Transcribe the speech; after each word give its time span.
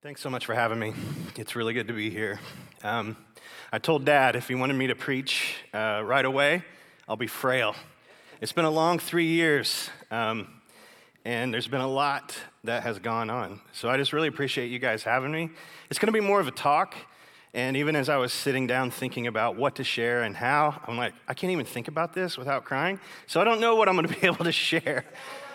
Thanks 0.00 0.20
so 0.20 0.30
much 0.30 0.46
for 0.46 0.54
having 0.54 0.78
me. 0.78 0.94
It's 1.34 1.56
really 1.56 1.74
good 1.74 1.88
to 1.88 1.92
be 1.92 2.08
here. 2.08 2.38
Um, 2.84 3.16
I 3.72 3.80
told 3.80 4.04
Dad 4.04 4.36
if 4.36 4.46
he 4.46 4.54
wanted 4.54 4.74
me 4.74 4.86
to 4.86 4.94
preach 4.94 5.56
uh, 5.74 6.02
right 6.04 6.24
away, 6.24 6.62
I'll 7.08 7.16
be 7.16 7.26
frail. 7.26 7.74
It's 8.40 8.52
been 8.52 8.64
a 8.64 8.70
long 8.70 9.00
three 9.00 9.26
years, 9.26 9.90
um, 10.12 10.46
and 11.24 11.52
there's 11.52 11.66
been 11.66 11.80
a 11.80 11.88
lot 11.88 12.38
that 12.62 12.84
has 12.84 13.00
gone 13.00 13.28
on. 13.28 13.60
So 13.72 13.90
I 13.90 13.96
just 13.96 14.12
really 14.12 14.28
appreciate 14.28 14.70
you 14.70 14.78
guys 14.78 15.02
having 15.02 15.32
me. 15.32 15.50
It's 15.90 15.98
going 15.98 16.06
to 16.06 16.12
be 16.12 16.24
more 16.24 16.38
of 16.38 16.46
a 16.46 16.52
talk, 16.52 16.94
and 17.52 17.76
even 17.76 17.96
as 17.96 18.08
I 18.08 18.18
was 18.18 18.32
sitting 18.32 18.68
down 18.68 18.92
thinking 18.92 19.26
about 19.26 19.56
what 19.56 19.74
to 19.74 19.84
share 19.84 20.22
and 20.22 20.36
how, 20.36 20.80
I'm 20.86 20.96
like, 20.96 21.12
I 21.26 21.34
can't 21.34 21.50
even 21.50 21.66
think 21.66 21.88
about 21.88 22.12
this 22.12 22.38
without 22.38 22.64
crying. 22.64 23.00
So 23.26 23.40
I 23.40 23.44
don't 23.44 23.60
know 23.60 23.74
what 23.74 23.88
I'm 23.88 23.96
going 23.96 24.06
to 24.06 24.14
be 24.14 24.26
able 24.28 24.44
to 24.44 24.52
share. 24.52 25.06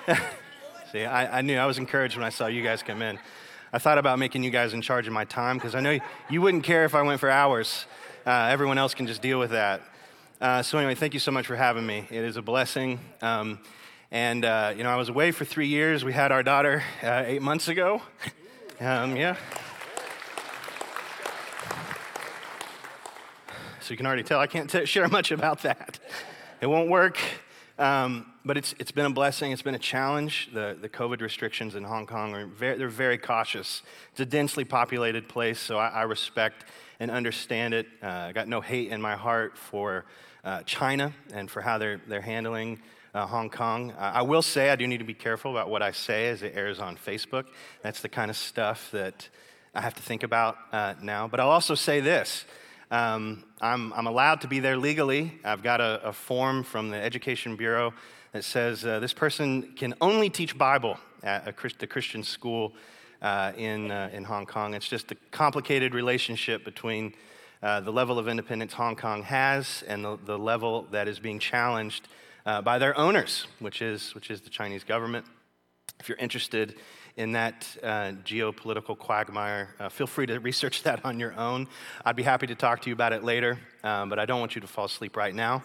See, 0.91 1.05
I, 1.05 1.39
I 1.39 1.41
knew 1.41 1.57
I 1.57 1.65
was 1.65 1.77
encouraged 1.77 2.17
when 2.17 2.25
I 2.25 2.29
saw 2.29 2.47
you 2.47 2.61
guys 2.61 2.83
come 2.83 3.01
in. 3.01 3.17
I 3.75 3.79
thought 3.79 3.97
about 3.97 4.19
making 4.19 4.43
you 4.43 4.51
guys 4.51 4.75
in 4.75 4.83
charge 4.83 5.07
of 5.07 5.13
my 5.13 5.25
time 5.25 5.57
because 5.57 5.73
I 5.73 5.79
know 5.79 5.97
you 6.29 6.41
wouldn't 6.43 6.63
care 6.63 6.85
if 6.85 6.93
I 6.93 7.01
went 7.01 7.19
for 7.19 7.27
hours. 7.27 7.87
Uh, 8.23 8.49
everyone 8.51 8.77
else 8.77 8.93
can 8.93 9.07
just 9.07 9.19
deal 9.19 9.39
with 9.39 9.49
that. 9.49 9.81
Uh, 10.39 10.61
so, 10.61 10.77
anyway, 10.77 10.93
thank 10.93 11.15
you 11.15 11.19
so 11.19 11.31
much 11.31 11.47
for 11.47 11.55
having 11.55 11.83
me. 11.83 12.05
It 12.11 12.23
is 12.23 12.37
a 12.37 12.43
blessing. 12.43 12.99
Um, 13.23 13.57
and, 14.11 14.45
uh, 14.45 14.75
you 14.77 14.83
know, 14.83 14.91
I 14.91 14.95
was 14.95 15.09
away 15.09 15.31
for 15.31 15.43
three 15.43 15.69
years. 15.69 16.05
We 16.05 16.13
had 16.13 16.31
our 16.31 16.43
daughter 16.43 16.83
uh, 17.01 17.23
eight 17.25 17.41
months 17.41 17.67
ago. 17.67 18.03
Um, 18.79 19.15
yeah. 19.15 19.37
So, 23.79 23.89
you 23.89 23.97
can 23.97 24.05
already 24.05 24.23
tell 24.23 24.39
I 24.39 24.45
can't 24.45 24.69
t- 24.69 24.85
share 24.85 25.07
much 25.07 25.31
about 25.31 25.63
that. 25.63 25.97
It 26.61 26.67
won't 26.67 26.91
work. 26.91 27.17
Um, 27.79 28.32
but 28.45 28.57
it's, 28.57 28.75
it's 28.77 28.91
been 28.91 29.05
a 29.05 29.09
blessing. 29.09 29.51
It's 29.51 29.61
been 29.61 29.75
a 29.75 29.79
challenge. 29.79 30.49
The, 30.53 30.77
the 30.79 30.89
COVID 30.89 31.21
restrictions 31.21 31.75
in 31.75 31.83
Hong 31.83 32.05
Kong 32.05 32.33
are 32.33 32.45
very, 32.45 32.77
they're 32.77 32.89
very 32.89 33.17
cautious. 33.17 33.81
It's 34.11 34.19
a 34.19 34.25
densely 34.25 34.65
populated 34.65 35.29
place, 35.29 35.59
so 35.59 35.77
I, 35.77 35.87
I 35.89 36.01
respect 36.03 36.65
and 36.99 37.09
understand 37.09 37.73
it. 37.73 37.87
Uh, 38.01 38.07
I 38.07 38.31
got 38.33 38.47
no 38.47 38.59
hate 38.59 38.89
in 38.89 39.01
my 39.01 39.15
heart 39.15 39.57
for 39.57 40.05
uh, 40.43 40.61
China 40.63 41.13
and 41.33 41.49
for 41.49 41.61
how 41.61 41.77
they're, 41.77 42.01
they're 42.07 42.21
handling 42.21 42.79
uh, 43.13 43.25
Hong 43.25 43.49
Kong. 43.49 43.91
Uh, 43.91 44.11
I 44.15 44.21
will 44.23 44.41
say 44.41 44.69
I 44.69 44.75
do 44.75 44.87
need 44.87 44.99
to 44.99 45.05
be 45.05 45.13
careful 45.13 45.51
about 45.51 45.69
what 45.69 45.81
I 45.81 45.91
say 45.91 46.27
as 46.29 46.43
it 46.43 46.53
airs 46.55 46.79
on 46.79 46.97
Facebook. 46.97 47.45
That's 47.81 48.01
the 48.01 48.09
kind 48.09 48.29
of 48.29 48.35
stuff 48.35 48.89
that 48.91 49.29
I 49.73 49.81
have 49.81 49.93
to 49.95 50.01
think 50.01 50.23
about 50.23 50.57
uh, 50.71 50.95
now. 51.01 51.27
But 51.27 51.39
I'll 51.39 51.49
also 51.49 51.75
say 51.75 52.01
this 52.01 52.45
um, 52.91 53.43
I'm, 53.61 53.91
I'm, 53.93 54.05
allowed 54.05 54.41
to 54.41 54.47
be 54.47 54.59
there 54.59 54.77
legally. 54.77 55.39
I've 55.43 55.63
got 55.63 55.81
a, 55.81 56.09
a 56.09 56.13
form 56.13 56.63
from 56.63 56.89
the 56.89 56.97
Education 56.97 57.55
Bureau 57.55 57.93
that 58.33 58.43
says 58.43 58.83
uh, 58.83 58.99
this 58.99 59.13
person 59.13 59.61
can 59.75 59.93
only 60.01 60.29
teach 60.29 60.57
Bible 60.57 60.97
at 61.21 61.55
Christ, 61.55 61.79
the 61.79 61.87
Christian 61.87 62.23
school 62.23 62.73
uh, 63.21 63.53
in, 63.55 63.91
uh, 63.91 64.09
in 64.11 64.23
Hong 64.23 64.45
Kong. 64.45 64.73
It's 64.73 64.87
just 64.87 65.11
a 65.11 65.15
complicated 65.31 65.93
relationship 65.93 66.65
between 66.65 67.13
uh, 67.61 67.79
the 67.79 67.91
level 67.91 68.19
of 68.19 68.27
independence 68.27 68.73
Hong 68.73 68.95
Kong 68.95 69.23
has 69.23 69.83
and 69.87 70.03
the, 70.03 70.17
the 70.25 70.37
level 70.37 70.87
that 70.91 71.07
is 71.07 71.19
being 71.19 71.39
challenged 71.39 72.07
uh, 72.45 72.61
by 72.61 72.79
their 72.79 72.97
owners, 72.97 73.47
which 73.59 73.81
is, 73.81 74.13
which 74.15 74.29
is 74.29 74.41
the 74.41 74.49
Chinese 74.49 74.83
government. 74.83 75.25
If 75.99 76.09
you're 76.09 76.17
interested 76.17 76.75
in 77.15 77.33
that 77.33 77.67
uh, 77.83 78.13
geopolitical 78.25 78.97
quagmire, 78.97 79.69
feel 79.91 80.07
free 80.07 80.25
to 80.25 80.39
research 80.41 80.81
that 80.83 81.05
on 81.05 81.19
your 81.19 81.33
own. 81.35 81.67
I'd 82.03 82.15
be 82.15 82.23
happy 82.23 82.47
to 82.47 82.55
talk 82.55 82.81
to 82.81 82.89
you 82.89 82.93
about 82.93 83.13
it 83.13 83.23
later, 83.23 83.59
um, 83.83 84.09
but 84.09 84.17
I 84.17 84.25
don't 84.25 84.39
want 84.39 84.55
you 84.55 84.61
to 84.61 84.67
fall 84.67 84.85
asleep 84.85 85.15
right 85.15 85.35
now. 85.35 85.63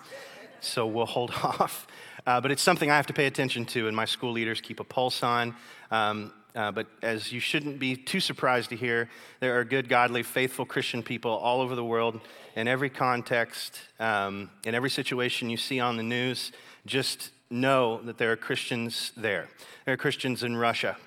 So 0.61 0.87
we'll 0.87 1.07
hold 1.07 1.31
off. 1.43 1.87
Uh, 2.29 2.43
but 2.43 2.51
it's 2.51 2.61
something 2.61 2.91
I 2.91 2.97
have 2.97 3.07
to 3.07 3.15
pay 3.15 3.25
attention 3.25 3.65
to, 3.65 3.89
and 3.89 3.97
my 3.97 4.05
school 4.05 4.33
leaders 4.33 4.61
keep 4.61 4.81
a 4.81 4.85
pulse 4.85 5.23
on. 5.23 5.57
Um, 5.91 6.31
uh, 6.55 6.71
but 6.71 6.87
as 7.01 7.33
you 7.33 7.41
shouldn't 7.41 7.79
be 7.79 7.97
too 7.97 8.21
surprised 8.21 8.69
to 8.69 8.77
hear, 8.77 9.09
there 9.41 9.59
are 9.59 9.65
good, 9.65 9.89
godly, 9.89 10.23
faithful 10.23 10.67
Christian 10.67 11.03
people 11.03 11.31
all 11.31 11.63
over 11.63 11.75
the 11.75 11.83
world 11.83 12.21
in 12.55 12.69
every 12.69 12.91
context, 12.91 13.81
um, 13.99 14.51
in 14.67 14.75
every 14.75 14.91
situation 14.91 15.49
you 15.49 15.57
see 15.57 15.81
on 15.81 15.97
the 15.97 16.03
news. 16.03 16.53
Just 16.85 17.31
know 17.49 18.03
that 18.03 18.19
there 18.19 18.31
are 18.31 18.37
Christians 18.37 19.11
there. 19.17 19.49
There 19.87 19.95
are 19.95 19.97
Christians 19.97 20.43
in 20.43 20.55
Russia. 20.55 20.99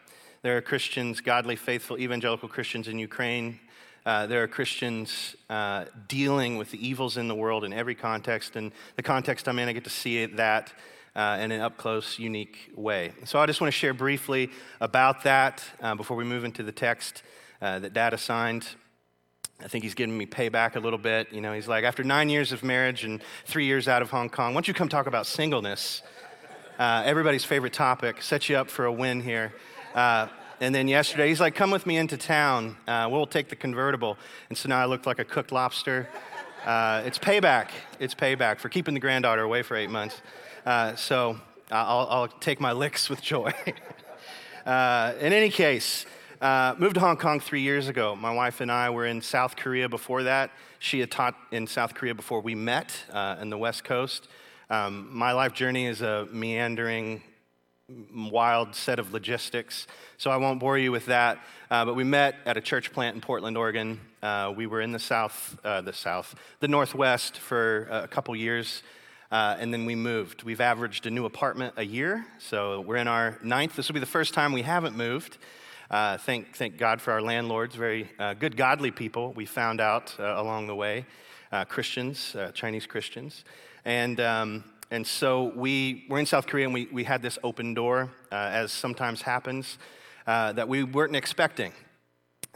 There 0.41 0.57
are 0.57 0.61
Christians, 0.61 1.21
godly, 1.21 1.55
faithful, 1.55 1.99
evangelical 1.99 2.49
Christians 2.49 2.87
in 2.87 2.97
Ukraine. 2.97 3.59
Uh, 4.07 4.25
there 4.25 4.41
are 4.41 4.47
Christians 4.47 5.35
uh, 5.51 5.85
dealing 6.07 6.57
with 6.57 6.71
the 6.71 6.83
evils 6.83 7.17
in 7.17 7.27
the 7.27 7.35
world 7.35 7.63
in 7.63 7.73
every 7.73 7.93
context. 7.93 8.55
And 8.55 8.71
the 8.95 9.03
context 9.03 9.47
I'm 9.47 9.59
in, 9.59 9.69
I 9.69 9.73
get 9.73 9.83
to 9.83 9.91
see 9.91 10.25
that 10.25 10.73
uh, 11.15 11.37
in 11.41 11.51
an 11.51 11.61
up 11.61 11.77
close, 11.77 12.19
unique 12.19 12.71
way. 12.75 13.13
So 13.25 13.39
I 13.39 13.45
just 13.45 13.61
want 13.61 13.73
to 13.73 13.77
share 13.77 13.93
briefly 13.93 14.49
about 14.79 15.23
that 15.23 15.63
uh, 15.81 15.95
before 15.95 16.17
we 16.17 16.23
move 16.23 16.43
into 16.43 16.63
the 16.63 16.71
text 16.71 17.23
uh, 17.61 17.79
that 17.79 17.93
Dad 17.93 18.13
assigned. 18.13 18.67
I 19.63 19.67
think 19.67 19.83
he's 19.83 19.93
giving 19.93 20.17
me 20.17 20.25
payback 20.25 20.75
a 20.75 20.79
little 20.79 20.97
bit. 20.97 21.31
You 21.31 21.41
know, 21.41 21.53
he's 21.53 21.67
like, 21.67 21.83
after 21.83 22.03
nine 22.03 22.29
years 22.29 22.51
of 22.51 22.63
marriage 22.63 23.03
and 23.03 23.21
three 23.45 23.65
years 23.65 23.87
out 23.87 24.01
of 24.01 24.09
Hong 24.09 24.29
Kong, 24.29 24.53
why 24.53 24.55
don't 24.55 24.67
you 24.67 24.73
come 24.73 24.89
talk 24.89 25.05
about 25.05 25.27
singleness? 25.27 26.01
Uh, 26.79 27.03
everybody's 27.05 27.45
favorite 27.45 27.73
topic. 27.73 28.21
Set 28.21 28.49
you 28.49 28.57
up 28.57 28.69
for 28.69 28.85
a 28.85 28.91
win 28.91 29.21
here. 29.21 29.53
Uh, 29.93 30.27
and 30.61 30.73
then 30.73 30.87
yesterday, 30.87 31.27
he's 31.27 31.39
like, 31.39 31.53
come 31.53 31.69
with 31.71 31.85
me 31.85 31.97
into 31.97 32.17
town. 32.17 32.77
Uh, 32.87 33.07
we'll 33.11 33.27
take 33.27 33.49
the 33.49 33.55
convertible. 33.55 34.17
And 34.49 34.57
so 34.57 34.69
now 34.69 34.79
I 34.79 34.85
looked 34.85 35.05
like 35.05 35.19
a 35.19 35.25
cooked 35.25 35.51
lobster. 35.51 36.07
Uh, 36.65 37.03
it's 37.05 37.19
payback. 37.19 37.69
It's 37.99 38.15
payback 38.15 38.59
for 38.59 38.69
keeping 38.69 38.93
the 38.93 38.99
granddaughter 38.99 39.41
away 39.41 39.63
for 39.63 39.75
eight 39.75 39.89
months. 39.89 40.21
Uh, 40.65 40.95
so 40.95 41.39
I'll, 41.71 42.07
I'll, 42.09 42.27
take 42.27 42.59
my 42.59 42.71
licks 42.71 43.09
with 43.09 43.21
joy. 43.21 43.53
Uh, 44.63 45.15
in 45.19 45.33
any 45.33 45.49
case, 45.49 46.05
uh, 46.39 46.75
moved 46.77 46.93
to 46.93 46.99
Hong 46.99 47.17
Kong 47.17 47.39
three 47.39 47.61
years 47.61 47.87
ago. 47.87 48.15
My 48.15 48.31
wife 48.31 48.61
and 48.61 48.71
I 48.71 48.91
were 48.91 49.07
in 49.07 49.19
South 49.19 49.55
Korea 49.55 49.89
before 49.89 50.21
that. 50.21 50.51
She 50.77 50.99
had 50.99 51.09
taught 51.09 51.33
in 51.51 51.65
South 51.65 51.95
Korea 51.95 52.13
before 52.13 52.41
we 52.41 52.53
met 52.53 52.95
uh, 53.11 53.37
in 53.41 53.49
the 53.49 53.57
West 53.57 53.83
Coast. 53.83 54.27
Um, 54.69 55.09
my 55.11 55.31
life 55.31 55.53
journey 55.53 55.87
is 55.87 56.03
a 56.03 56.27
meandering, 56.31 57.23
wild 58.13 58.75
set 58.75 58.99
of 58.99 59.13
logistics, 59.13 59.87
so 60.19 60.29
I 60.29 60.37
won't 60.37 60.59
bore 60.59 60.77
you 60.77 60.91
with 60.91 61.07
that. 61.07 61.39
Uh, 61.71 61.83
but 61.83 61.95
we 61.95 62.03
met 62.03 62.35
at 62.45 62.55
a 62.55 62.61
church 62.61 62.93
plant 62.93 63.15
in 63.15 63.21
Portland, 63.21 63.57
Oregon. 63.57 63.99
Uh, 64.21 64.53
we 64.55 64.67
were 64.67 64.81
in 64.81 64.91
the 64.91 64.99
South, 64.99 65.59
uh, 65.63 65.81
the 65.81 65.93
South, 65.93 66.35
the 66.59 66.67
Northwest 66.67 67.39
for 67.39 67.87
a 67.89 68.07
couple 68.07 68.35
years. 68.35 68.83
Uh, 69.31 69.55
and 69.59 69.73
then 69.73 69.85
we 69.85 69.95
moved. 69.95 70.43
We've 70.43 70.59
averaged 70.59 71.05
a 71.05 71.09
new 71.09 71.25
apartment 71.25 71.75
a 71.77 71.85
year, 71.85 72.25
so 72.37 72.81
we're 72.81 72.97
in 72.97 73.07
our 73.07 73.37
ninth. 73.41 73.75
This 73.77 73.87
will 73.87 73.93
be 73.93 74.01
the 74.01 74.05
first 74.05 74.33
time 74.33 74.51
we 74.51 74.61
haven't 74.61 74.97
moved. 74.97 75.37
Uh, 75.89 76.17
thank, 76.17 76.55
thank 76.55 76.77
God 76.77 77.01
for 77.01 77.11
our 77.11 77.21
landlords, 77.21 77.75
very 77.75 78.11
uh, 78.19 78.33
good, 78.33 78.57
godly 78.57 78.91
people 78.91 79.31
we 79.33 79.45
found 79.45 79.79
out 79.79 80.13
uh, 80.19 80.33
along 80.35 80.67
the 80.67 80.75
way, 80.75 81.05
Christians, 81.67 82.35
Chinese 82.53 82.85
Christians. 82.85 83.43
And, 83.85 84.19
um, 84.19 84.63
and 84.91 85.07
so 85.07 85.53
we 85.55 86.05
were 86.09 86.19
in 86.19 86.25
South 86.25 86.47
Korea 86.47 86.65
and 86.65 86.73
we, 86.73 86.87
we 86.91 87.03
had 87.03 87.21
this 87.21 87.39
open 87.43 87.73
door, 87.73 88.11
uh, 88.31 88.35
as 88.35 88.71
sometimes 88.71 89.21
happens, 89.21 89.77
uh, 90.27 90.51
that 90.53 90.67
we 90.67 90.83
weren't 90.83 91.15
expecting. 91.15 91.73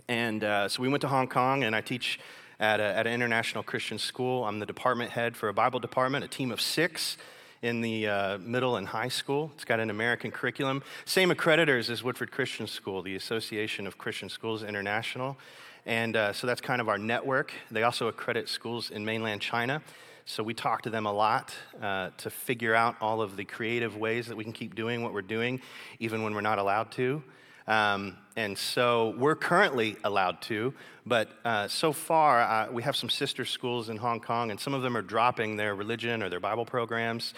And 0.07 0.44
uh, 0.44 0.68
so 0.68 0.81
we 0.81 0.90
went 0.90 1.02
to 1.02 1.07
Hong 1.07 1.28
Kong, 1.28 1.63
and 1.63 1.75
I 1.75 1.81
teach 1.81 2.19
at, 2.59 2.79
a, 2.79 2.83
at 2.83 3.07
an 3.07 3.13
international 3.13 3.63
Christian 3.63 3.97
school. 3.97 4.45
I'm 4.45 4.59
the 4.59 4.66
department 4.66 5.11
head 5.11 5.35
for 5.35 5.49
a 5.49 5.53
Bible 5.53 5.79
department, 5.79 6.23
a 6.23 6.27
team 6.27 6.51
of 6.51 6.61
six 6.61 7.17
in 7.61 7.81
the 7.81 8.07
uh, 8.07 8.38
middle 8.38 8.77
and 8.77 8.88
high 8.88 9.07
school. 9.07 9.51
It's 9.55 9.66
got 9.66 9.79
an 9.79 9.89
American 9.89 10.31
curriculum. 10.31 10.83
Same 11.05 11.29
accreditors 11.29 11.89
as 11.89 12.03
Woodford 12.03 12.31
Christian 12.31 12.67
School, 12.67 13.01
the 13.01 13.15
Association 13.15 13.88
of 13.88 13.97
Christian 13.97 14.29
Schools 14.29 14.63
International. 14.63 15.38
And 15.85 16.15
uh, 16.15 16.33
so 16.33 16.47
that's 16.47 16.61
kind 16.61 16.81
of 16.81 16.89
our 16.89 16.97
network. 16.97 17.53
They 17.71 17.83
also 17.83 18.07
accredit 18.07 18.49
schools 18.49 18.91
in 18.91 19.05
mainland 19.05 19.41
China. 19.41 19.81
So 20.27 20.41
we 20.41 20.55
talk 20.55 20.81
to 20.83 20.89
them 20.89 21.05
a 21.05 21.13
lot 21.13 21.53
uh, 21.79 22.09
to 22.17 22.29
figure 22.31 22.73
out 22.73 22.95
all 22.99 23.21
of 23.21 23.38
the 23.38 23.45
creative 23.45 23.95
ways 23.95 24.27
that 24.27 24.35
we 24.35 24.44
can 24.44 24.53
keep 24.53 24.73
doing 24.73 25.03
what 25.03 25.13
we're 25.13 25.21
doing, 25.21 25.61
even 25.99 26.23
when 26.23 26.33
we're 26.33 26.41
not 26.41 26.57
allowed 26.57 26.91
to. 26.94 27.23
Um, 27.67 28.17
and 28.35 28.57
so 28.57 29.15
we're 29.17 29.35
currently 29.35 29.95
allowed 30.03 30.41
to, 30.43 30.73
but 31.06 31.29
uh, 31.44 31.67
so 31.67 31.94
far 31.94 32.41
uh, 32.41 32.71
we 32.71 32.83
have 32.83 32.95
some 32.95 33.09
sister 33.09 33.45
schools 33.45 33.89
in 33.89 33.97
Hong 33.97 34.19
Kong, 34.19 34.51
and 34.51 34.59
some 34.59 34.73
of 34.73 34.81
them 34.81 34.95
are 34.95 35.01
dropping 35.01 35.56
their 35.56 35.73
religion 35.73 36.21
or 36.21 36.29
their 36.29 36.39
Bible 36.39 36.65
programs. 36.65 37.33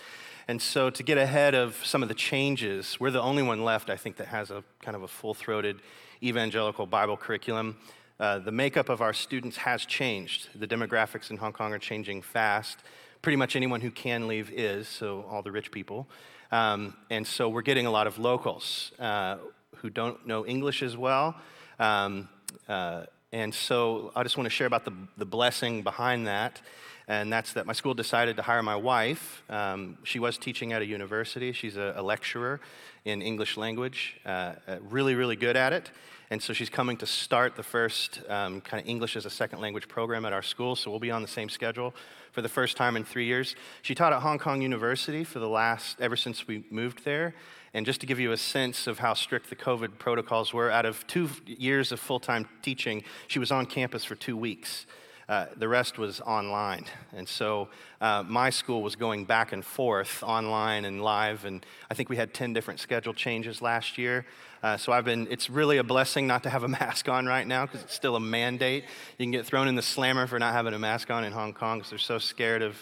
And 0.50 0.62
so 0.62 0.90
to 0.90 1.04
get 1.04 1.18
ahead 1.18 1.56
of 1.56 1.76
some 1.86 2.02
of 2.02 2.10
the 2.10 2.16
changes, 2.16 3.00
we're 3.00 3.12
the 3.12 3.22
only 3.22 3.44
one 3.44 3.64
left, 3.64 3.90
I 3.90 3.98
think, 3.98 4.18
that 4.18 4.28
has 4.28 4.50
a 4.50 4.64
kind 4.82 4.96
of 4.96 5.04
a 5.04 5.08
full 5.08 5.34
throated 5.34 5.82
evangelical 6.24 6.86
Bible 6.86 7.18
curriculum. 7.18 7.78
Uh, 8.20 8.40
the 8.40 8.52
makeup 8.52 8.90
of 8.90 9.02
our 9.02 9.14
students 9.14 9.58
has 9.58 9.86
changed. 9.86 10.50
The 10.56 10.68
demographics 10.68 11.30
in 11.30 11.38
Hong 11.38 11.54
Kong 11.54 11.74
are 11.74 11.80
changing 11.80 12.22
fast. 12.22 12.80
Pretty 13.22 13.36
much 13.36 13.56
anyone 13.56 13.82
who 13.82 13.92
can 13.92 14.28
leave 14.28 14.50
is, 14.52 14.88
so 14.88 15.26
all 15.30 15.42
the 15.42 15.52
rich 15.52 15.70
people. 15.72 16.08
Um, 16.52 16.96
and 17.10 17.28
so 17.28 17.50
we're 17.50 17.62
getting 17.62 17.86
a 17.86 17.92
lot 17.92 18.08
of 18.08 18.18
locals 18.18 18.94
uh, 19.00 19.38
who 19.76 19.90
don't 19.90 20.26
know 20.26 20.46
English 20.46 20.82
as 20.82 20.98
well. 20.98 21.36
Um, 21.80 22.30
uh, 22.68 23.04
and 23.32 23.54
so 23.54 24.12
I 24.16 24.24
just 24.24 24.38
want 24.38 24.46
to 24.46 24.50
share 24.50 24.68
about 24.68 24.86
the, 24.86 24.94
the 25.18 25.26
blessing 25.26 25.84
behind 25.84 26.28
that. 26.28 26.62
And 27.08 27.32
that's 27.32 27.54
that 27.54 27.66
my 27.66 27.74
school 27.74 27.94
decided 27.94 28.36
to 28.38 28.42
hire 28.42 28.64
my 28.64 28.76
wife. 28.76 29.44
Um, 29.50 29.98
she 30.04 30.20
was 30.20 30.38
teaching 30.38 30.74
at 30.74 30.82
a 30.82 30.86
university, 30.86 31.54
she's 31.54 31.78
a, 31.78 31.94
a 31.96 32.02
lecturer 32.02 32.60
in 33.06 33.22
English 33.22 33.56
language, 33.56 34.20
uh, 34.26 34.56
uh 34.68 34.78
really, 34.90 35.16
really 35.16 35.38
good 35.38 35.56
at 35.56 35.72
it. 35.72 35.90
And 36.30 36.44
so 36.44 36.52
she's 36.52 36.70
coming 36.70 36.98
to 36.98 37.06
start 37.06 37.56
the 37.56 37.64
first 37.64 38.22
um, 38.28 38.60
kind 38.60 38.84
of 38.84 38.90
English 38.90 39.16
as 39.16 39.26
a 39.26 39.30
second 39.30 39.62
language 39.62 39.88
program 39.88 40.26
at 40.26 40.34
our 40.34 40.42
school. 40.42 40.76
So 40.76 40.92
we'll 40.92 41.00
be 41.00 41.12
on 41.12 41.22
the 41.22 41.28
same 41.28 41.48
schedule 41.48 41.94
for 42.34 42.42
the 42.42 42.50
first 42.50 42.76
time 42.76 42.98
in 42.98 43.06
three 43.06 43.26
years. 43.26 43.56
She 43.82 43.96
taught 43.96 44.12
at 44.12 44.22
Hong 44.22 44.38
Kong 44.38 44.62
University 44.62 45.24
for 45.24 45.40
the 45.40 45.48
last, 45.48 46.02
ever 46.02 46.18
since 46.18 46.46
we 46.46 46.66
moved 46.70 47.06
there. 47.06 47.34
And 47.74 47.86
just 47.86 48.02
to 48.02 48.08
give 48.08 48.20
you 48.20 48.34
a 48.34 48.38
sense 48.38 48.88
of 48.88 49.00
how 49.00 49.14
strict 49.14 49.50
the 49.50 49.56
COVID 49.56 50.00
protocols 50.00 50.54
were, 50.54 50.70
out 50.70 50.86
of 50.86 51.08
two 51.08 51.30
years 51.46 51.94
of 51.94 52.00
full 52.00 52.20
time 52.20 52.48
teaching, 52.62 53.04
she 53.28 53.40
was 53.40 53.52
on 53.52 53.66
campus 53.66 54.04
for 54.04 54.16
two 54.16 54.36
weeks. 54.36 54.86
Uh, 55.30 55.46
the 55.58 55.68
rest 55.68 55.98
was 55.98 56.22
online. 56.22 56.86
And 57.14 57.28
so 57.28 57.68
uh, 58.00 58.24
my 58.26 58.50
school 58.50 58.82
was 58.82 58.96
going 58.96 59.26
back 59.26 59.52
and 59.52 59.64
forth 59.64 60.24
online 60.24 60.86
and 60.86 61.04
live. 61.04 61.44
And 61.44 61.66
I 61.92 61.96
think 61.96 62.08
we 62.08 62.16
had 62.16 62.34
10 62.34 62.54
different 62.54 62.80
schedule 62.80 63.14
changes 63.14 63.62
last 63.62 63.98
year. 63.98 64.26
Uh, 64.64 64.78
so 64.78 64.94
I've 64.94 65.04
been, 65.04 65.28
it's 65.30 65.50
really 65.50 65.80
a 65.80 65.84
blessing 65.84 66.28
not 66.28 66.44
to 66.44 66.50
have 66.50 66.64
a 66.64 66.68
mask 66.80 67.10
on 67.10 67.26
right 67.26 67.46
now 67.46 67.66
because 67.66 67.84
it's 67.84 67.94
still 67.94 68.16
a 68.16 68.22
mandate. 68.22 68.86
You 69.18 69.26
can 69.26 69.32
get 69.32 69.46
thrown 69.46 69.68
in 69.68 69.76
the 69.76 69.82
slammer 69.82 70.28
for 70.28 70.40
not 70.40 70.54
having 70.54 70.74
a 70.74 70.80
mask 70.80 71.12
on 71.12 71.26
in 71.26 71.34
Hong 71.34 71.54
Kong 71.54 71.80
because 71.80 71.90
they're 71.90 72.00
so 72.00 72.20
scared 72.20 72.62
of, 72.62 72.78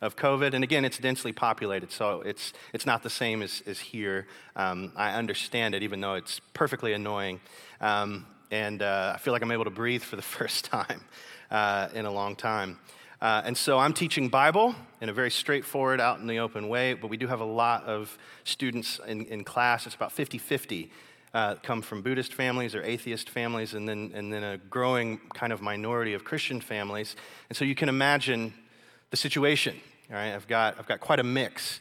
of 0.00 0.16
COVID. 0.16 0.54
And 0.54 0.64
again, 0.64 0.86
it's 0.86 0.96
densely 0.96 1.32
populated, 1.32 1.92
so 1.92 2.22
it's, 2.22 2.54
it's 2.72 2.86
not 2.86 3.02
the 3.02 3.10
same 3.10 3.42
as, 3.42 3.62
as 3.66 3.78
here. 3.78 4.26
Um, 4.56 4.92
I 4.96 5.12
understand 5.12 5.74
it, 5.74 5.82
even 5.82 6.00
though 6.00 6.14
it's 6.14 6.40
perfectly 6.54 6.94
annoying. 6.94 7.40
Um, 7.82 8.26
and 8.50 8.80
uh, 8.80 9.12
I 9.14 9.18
feel 9.18 9.32
like 9.34 9.42
I'm 9.42 9.52
able 9.52 9.64
to 9.64 9.70
breathe 9.70 10.02
for 10.02 10.16
the 10.16 10.22
first 10.38 10.64
time 10.64 11.02
uh, 11.50 11.88
in 11.94 12.06
a 12.06 12.10
long 12.10 12.36
time. 12.36 12.78
Uh, 13.20 13.42
and 13.44 13.56
so 13.56 13.78
I'm 13.78 13.92
teaching 13.92 14.28
Bible 14.28 14.74
in 15.00 15.08
a 15.08 15.12
very 15.12 15.30
straightforward, 15.30 16.00
out 16.00 16.20
in 16.20 16.26
the 16.26 16.38
open 16.38 16.68
way, 16.68 16.94
but 16.94 17.08
we 17.08 17.16
do 17.16 17.26
have 17.26 17.40
a 17.40 17.44
lot 17.44 17.84
of 17.84 18.16
students 18.44 18.98
in, 19.06 19.26
in 19.26 19.44
class. 19.44 19.86
It's 19.86 19.94
about 19.94 20.12
50 20.12 20.38
50 20.38 20.90
uh, 21.32 21.54
come 21.62 21.82
from 21.82 22.02
Buddhist 22.02 22.34
families 22.34 22.74
or 22.74 22.82
atheist 22.82 23.30
families, 23.30 23.74
and 23.74 23.88
then, 23.88 24.10
and 24.14 24.32
then 24.32 24.42
a 24.42 24.58
growing 24.58 25.20
kind 25.34 25.52
of 25.52 25.62
minority 25.62 26.14
of 26.14 26.24
Christian 26.24 26.60
families. 26.60 27.14
And 27.48 27.56
so 27.56 27.64
you 27.64 27.74
can 27.74 27.88
imagine 27.88 28.52
the 29.10 29.16
situation. 29.16 29.76
All 30.10 30.16
right, 30.16 30.32
I've 30.32 30.48
got, 30.48 30.78
I've 30.78 30.86
got 30.88 31.00
quite 31.00 31.20
a 31.20 31.24
mix. 31.24 31.80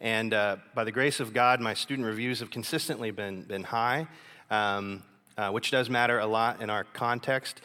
And 0.00 0.34
uh, 0.34 0.56
by 0.74 0.84
the 0.84 0.92
grace 0.92 1.20
of 1.20 1.32
God, 1.32 1.60
my 1.60 1.74
student 1.74 2.06
reviews 2.06 2.40
have 2.40 2.50
consistently 2.50 3.10
been, 3.10 3.42
been 3.42 3.64
high, 3.64 4.06
um, 4.50 5.02
uh, 5.38 5.50
which 5.50 5.70
does 5.70 5.88
matter 5.88 6.18
a 6.18 6.26
lot 6.26 6.60
in 6.60 6.68
our 6.68 6.84
context. 6.84 7.60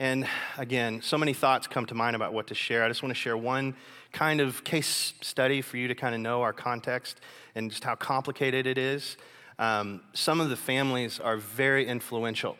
And 0.00 0.26
again, 0.56 1.02
so 1.02 1.18
many 1.18 1.34
thoughts 1.34 1.66
come 1.66 1.84
to 1.84 1.94
mind 1.94 2.16
about 2.16 2.32
what 2.32 2.46
to 2.46 2.54
share. 2.54 2.84
I 2.84 2.88
just 2.88 3.02
want 3.02 3.10
to 3.10 3.20
share 3.20 3.36
one 3.36 3.76
kind 4.12 4.40
of 4.40 4.64
case 4.64 5.12
study 5.20 5.60
for 5.60 5.76
you 5.76 5.88
to 5.88 5.94
kind 5.94 6.14
of 6.14 6.22
know 6.22 6.40
our 6.40 6.54
context 6.54 7.20
and 7.54 7.70
just 7.70 7.84
how 7.84 7.96
complicated 7.96 8.66
it 8.66 8.78
is. 8.78 9.18
Um, 9.58 10.00
some 10.14 10.40
of 10.40 10.48
the 10.48 10.56
families 10.56 11.20
are 11.20 11.36
very 11.36 11.86
influential. 11.86 12.56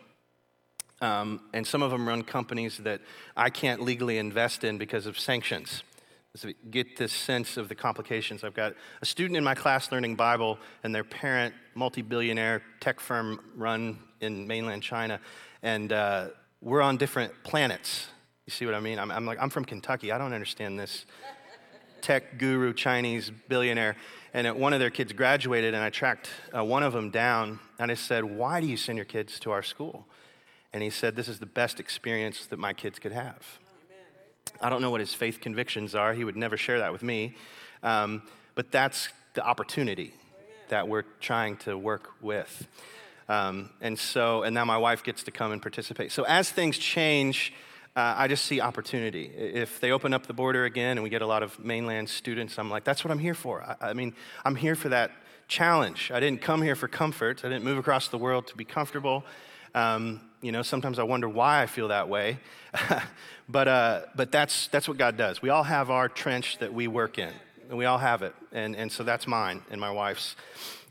Um, 1.00 1.40
and 1.54 1.66
some 1.66 1.80
of 1.80 1.90
them 1.90 2.06
run 2.06 2.24
companies 2.24 2.76
that 2.76 3.00
I 3.34 3.48
can't 3.48 3.80
legally 3.80 4.18
invest 4.18 4.62
in 4.62 4.76
because 4.76 5.06
of 5.06 5.18
sanctions. 5.18 5.82
So 6.36 6.50
get 6.70 6.98
this 6.98 7.12
sense 7.12 7.56
of 7.56 7.70
the 7.70 7.74
complications. 7.74 8.44
I've 8.44 8.52
got 8.52 8.74
a 9.00 9.06
student 9.06 9.38
in 9.38 9.44
my 9.44 9.54
class 9.54 9.90
learning 9.90 10.14
Bible, 10.14 10.58
and 10.84 10.94
their 10.94 11.04
parent, 11.04 11.54
multi 11.74 12.02
billionaire 12.02 12.60
tech 12.80 13.00
firm 13.00 13.40
run 13.56 13.98
in 14.20 14.46
mainland 14.46 14.82
China. 14.82 15.18
And 15.62 15.90
uh, 15.90 16.28
we're 16.60 16.82
on 16.82 16.96
different 16.96 17.32
planets. 17.42 18.06
You 18.46 18.50
see 18.52 18.66
what 18.66 18.74
I 18.74 18.80
mean? 18.80 18.98
I'm, 18.98 19.10
I'm, 19.10 19.26
like, 19.26 19.38
I'm 19.40 19.50
from 19.50 19.64
Kentucky. 19.64 20.12
I 20.12 20.18
don't 20.18 20.32
understand 20.32 20.78
this 20.78 21.06
tech 22.00 22.38
guru 22.38 22.72
Chinese 22.72 23.30
billionaire. 23.48 23.96
And 24.32 24.58
one 24.58 24.72
of 24.72 24.80
their 24.80 24.90
kids 24.90 25.12
graduated, 25.12 25.74
and 25.74 25.82
I 25.82 25.90
tracked 25.90 26.30
uh, 26.56 26.64
one 26.64 26.82
of 26.82 26.92
them 26.92 27.10
down, 27.10 27.58
and 27.78 27.90
I 27.90 27.94
said, 27.94 28.24
Why 28.24 28.60
do 28.60 28.66
you 28.66 28.76
send 28.76 28.96
your 28.96 29.04
kids 29.04 29.40
to 29.40 29.50
our 29.50 29.62
school? 29.62 30.06
And 30.72 30.82
he 30.82 30.90
said, 30.90 31.16
This 31.16 31.28
is 31.28 31.38
the 31.38 31.46
best 31.46 31.80
experience 31.80 32.46
that 32.46 32.58
my 32.58 32.72
kids 32.72 32.98
could 32.98 33.12
have. 33.12 33.58
I 34.60 34.68
don't 34.68 34.82
know 34.82 34.90
what 34.90 35.00
his 35.00 35.14
faith 35.14 35.40
convictions 35.40 35.94
are. 35.94 36.12
He 36.12 36.24
would 36.24 36.36
never 36.36 36.56
share 36.56 36.78
that 36.78 36.92
with 36.92 37.02
me. 37.02 37.34
Um, 37.82 38.22
but 38.54 38.70
that's 38.70 39.08
the 39.34 39.44
opportunity 39.44 40.14
that 40.68 40.86
we're 40.86 41.04
trying 41.20 41.56
to 41.58 41.76
work 41.76 42.10
with. 42.20 42.66
Um, 43.30 43.70
and 43.80 43.96
so, 43.96 44.42
and 44.42 44.52
now 44.52 44.64
my 44.64 44.76
wife 44.76 45.04
gets 45.04 45.22
to 45.22 45.30
come 45.30 45.52
and 45.52 45.62
participate. 45.62 46.10
So 46.10 46.24
as 46.24 46.50
things 46.50 46.76
change, 46.76 47.52
uh, 47.94 48.14
I 48.18 48.26
just 48.26 48.44
see 48.44 48.60
opportunity. 48.60 49.26
If 49.26 49.78
they 49.78 49.92
open 49.92 50.12
up 50.12 50.26
the 50.26 50.32
border 50.32 50.64
again 50.64 50.98
and 50.98 51.04
we 51.04 51.10
get 51.10 51.22
a 51.22 51.26
lot 51.26 51.44
of 51.44 51.56
mainland 51.64 52.08
students, 52.08 52.58
I'm 52.58 52.68
like, 52.68 52.82
that's 52.82 53.04
what 53.04 53.12
I'm 53.12 53.20
here 53.20 53.34
for. 53.34 53.62
I, 53.62 53.90
I 53.90 53.92
mean, 53.92 54.16
I'm 54.44 54.56
here 54.56 54.74
for 54.74 54.88
that 54.88 55.12
challenge. 55.46 56.10
I 56.12 56.18
didn't 56.18 56.42
come 56.42 56.60
here 56.60 56.74
for 56.74 56.88
comfort. 56.88 57.44
I 57.44 57.48
didn't 57.48 57.62
move 57.62 57.78
across 57.78 58.08
the 58.08 58.18
world 58.18 58.48
to 58.48 58.56
be 58.56 58.64
comfortable. 58.64 59.24
Um, 59.76 60.22
you 60.42 60.50
know, 60.50 60.62
sometimes 60.62 60.98
I 60.98 61.04
wonder 61.04 61.28
why 61.28 61.62
I 61.62 61.66
feel 61.66 61.86
that 61.88 62.08
way. 62.08 62.40
but 63.48 63.68
uh, 63.68 64.00
but 64.16 64.32
that's, 64.32 64.66
that's 64.68 64.88
what 64.88 64.98
God 64.98 65.16
does. 65.16 65.40
We 65.40 65.50
all 65.50 65.62
have 65.62 65.88
our 65.88 66.08
trench 66.08 66.58
that 66.58 66.74
we 66.74 66.88
work 66.88 67.16
in, 67.16 67.32
and 67.68 67.78
we 67.78 67.84
all 67.84 67.98
have 67.98 68.22
it. 68.22 68.34
And, 68.50 68.74
and 68.74 68.90
so 68.90 69.04
that's 69.04 69.28
mine 69.28 69.62
and 69.70 69.80
my 69.80 69.92
wife's 69.92 70.34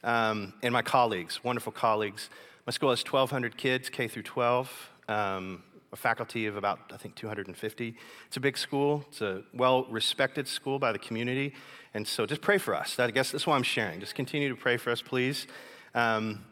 um, 0.04 0.54
and 0.64 0.74
my 0.74 0.82
colleagues, 0.82 1.44
wonderful 1.44 1.72
colleagues. 1.72 2.30
My 2.66 2.72
school 2.72 2.90
has 2.90 3.04
1,200 3.04 3.58
kids, 3.58 3.90
K 3.90 4.08
through 4.08 4.24
12, 4.24 4.90
um, 5.08 5.64
a 5.92 5.96
faculty 5.96 6.46
of 6.46 6.56
about, 6.56 6.80
I 6.94 6.98
think, 6.98 7.16
250. 7.16 7.96
It's 8.28 8.38
a 8.38 8.40
big 8.40 8.58
school. 8.58 9.06
It's 9.10 9.22
a 9.22 9.44
well 9.54 9.86
respected 9.86 10.48
school 10.48 10.80
by 10.80 10.92
the 10.92 11.00
community. 11.00 11.54
And 11.94 12.08
so 12.08 12.26
just 12.26 12.42
pray 12.42 12.58
for 12.58 12.76
us. 12.76 13.00
I 13.00 13.10
guess 13.12 13.32
that's 13.32 13.48
why 13.48 13.56
I'm 13.56 13.64
sharing. 13.64 14.00
Just 14.00 14.16
continue 14.16 14.50
to 14.50 14.56
pray 14.56 14.78
for 14.78 14.92
us, 14.92 15.02
please. 15.02 15.48
Um, 15.96 16.46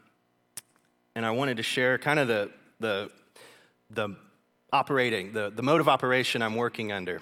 and 1.16 1.26
I 1.26 1.32
wanted 1.32 1.58
to 1.58 1.64
share 1.64 1.98
kind 1.98 2.20
of 2.20 2.28
the, 2.28 2.52
the, 2.80 3.12
the 3.92 4.16
operating, 4.74 5.34
the, 5.34 5.52
the 5.56 5.64
mode 5.64 5.82
of 5.82 5.88
operation 5.88 6.42
I'm 6.42 6.56
working 6.56 6.92
under. 6.92 7.22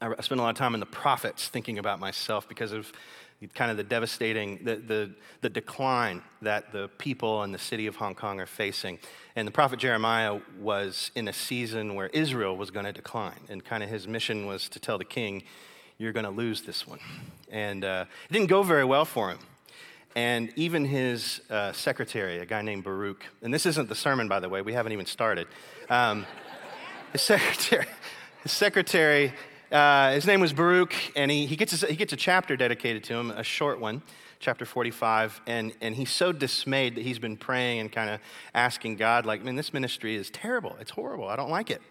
I 0.00 0.20
spend 0.20 0.40
a 0.40 0.42
lot 0.42 0.50
of 0.50 0.56
time 0.56 0.74
in 0.74 0.80
the 0.80 0.86
prophets 0.86 1.48
thinking 1.48 1.78
about 1.78 2.00
myself 2.00 2.48
because 2.48 2.72
of 2.72 2.92
kind 3.54 3.70
of 3.70 3.76
the 3.76 3.84
devastating, 3.84 4.60
the, 4.64 4.76
the, 4.76 5.10
the 5.42 5.50
decline 5.50 6.22
that 6.42 6.72
the 6.72 6.88
people 6.98 7.42
and 7.42 7.52
the 7.54 7.58
city 7.58 7.86
of 7.86 7.96
Hong 7.96 8.14
Kong 8.14 8.40
are 8.40 8.46
facing. 8.46 8.98
And 9.34 9.46
the 9.46 9.52
prophet 9.52 9.78
Jeremiah 9.78 10.40
was 10.58 11.10
in 11.14 11.28
a 11.28 11.32
season 11.32 11.94
where 11.94 12.06
Israel 12.08 12.56
was 12.56 12.70
going 12.70 12.86
to 12.86 12.92
decline. 12.92 13.40
And 13.48 13.64
kind 13.64 13.82
of 13.82 13.90
his 13.90 14.08
mission 14.08 14.46
was 14.46 14.68
to 14.70 14.80
tell 14.80 14.96
the 14.96 15.04
king, 15.04 15.42
you're 15.98 16.12
going 16.12 16.24
to 16.24 16.30
lose 16.30 16.62
this 16.62 16.86
one. 16.86 16.98
And 17.50 17.84
uh, 17.84 18.06
it 18.28 18.32
didn't 18.32 18.48
go 18.48 18.62
very 18.62 18.84
well 18.84 19.04
for 19.04 19.30
him. 19.30 19.38
And 20.14 20.50
even 20.56 20.86
his 20.86 21.42
uh, 21.50 21.72
secretary, 21.72 22.38
a 22.38 22.46
guy 22.46 22.62
named 22.62 22.84
Baruch, 22.84 23.26
and 23.42 23.52
this 23.52 23.66
isn't 23.66 23.90
the 23.90 23.94
sermon, 23.94 24.28
by 24.28 24.40
the 24.40 24.48
way, 24.48 24.62
we 24.62 24.72
haven't 24.72 24.92
even 24.92 25.04
started. 25.04 25.46
Um, 25.90 26.24
his 27.12 27.20
secretary, 27.20 27.86
his 28.42 28.52
secretary 28.52 29.34
uh, 29.70 30.12
his 30.12 30.26
name 30.26 30.40
was 30.40 30.52
Baruch, 30.52 30.94
and 31.16 31.30
he, 31.30 31.46
he, 31.46 31.56
gets 31.56 31.82
a, 31.82 31.86
he 31.86 31.96
gets 31.96 32.12
a 32.12 32.16
chapter 32.16 32.56
dedicated 32.56 33.02
to 33.04 33.14
him, 33.14 33.30
a 33.32 33.42
short 33.42 33.80
one, 33.80 34.02
chapter 34.38 34.64
45. 34.64 35.40
And, 35.46 35.74
and 35.80 35.94
he's 35.94 36.10
so 36.10 36.32
dismayed 36.32 36.94
that 36.94 37.02
he's 37.02 37.18
been 37.18 37.36
praying 37.36 37.80
and 37.80 37.90
kind 37.90 38.10
of 38.10 38.20
asking 38.54 38.96
God, 38.96 39.26
like, 39.26 39.42
man, 39.42 39.56
this 39.56 39.72
ministry 39.72 40.14
is 40.14 40.30
terrible. 40.30 40.76
It's 40.80 40.92
horrible. 40.92 41.28
I 41.28 41.36
don't 41.36 41.50
like 41.50 41.70
it. 41.70 41.82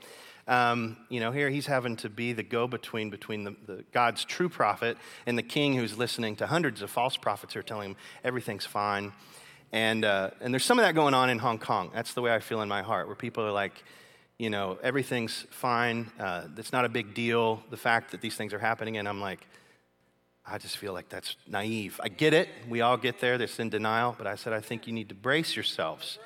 Um, 0.48 0.98
you 1.10 1.20
know, 1.20 1.32
here 1.32 1.50
he's 1.50 1.65
having 1.65 1.96
to 1.98 2.10
be 2.10 2.32
the 2.32 2.44
go 2.44 2.67
between 2.67 3.10
between 3.10 3.44
the, 3.44 3.55
the, 3.65 3.84
God's 3.91 4.24
true 4.24 4.48
prophet 4.48 4.96
and 5.25 5.38
the 5.38 5.44
king 5.44 5.74
who's 5.74 5.98
listening 5.98 6.36
to 6.36 6.46
hundreds 6.46 6.84
of 6.84 6.91
false 6.91 7.17
prophets 7.17 7.55
who 7.55 7.60
are 7.60 7.63
telling 7.63 7.91
him 7.91 7.98
everything's 8.24 8.65
fine. 8.65 9.12
And, 9.72 10.05
uh, 10.05 10.29
and 10.39 10.53
there's 10.53 10.63
some 10.63 10.77
of 10.77 10.86
that 10.86 10.94
going 10.94 11.15
on 11.15 11.29
in 11.29 11.39
Hong 11.39 11.58
Kong. 11.58 11.89
That's 11.94 12.13
the 12.13 12.22
way 12.22 12.34
I 12.34 12.39
feel 12.39 12.62
in 12.62 12.70
my 12.70 12.84
heart, 12.84 13.08
where 13.08 13.15
people 13.15 13.44
are 13.44 13.51
like, 13.51 13.84
you 14.38 14.50
know, 14.50 14.77
everything's 14.84 15.46
fine. 15.50 16.12
Uh, 16.20 16.44
it's 16.58 16.74
not 16.74 16.86
a 16.86 16.89
big 16.89 17.13
deal, 17.13 17.63
the 17.70 17.77
fact 17.77 18.12
that 18.12 18.22
these 18.22 18.36
things 18.36 18.54
are 18.54 18.60
happening. 18.60 18.98
And 18.98 19.08
I'm 19.08 19.22
like, 19.22 19.48
I 20.46 20.58
just 20.58 20.77
feel 20.77 20.94
like 20.94 21.10
that's 21.10 21.36
naive. 21.48 22.00
I 22.04 22.10
get 22.10 22.34
it. 22.34 22.50
We 22.70 22.82
all 22.82 22.98
get 22.98 23.20
there. 23.20 23.38
That's 23.38 23.60
in 23.60 23.70
denial. 23.70 24.15
But 24.18 24.27
I 24.27 24.36
said, 24.36 24.54
I 24.54 24.60
think 24.60 24.88
you 24.88 24.94
need 24.94 25.10
to 25.10 25.15
brace 25.15 25.56
yourselves. 25.56 26.20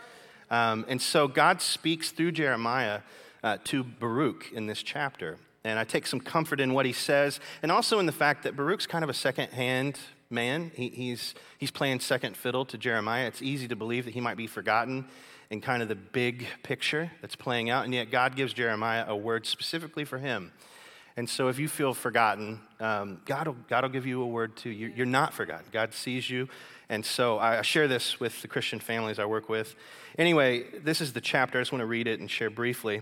Um, 0.49 0.85
and 0.87 1.01
so 1.01 1.27
God 1.27 1.61
speaks 1.61 2.11
through 2.11 2.33
Jeremiah 2.33 3.01
uh, 3.43 3.57
to 3.65 3.83
Baruch 3.83 4.51
in 4.51 4.67
this 4.67 4.81
chapter. 4.81 5.37
And 5.63 5.77
I 5.77 5.83
take 5.83 6.07
some 6.07 6.19
comfort 6.19 6.59
in 6.59 6.73
what 6.73 6.85
he 6.85 6.93
says, 6.93 7.39
and 7.61 7.71
also 7.71 7.99
in 7.99 8.05
the 8.05 8.13
fact 8.13 8.43
that 8.43 8.55
Baruch's 8.55 8.87
kind 8.87 9.03
of 9.03 9.09
a 9.09 9.13
second 9.13 9.49
hand 9.51 9.99
man. 10.29 10.71
He, 10.73 10.89
he's, 10.89 11.35
he's 11.57 11.71
playing 11.71 11.99
second 11.99 12.37
fiddle 12.37 12.65
to 12.65 12.77
Jeremiah. 12.77 13.27
It's 13.27 13.41
easy 13.41 13.67
to 13.67 13.75
believe 13.75 14.05
that 14.05 14.13
he 14.13 14.21
might 14.21 14.37
be 14.37 14.47
forgotten 14.47 15.05
in 15.49 15.61
kind 15.61 15.81
of 15.81 15.89
the 15.89 15.95
big 15.95 16.45
picture 16.63 17.11
that's 17.21 17.35
playing 17.35 17.69
out, 17.69 17.85
and 17.85 17.93
yet 17.93 18.11
God 18.11 18.35
gives 18.35 18.53
Jeremiah 18.53 19.05
a 19.07 19.15
word 19.15 19.45
specifically 19.45 20.05
for 20.05 20.19
him. 20.19 20.51
And 21.17 21.29
so 21.29 21.47
if 21.49 21.59
you 21.59 21.67
feel 21.67 21.93
forgotten, 21.93 22.61
um, 22.79 23.21
God, 23.25 23.47
will, 23.47 23.57
God 23.67 23.83
will 23.83 23.89
give 23.89 24.05
you 24.05 24.21
a 24.21 24.27
word 24.27 24.55
too. 24.55 24.69
You're, 24.69 24.91
you're 24.91 25.05
not 25.05 25.33
forgotten. 25.33 25.65
God 25.71 25.93
sees 25.93 26.29
you. 26.29 26.47
And 26.87 27.05
so 27.05 27.39
I 27.39 27.61
share 27.61 27.87
this 27.87 28.19
with 28.19 28.41
the 28.41 28.47
Christian 28.47 28.79
families 28.79 29.19
I 29.19 29.25
work 29.25 29.49
with. 29.49 29.75
Anyway, 30.17 30.65
this 30.81 31.01
is 31.01 31.13
the 31.13 31.21
chapter. 31.21 31.57
I 31.57 31.61
just 31.61 31.71
want 31.71 31.81
to 31.81 31.87
read 31.87 32.07
it 32.07 32.19
and 32.19 32.29
share 32.29 32.49
briefly. 32.49 33.01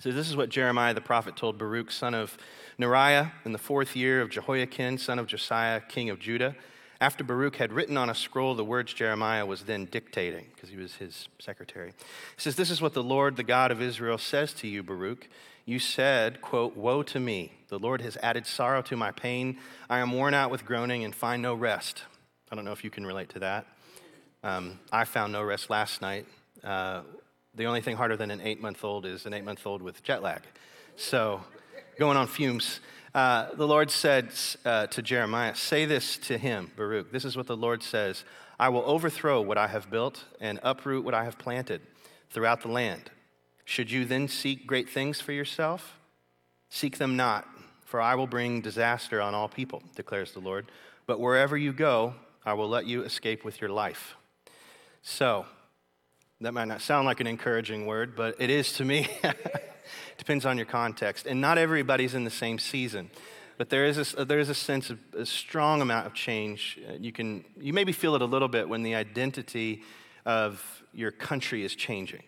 So 0.00 0.10
this 0.12 0.28
is 0.28 0.36
what 0.36 0.48
Jeremiah 0.48 0.94
the 0.94 1.00
prophet 1.00 1.36
told 1.36 1.58
Baruch, 1.58 1.90
son 1.90 2.14
of 2.14 2.36
Neriah, 2.80 3.32
in 3.44 3.52
the 3.52 3.58
fourth 3.58 3.94
year 3.94 4.22
of 4.22 4.30
Jehoiakim, 4.30 4.98
son 4.98 5.18
of 5.18 5.26
Josiah, 5.26 5.80
king 5.80 6.10
of 6.10 6.18
Judah 6.18 6.56
After 7.00 7.24
Baruch 7.24 7.56
had 7.56 7.72
written 7.72 7.96
on 7.96 8.10
a 8.10 8.14
scroll 8.14 8.54
the 8.54 8.64
words 8.64 8.92
Jeremiah 8.92 9.46
was 9.46 9.62
then 9.62 9.86
dictating, 9.86 10.46
because 10.54 10.68
he 10.68 10.76
was 10.76 10.96
his 10.96 11.28
secretary, 11.38 11.92
he 12.36 12.40
says, 12.40 12.56
This 12.56 12.70
is 12.70 12.82
what 12.82 12.92
the 12.92 13.02
Lord, 13.02 13.36
the 13.36 13.42
God 13.42 13.70
of 13.70 13.80
Israel, 13.80 14.18
says 14.18 14.52
to 14.54 14.68
you, 14.68 14.82
Baruch. 14.82 15.28
You 15.64 15.78
said, 15.78 16.42
quote, 16.42 16.76
Woe 16.76 17.02
to 17.04 17.20
me. 17.20 17.52
The 17.68 17.78
Lord 17.78 18.02
has 18.02 18.18
added 18.22 18.46
sorrow 18.46 18.82
to 18.82 18.96
my 18.96 19.12
pain. 19.12 19.58
I 19.88 20.00
am 20.00 20.12
worn 20.12 20.34
out 20.34 20.50
with 20.50 20.66
groaning 20.66 21.04
and 21.04 21.14
find 21.14 21.40
no 21.40 21.54
rest. 21.54 22.02
I 22.50 22.54
don't 22.54 22.64
know 22.64 22.72
if 22.72 22.84
you 22.84 22.90
can 22.90 23.06
relate 23.06 23.30
to 23.30 23.38
that. 23.38 23.66
Um, 24.42 24.78
I 24.90 25.04
found 25.04 25.32
no 25.32 25.42
rest 25.42 25.70
last 25.70 26.02
night. 26.02 26.26
Uh, 26.62 27.02
the 27.54 27.66
only 27.66 27.80
thing 27.80 27.96
harder 27.96 28.16
than 28.16 28.30
an 28.30 28.40
eight 28.40 28.60
month 28.60 28.84
old 28.84 29.06
is 29.06 29.26
an 29.26 29.32
eight 29.32 29.44
month 29.44 29.66
old 29.66 29.80
with 29.80 30.02
jet 30.02 30.22
lag. 30.22 30.42
So, 30.96 31.42
going 31.98 32.16
on 32.16 32.26
fumes. 32.26 32.80
Uh, 33.14 33.52
the 33.54 33.66
Lord 33.66 33.90
said 33.90 34.30
uh, 34.64 34.86
to 34.88 35.02
Jeremiah, 35.02 35.54
Say 35.56 35.84
this 35.84 36.16
to 36.18 36.38
him, 36.38 36.70
Baruch. 36.76 37.10
This 37.10 37.24
is 37.24 37.36
what 37.36 37.46
the 37.46 37.56
Lord 37.56 37.82
says 37.82 38.24
I 38.58 38.68
will 38.68 38.84
overthrow 38.84 39.40
what 39.40 39.58
I 39.58 39.66
have 39.66 39.90
built 39.90 40.24
and 40.40 40.60
uproot 40.62 41.04
what 41.04 41.14
I 41.14 41.24
have 41.24 41.38
planted 41.38 41.80
throughout 42.30 42.60
the 42.60 42.68
land. 42.68 43.10
Should 43.64 43.90
you 43.90 44.04
then 44.04 44.28
seek 44.28 44.66
great 44.66 44.88
things 44.88 45.20
for 45.20 45.32
yourself? 45.32 45.98
Seek 46.68 46.98
them 46.98 47.16
not, 47.16 47.48
for 47.84 48.00
I 48.00 48.14
will 48.14 48.26
bring 48.28 48.60
disaster 48.60 49.20
on 49.20 49.34
all 49.34 49.48
people, 49.48 49.82
declares 49.96 50.32
the 50.32 50.40
Lord. 50.40 50.70
But 51.06 51.18
wherever 51.18 51.56
you 51.56 51.72
go, 51.72 52.14
I 52.44 52.52
will 52.52 52.68
let 52.68 52.86
you 52.86 53.02
escape 53.02 53.44
with 53.44 53.60
your 53.60 53.70
life. 53.70 54.14
So, 55.02 55.46
that 56.40 56.52
might 56.52 56.68
not 56.68 56.80
sound 56.80 57.06
like 57.06 57.20
an 57.20 57.26
encouraging 57.26 57.86
word, 57.86 58.16
but 58.16 58.34
it 58.38 58.48
is 58.48 58.72
to 58.74 58.84
me. 58.84 59.08
Depends 60.18 60.46
on 60.46 60.56
your 60.56 60.66
context. 60.66 61.26
And 61.26 61.40
not 61.40 61.58
everybody's 61.58 62.14
in 62.14 62.24
the 62.24 62.30
same 62.30 62.58
season. 62.58 63.10
But 63.58 63.68
there 63.68 63.84
is 63.84 64.14
a, 64.14 64.24
there 64.24 64.38
is 64.38 64.48
a 64.48 64.54
sense 64.54 64.88
of 64.88 64.98
a 65.14 65.26
strong 65.26 65.82
amount 65.82 66.06
of 66.06 66.14
change. 66.14 66.80
Uh, 66.88 66.94
you 66.98 67.12
can 67.12 67.44
you 67.60 67.74
maybe 67.74 67.92
feel 67.92 68.14
it 68.14 68.22
a 68.22 68.26
little 68.26 68.48
bit 68.48 68.68
when 68.68 68.82
the 68.82 68.94
identity 68.94 69.82
of 70.24 70.82
your 70.94 71.10
country 71.10 71.62
is 71.62 71.74
changing. 71.74 72.22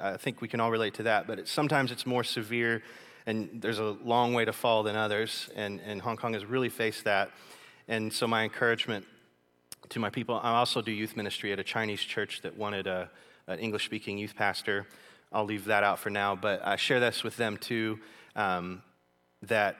I 0.00 0.16
think 0.16 0.40
we 0.40 0.48
can 0.48 0.60
all 0.60 0.70
relate 0.70 0.94
to 0.94 1.02
that, 1.04 1.26
but 1.26 1.38
it, 1.38 1.48
sometimes 1.48 1.92
it's 1.92 2.06
more 2.06 2.24
severe 2.24 2.82
and 3.26 3.60
there's 3.60 3.78
a 3.78 3.96
long 4.02 4.32
way 4.32 4.46
to 4.46 4.52
fall 4.52 4.82
than 4.82 4.96
others. 4.96 5.50
And, 5.54 5.80
and 5.80 6.00
Hong 6.00 6.16
Kong 6.16 6.32
has 6.32 6.44
really 6.44 6.70
faced 6.70 7.04
that. 7.04 7.30
And 7.86 8.12
so, 8.12 8.26
my 8.26 8.44
encouragement 8.44 9.04
to 9.90 9.98
my 9.98 10.08
people 10.08 10.40
I 10.42 10.52
also 10.52 10.80
do 10.80 10.90
youth 10.90 11.16
ministry 11.16 11.52
at 11.52 11.58
a 11.58 11.64
Chinese 11.64 12.00
church 12.00 12.40
that 12.42 12.56
wanted 12.56 12.86
a, 12.86 13.10
an 13.46 13.58
English 13.58 13.84
speaking 13.84 14.18
youth 14.18 14.34
pastor. 14.36 14.86
I'll 15.32 15.44
leave 15.44 15.64
that 15.66 15.82
out 15.82 15.98
for 15.98 16.10
now, 16.10 16.36
but 16.36 16.66
I 16.66 16.76
share 16.76 17.00
this 17.00 17.24
with 17.24 17.36
them 17.36 17.56
too 17.56 17.98
um, 18.36 18.82
that 19.42 19.76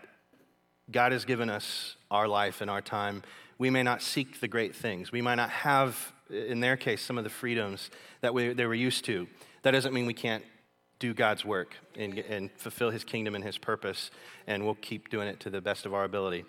God 0.90 1.12
has 1.12 1.24
given 1.24 1.50
us 1.50 1.96
our 2.10 2.26
life 2.26 2.60
and 2.60 2.70
our 2.70 2.80
time. 2.80 3.22
We 3.58 3.70
may 3.70 3.82
not 3.82 4.02
seek 4.02 4.40
the 4.40 4.48
great 4.48 4.74
things. 4.74 5.12
We 5.12 5.20
might 5.20 5.36
not 5.36 5.50
have, 5.50 6.12
in 6.30 6.60
their 6.60 6.76
case, 6.76 7.02
some 7.02 7.18
of 7.18 7.24
the 7.24 7.30
freedoms 7.30 7.90
that 8.20 8.34
we, 8.34 8.52
they 8.52 8.66
were 8.66 8.74
used 8.74 9.04
to. 9.06 9.28
That 9.62 9.70
doesn't 9.72 9.94
mean 9.94 10.06
we 10.06 10.14
can't 10.14 10.44
do 10.98 11.14
God's 11.14 11.44
work 11.44 11.76
and, 11.96 12.18
and 12.18 12.50
fulfill 12.56 12.90
His 12.90 13.04
kingdom 13.04 13.34
and 13.34 13.44
His 13.44 13.58
purpose, 13.58 14.10
and 14.46 14.64
we'll 14.64 14.76
keep 14.76 15.10
doing 15.10 15.28
it 15.28 15.40
to 15.40 15.50
the 15.50 15.60
best 15.60 15.86
of 15.86 15.94
our 15.94 16.04
ability. 16.04 16.44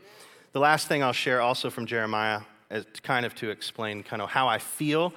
The 0.53 0.59
last 0.59 0.87
thing 0.87 1.03
I'll 1.03 1.13
share 1.13 1.41
also 1.41 1.69
from 1.69 1.85
Jeremiah 1.85 2.41
is 2.69 2.85
kind 3.01 3.25
of 3.25 3.35
to 3.35 3.49
explain 3.49 4.03
kind 4.03 4.21
of 4.21 4.29
how 4.29 4.47
I 4.47 4.59
feel 4.59 5.13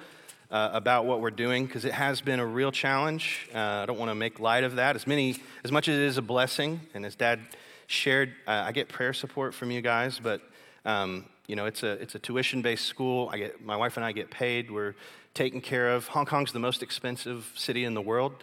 uh, 0.49 0.69
about 0.73 1.05
what 1.05 1.21
we're 1.21 1.31
doing 1.31 1.65
because 1.65 1.85
it 1.85 1.93
has 1.93 2.21
been 2.21 2.39
a 2.39 2.45
real 2.45 2.71
challenge. 2.71 3.49
Uh, 3.53 3.57
I 3.57 3.85
don't 3.85 3.99
want 3.99 4.11
to 4.11 4.15
make 4.15 4.39
light 4.39 4.63
of 4.63 4.75
that. 4.75 4.95
As 4.95 5.05
many, 5.05 5.35
as 5.63 5.71
much 5.71 5.87
as 5.87 5.95
it 5.95 6.03
is 6.03 6.17
a 6.17 6.21
blessing, 6.21 6.79
and 6.93 7.05
as 7.05 7.15
Dad 7.15 7.39
shared, 7.87 8.33
uh, 8.47 8.63
I 8.65 8.71
get 8.71 8.87
prayer 8.87 9.13
support 9.13 9.53
from 9.53 9.71
you 9.71 9.81
guys, 9.81 10.19
but 10.21 10.41
um, 10.85 11.25
you 11.47 11.55
know 11.55 11.65
it's 11.65 11.83
a 11.83 11.91
it's 11.93 12.15
a 12.15 12.19
tuition-based 12.19 12.85
school. 12.85 13.29
I 13.31 13.37
get 13.37 13.63
my 13.63 13.75
wife 13.75 13.97
and 13.97 14.05
I 14.05 14.11
get 14.11 14.31
paid. 14.31 14.71
We're 14.71 14.95
taken 15.33 15.61
care 15.61 15.89
of. 15.89 16.07
Hong 16.07 16.25
Kong's 16.25 16.51
the 16.51 16.59
most 16.59 16.81
expensive 16.81 17.51
city 17.55 17.83
in 17.83 17.93
the 17.93 18.01
world, 18.01 18.33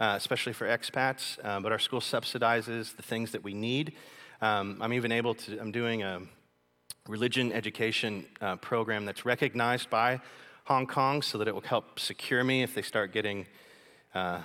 uh, 0.00 0.14
especially 0.16 0.52
for 0.52 0.66
expats. 0.66 1.38
Uh, 1.42 1.60
but 1.60 1.72
our 1.72 1.78
school 1.78 2.00
subsidizes 2.00 2.94
the 2.96 3.02
things 3.02 3.32
that 3.32 3.42
we 3.42 3.54
need. 3.54 3.94
Um, 4.42 4.78
I'm 4.80 4.92
even 4.92 5.12
able 5.12 5.34
to. 5.34 5.58
I'm 5.58 5.72
doing 5.72 6.02
a 6.02 6.20
religion 7.08 7.52
education 7.52 8.26
uh, 8.40 8.56
program 8.56 9.04
that's 9.04 9.26
recognized 9.26 9.90
by 9.90 10.20
Hong 10.64 10.86
Kong 10.86 11.20
so 11.20 11.36
that 11.38 11.46
it 11.46 11.54
will 11.54 11.60
help 11.60 12.00
secure 12.00 12.42
me 12.42 12.62
if 12.62 12.74
they 12.74 12.80
start 12.80 13.12
getting, 13.12 13.46
uh, 14.14 14.40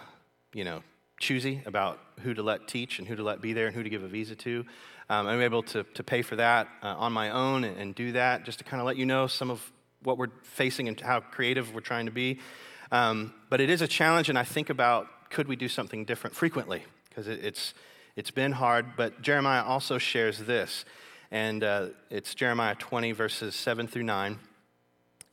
you 0.53 0.65
know, 0.65 0.83
choosy 1.17 1.61
about 1.65 1.99
who 2.21 2.33
to 2.33 2.43
let 2.43 2.67
teach 2.67 2.99
and 2.99 3.07
who 3.07 3.15
to 3.15 3.23
let 3.23 3.41
be 3.41 3.53
there 3.53 3.67
and 3.67 3.75
who 3.75 3.83
to 3.83 3.89
give 3.89 4.03
a 4.03 4.07
visa 4.07 4.35
to. 4.35 4.65
Um, 5.09 5.27
I'm 5.27 5.41
able 5.41 5.63
to, 5.63 5.83
to 5.83 6.03
pay 6.03 6.21
for 6.21 6.35
that 6.35 6.67
uh, 6.83 6.87
on 6.97 7.13
my 7.13 7.29
own 7.31 7.63
and, 7.63 7.77
and, 7.77 7.95
do 7.95 8.11
that 8.11 8.43
just 8.43 8.59
to 8.59 8.65
kind 8.65 8.79
of 8.79 8.85
let 8.85 8.97
you 8.97 9.05
know 9.05 9.27
some 9.27 9.49
of 9.49 9.71
what 10.03 10.17
we're 10.17 10.27
facing 10.43 10.87
and 10.87 10.99
how 10.99 11.21
creative 11.21 11.73
we're 11.73 11.79
trying 11.79 12.05
to 12.05 12.11
be. 12.11 12.39
Um, 12.91 13.33
but 13.49 13.61
it 13.61 13.69
is 13.69 13.81
a 13.81 13.87
challenge, 13.87 14.29
and 14.29 14.37
I 14.37 14.43
think 14.43 14.69
about 14.69 15.07
could 15.29 15.47
we 15.47 15.55
do 15.55 15.67
something 15.67 16.05
different 16.05 16.35
frequently? 16.35 16.83
Because 17.07 17.27
it, 17.27 17.43
it's, 17.43 17.73
it's 18.15 18.31
been 18.31 18.51
hard. 18.51 18.97
But 18.97 19.21
Jeremiah 19.21 19.63
also 19.63 19.97
shares 19.97 20.37
this, 20.37 20.85
and 21.31 21.63
uh, 21.63 21.87
it's 22.09 22.35
Jeremiah 22.35 22.75
20, 22.75 23.13
verses 23.13 23.55
7 23.55 23.87
through 23.87 24.03
9 24.03 24.37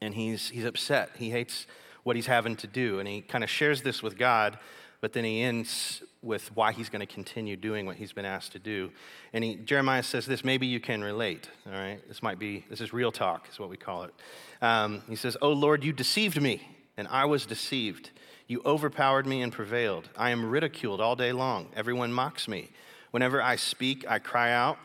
and 0.00 0.14
he's, 0.14 0.50
he's 0.50 0.64
upset. 0.64 1.10
He 1.16 1.30
hates 1.30 1.66
what 2.02 2.16
he's 2.16 2.26
having 2.26 2.56
to 2.56 2.66
do. 2.66 2.98
And 2.98 3.08
he 3.08 3.20
kind 3.20 3.42
of 3.42 3.50
shares 3.50 3.82
this 3.82 4.02
with 4.02 4.16
God, 4.16 4.58
but 5.00 5.12
then 5.12 5.24
he 5.24 5.42
ends 5.42 6.02
with 6.22 6.54
why 6.54 6.72
he's 6.72 6.88
going 6.88 7.00
to 7.00 7.12
continue 7.12 7.56
doing 7.56 7.86
what 7.86 7.96
he's 7.96 8.12
been 8.12 8.24
asked 8.24 8.52
to 8.52 8.58
do. 8.58 8.90
And 9.32 9.42
he, 9.42 9.56
Jeremiah 9.56 10.02
says 10.02 10.26
this, 10.26 10.44
maybe 10.44 10.66
you 10.66 10.80
can 10.80 11.02
relate, 11.02 11.48
all 11.66 11.72
right? 11.72 12.00
This 12.08 12.22
might 12.22 12.38
be, 12.38 12.64
this 12.68 12.80
is 12.80 12.92
real 12.92 13.12
talk, 13.12 13.48
is 13.50 13.58
what 13.58 13.70
we 13.70 13.76
call 13.76 14.04
it. 14.04 14.14
Um, 14.62 15.02
he 15.08 15.16
says, 15.16 15.36
Oh 15.40 15.52
Lord, 15.52 15.84
you 15.84 15.92
deceived 15.92 16.40
me, 16.40 16.66
and 16.96 17.06
I 17.08 17.24
was 17.24 17.46
deceived. 17.46 18.10
You 18.48 18.62
overpowered 18.64 19.26
me 19.26 19.42
and 19.42 19.52
prevailed. 19.52 20.08
I 20.16 20.30
am 20.30 20.48
ridiculed 20.48 21.00
all 21.00 21.16
day 21.16 21.32
long. 21.32 21.68
Everyone 21.74 22.12
mocks 22.12 22.48
me. 22.48 22.70
Whenever 23.10 23.42
I 23.42 23.56
speak, 23.56 24.04
I 24.08 24.18
cry 24.18 24.52
out, 24.52 24.78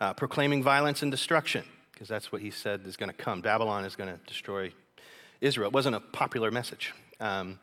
uh, 0.00 0.14
proclaiming 0.14 0.62
violence 0.62 1.02
and 1.02 1.10
destruction 1.10 1.64
because 1.98 2.08
that's 2.08 2.30
what 2.30 2.40
he 2.40 2.52
said 2.52 2.82
is 2.86 2.96
going 2.96 3.10
to 3.10 3.16
come. 3.16 3.40
Babylon 3.40 3.84
is 3.84 3.96
going 3.96 4.08
to 4.08 4.20
destroy 4.24 4.72
Israel. 5.40 5.66
It 5.66 5.72
wasn't 5.72 5.96
a 5.96 6.00
popular 6.00 6.52
message. 6.52 6.94
Um, 7.18 7.58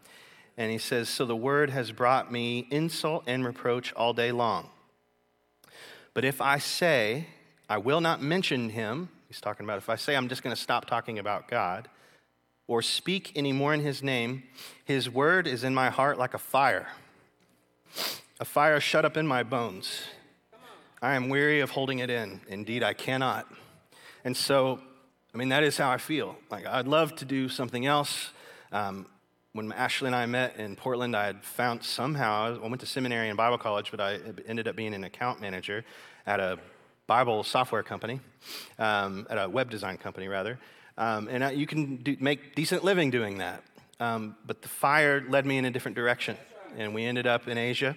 and 0.57 0.69
he 0.69 0.77
says, 0.77 1.07
So 1.07 1.25
the 1.25 1.37
word 1.37 1.69
has 1.69 1.93
brought 1.93 2.33
me 2.33 2.67
insult 2.69 3.23
and 3.27 3.45
reproach 3.45 3.93
all 3.93 4.11
day 4.11 4.33
long. 4.33 4.67
But 6.13 6.25
if 6.25 6.41
I 6.41 6.57
say, 6.57 7.27
I 7.69 7.77
will 7.77 8.01
not 8.01 8.21
mention 8.21 8.71
him, 8.71 9.07
he's 9.29 9.39
talking 9.39 9.65
about 9.65 9.77
if 9.77 9.87
I 9.87 9.95
say 9.95 10.17
I'm 10.17 10.27
just 10.27 10.43
going 10.43 10.53
to 10.53 10.61
stop 10.61 10.83
talking 10.83 11.17
about 11.17 11.47
God, 11.47 11.87
or 12.67 12.81
speak 12.81 13.37
anymore 13.37 13.73
in 13.73 13.79
his 13.79 14.03
name, 14.03 14.43
his 14.83 15.09
word 15.09 15.47
is 15.47 15.63
in 15.63 15.73
my 15.73 15.89
heart 15.89 16.17
like 16.17 16.33
a 16.33 16.39
fire, 16.39 16.87
a 18.41 18.45
fire 18.45 18.81
shut 18.81 19.05
up 19.05 19.15
in 19.15 19.25
my 19.25 19.43
bones. 19.43 20.01
I 21.01 21.15
am 21.15 21.29
weary 21.29 21.61
of 21.61 21.69
holding 21.69 21.99
it 21.99 22.09
in. 22.09 22.41
Indeed, 22.49 22.83
I 22.83 22.93
cannot. 22.93 23.47
And 24.25 24.35
so, 24.35 24.79
I 25.35 25.37
mean, 25.37 25.49
that 25.49 25.63
is 25.63 25.77
how 25.77 25.91
I 25.91 25.97
feel. 25.97 26.35
Like, 26.49 26.65
I'd 26.65 26.87
love 26.87 27.15
to 27.17 27.25
do 27.25 27.47
something 27.47 27.85
else. 27.85 28.31
Um, 28.71 29.05
when 29.53 29.71
Ashley 29.71 30.07
and 30.07 30.15
I 30.15 30.25
met 30.25 30.57
in 30.57 30.75
Portland, 30.75 31.15
I 31.15 31.27
had 31.27 31.43
found 31.43 31.83
somehow, 31.83 32.59
I 32.61 32.67
went 32.67 32.81
to 32.81 32.87
seminary 32.87 33.29
and 33.29 33.37
Bible 33.37 33.59
college, 33.59 33.91
but 33.91 34.01
I 34.01 34.19
ended 34.47 34.67
up 34.67 34.75
being 34.75 34.95
an 34.95 35.03
account 35.03 35.41
manager 35.41 35.85
at 36.25 36.39
a 36.39 36.57
Bible 37.05 37.43
software 37.43 37.83
company, 37.83 38.19
um, 38.79 39.27
at 39.29 39.37
a 39.37 39.47
web 39.47 39.69
design 39.69 39.97
company, 39.97 40.27
rather. 40.27 40.57
Um, 40.97 41.27
and 41.27 41.43
I, 41.43 41.51
you 41.51 41.67
can 41.67 41.97
do, 41.97 42.17
make 42.19 42.55
decent 42.55 42.83
living 42.83 43.11
doing 43.11 43.37
that. 43.37 43.63
Um, 43.99 44.35
but 44.43 44.63
the 44.63 44.69
fire 44.69 45.23
led 45.29 45.45
me 45.45 45.59
in 45.59 45.65
a 45.65 45.71
different 45.71 45.95
direction. 45.95 46.35
And 46.77 46.95
we 46.95 47.05
ended 47.05 47.27
up 47.27 47.47
in 47.47 47.59
Asia. 47.59 47.95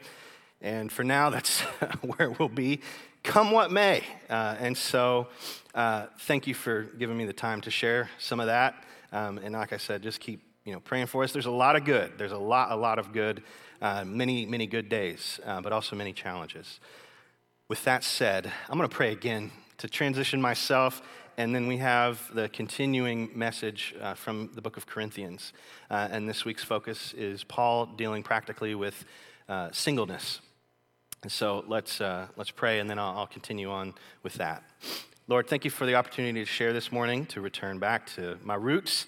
And 0.60 0.92
for 0.92 1.04
now, 1.04 1.30
that's 1.30 1.60
where 2.02 2.30
we'll 2.32 2.50
be, 2.50 2.80
come 3.22 3.50
what 3.50 3.70
may. 3.70 4.02
Uh, 4.28 4.56
and 4.58 4.76
so 4.76 5.28
uh, 5.74 6.06
thank 6.20 6.46
you 6.46 6.54
for 6.54 6.82
giving 6.98 7.16
me 7.16 7.24
the 7.24 7.32
time 7.32 7.60
to 7.62 7.70
share 7.70 8.10
some 8.18 8.40
of 8.40 8.46
that. 8.46 8.84
Um, 9.12 9.38
and 9.38 9.54
like 9.54 9.72
I 9.72 9.76
said, 9.76 10.02
just 10.02 10.20
keep 10.20 10.42
you 10.64 10.72
know 10.72 10.80
praying 10.80 11.06
for 11.06 11.24
us. 11.24 11.32
There's 11.32 11.46
a 11.46 11.50
lot 11.50 11.76
of 11.76 11.84
good. 11.84 12.18
There's 12.18 12.32
a 12.32 12.38
lot, 12.38 12.72
a 12.72 12.76
lot 12.76 12.98
of 12.98 13.12
good. 13.12 13.42
Uh, 13.80 14.04
many, 14.04 14.44
many 14.44 14.66
good 14.66 14.88
days, 14.88 15.38
uh, 15.46 15.60
but 15.60 15.72
also 15.72 15.94
many 15.94 16.12
challenges. 16.12 16.80
With 17.68 17.84
that 17.84 18.02
said, 18.02 18.50
I'm 18.68 18.76
going 18.76 18.88
to 18.88 18.94
pray 18.94 19.12
again 19.12 19.52
to 19.76 19.88
transition 19.88 20.40
myself, 20.42 21.00
and 21.36 21.54
then 21.54 21.68
we 21.68 21.76
have 21.76 22.28
the 22.34 22.48
continuing 22.48 23.30
message 23.34 23.94
uh, 24.00 24.14
from 24.14 24.50
the 24.54 24.60
book 24.60 24.76
of 24.76 24.86
Corinthians. 24.86 25.52
Uh, 25.88 26.08
and 26.10 26.28
this 26.28 26.44
week's 26.44 26.64
focus 26.64 27.14
is 27.16 27.44
Paul 27.44 27.86
dealing 27.86 28.24
practically 28.24 28.74
with 28.74 29.04
singleness. 29.70 30.40
And 31.22 31.32
so 31.32 31.64
let's, 31.66 32.00
uh, 32.00 32.28
let's 32.36 32.50
pray, 32.50 32.78
and 32.78 32.88
then 32.88 32.98
I'll, 32.98 33.18
I'll 33.18 33.26
continue 33.26 33.70
on 33.70 33.94
with 34.22 34.34
that. 34.34 34.62
Lord, 35.26 35.48
thank 35.48 35.64
you 35.64 35.70
for 35.70 35.84
the 35.84 35.96
opportunity 35.96 36.40
to 36.40 36.46
share 36.46 36.72
this 36.72 36.92
morning, 36.92 37.26
to 37.26 37.40
return 37.40 37.78
back 37.78 38.06
to 38.14 38.38
my 38.42 38.54
roots. 38.54 39.06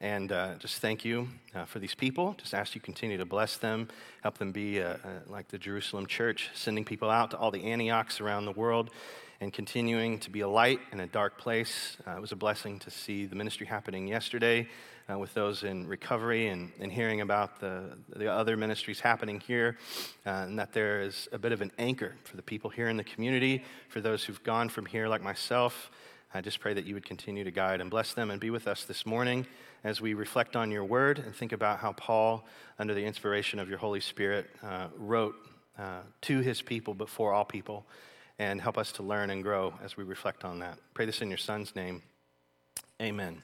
And 0.00 0.30
uh, 0.30 0.54
just 0.60 0.76
thank 0.76 1.04
you 1.04 1.28
uh, 1.54 1.64
for 1.64 1.80
these 1.80 1.94
people. 1.94 2.36
Just 2.38 2.54
ask 2.54 2.76
you 2.76 2.80
continue 2.80 3.18
to 3.18 3.24
bless 3.24 3.56
them, 3.56 3.88
help 4.22 4.38
them 4.38 4.52
be 4.52 4.80
uh, 4.80 4.90
uh 4.90 4.96
like 5.26 5.48
the 5.48 5.58
Jerusalem 5.58 6.06
church, 6.06 6.50
sending 6.54 6.84
people 6.84 7.10
out 7.10 7.32
to 7.32 7.36
all 7.36 7.50
the 7.50 7.64
Antiochs 7.64 8.20
around 8.20 8.44
the 8.44 8.52
world 8.52 8.90
and 9.40 9.52
continuing 9.52 10.18
to 10.20 10.30
be 10.30 10.40
a 10.40 10.48
light 10.48 10.80
in 10.92 11.00
a 11.00 11.06
dark 11.06 11.38
place. 11.38 11.96
Uh, 12.06 12.12
it 12.12 12.20
was 12.20 12.32
a 12.32 12.36
blessing 12.36 12.78
to 12.78 12.90
see 12.90 13.26
the 13.26 13.36
ministry 13.36 13.66
happening 13.66 14.06
yesterday 14.06 14.68
uh, 15.10 15.18
with 15.18 15.32
those 15.34 15.62
in 15.62 15.86
recovery 15.86 16.48
and, 16.48 16.70
and 16.80 16.92
hearing 16.92 17.20
about 17.20 17.60
the, 17.60 17.96
the 18.16 18.30
other 18.30 18.56
ministries 18.56 19.00
happening 19.00 19.40
here, 19.40 19.78
uh, 20.26 20.30
and 20.46 20.58
that 20.58 20.72
there 20.72 21.00
is 21.00 21.28
a 21.32 21.38
bit 21.38 21.52
of 21.52 21.60
an 21.60 21.72
anchor 21.78 22.14
for 22.24 22.36
the 22.36 22.42
people 22.42 22.70
here 22.70 22.88
in 22.88 22.96
the 22.96 23.04
community, 23.04 23.64
for 23.88 24.00
those 24.00 24.24
who've 24.24 24.42
gone 24.42 24.68
from 24.68 24.86
here, 24.86 25.08
like 25.08 25.22
myself. 25.22 25.90
I 26.34 26.42
just 26.42 26.60
pray 26.60 26.74
that 26.74 26.84
you 26.84 26.94
would 26.94 27.06
continue 27.06 27.42
to 27.44 27.50
guide 27.50 27.80
and 27.80 27.90
bless 27.90 28.12
them 28.12 28.30
and 28.30 28.38
be 28.38 28.50
with 28.50 28.68
us 28.68 28.84
this 28.84 29.06
morning 29.06 29.46
as 29.82 30.00
we 30.00 30.12
reflect 30.12 30.56
on 30.56 30.70
your 30.70 30.84
word 30.84 31.18
and 31.18 31.34
think 31.34 31.52
about 31.52 31.78
how 31.78 31.92
Paul, 31.92 32.46
under 32.78 32.92
the 32.92 33.04
inspiration 33.04 33.58
of 33.58 33.68
your 33.68 33.78
Holy 33.78 34.00
Spirit, 34.00 34.50
uh, 34.62 34.88
wrote 34.98 35.36
uh, 35.78 36.00
to 36.22 36.40
his 36.40 36.60
people 36.60 36.92
before 36.92 37.32
all 37.32 37.44
people 37.44 37.86
and 38.38 38.60
help 38.60 38.76
us 38.76 38.92
to 38.92 39.02
learn 39.02 39.30
and 39.30 39.42
grow 39.42 39.72
as 39.82 39.96
we 39.96 40.04
reflect 40.04 40.44
on 40.44 40.58
that. 40.58 40.78
Pray 40.92 41.06
this 41.06 41.22
in 41.22 41.28
your 41.28 41.38
son's 41.38 41.74
name. 41.74 42.02
Amen. 43.00 43.42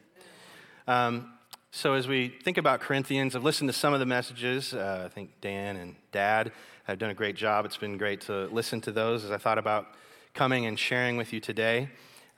Um, 0.87 1.33
so, 1.77 1.95
as 1.95 2.07
we 2.07 2.29
think 2.29 2.57
about 2.57 2.79
Corinthians, 2.79 3.35
I've 3.35 3.43
listened 3.43 3.69
to 3.69 3.73
some 3.73 3.93
of 3.95 3.99
the 3.99 4.07
messages. 4.07 4.73
Uh, 4.73 5.03
I 5.07 5.09
think 5.09 5.31
Dan 5.41 5.75
and 5.75 5.97
Dad 6.13 6.53
have 6.85 7.01
done 7.01 7.11
a 7.11 7.15
great 7.15 7.35
job. 7.35 7.65
It's 7.65 7.77
been 7.77 7.99
great 7.99 8.21
to 8.23 8.47
listen 8.53 8.81
to 8.83 8.93
those 8.93 9.25
as 9.25 9.33
I 9.33 9.39
thought 9.39 9.59
about 9.59 9.89
coming 10.35 10.67
and 10.67 10.79
sharing 10.79 11.17
with 11.17 11.33
you 11.33 11.41
today. 11.41 11.89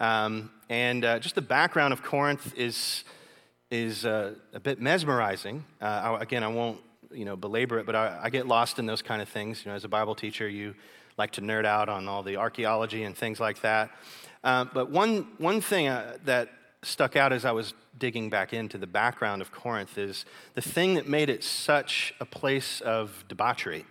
Um, 0.00 0.50
and 0.70 1.04
uh, 1.04 1.18
just 1.18 1.34
the 1.34 1.42
background 1.42 1.92
of 1.92 2.02
Corinth 2.02 2.54
is, 2.56 3.04
is 3.70 4.06
uh, 4.06 4.36
a 4.54 4.58
bit 4.58 4.80
mesmerizing. 4.80 5.66
Uh, 5.82 5.84
I, 5.84 6.22
again, 6.22 6.42
I 6.42 6.48
won't 6.48 6.80
you 7.10 7.26
know, 7.26 7.36
belabor 7.36 7.78
it, 7.78 7.84
but 7.84 7.94
I, 7.94 8.18
I, 8.22 8.30
get 8.30 8.46
lost 8.48 8.78
in 8.78 8.86
those 8.86 9.02
kind 9.02 9.20
of 9.20 9.28
things. 9.28 9.66
You 9.66 9.70
know, 9.70 9.76
as 9.76 9.84
a 9.84 9.88
Bible 9.88 10.14
teacher, 10.14 10.48
you 10.48 10.74
like 11.18 11.32
to 11.32 11.42
nerd 11.42 11.66
out 11.66 11.90
on 11.90 12.08
all 12.08 12.22
the 12.22 12.38
archaeology 12.38 13.02
and 13.02 13.14
things 13.14 13.38
like 13.38 13.60
that. 13.60 13.90
Uh, 14.42 14.64
but 14.64 14.88
one, 14.90 15.28
one 15.36 15.60
thing 15.60 15.88
uh, 15.88 16.16
that 16.24 16.48
stuck 16.86 17.16
out 17.16 17.32
as 17.32 17.44
I 17.44 17.52
was 17.52 17.74
digging 17.98 18.30
back 18.30 18.52
into 18.52 18.78
the 18.78 18.86
background 18.86 19.42
of 19.42 19.50
Corinth 19.50 19.98
is 19.98 20.24
the 20.54 20.62
thing 20.62 20.94
that 20.94 21.08
made 21.08 21.28
it 21.28 21.42
such 21.42 22.14
a 22.20 22.24
place 22.24 22.80
of 22.80 23.24
debauchery, 23.28 23.84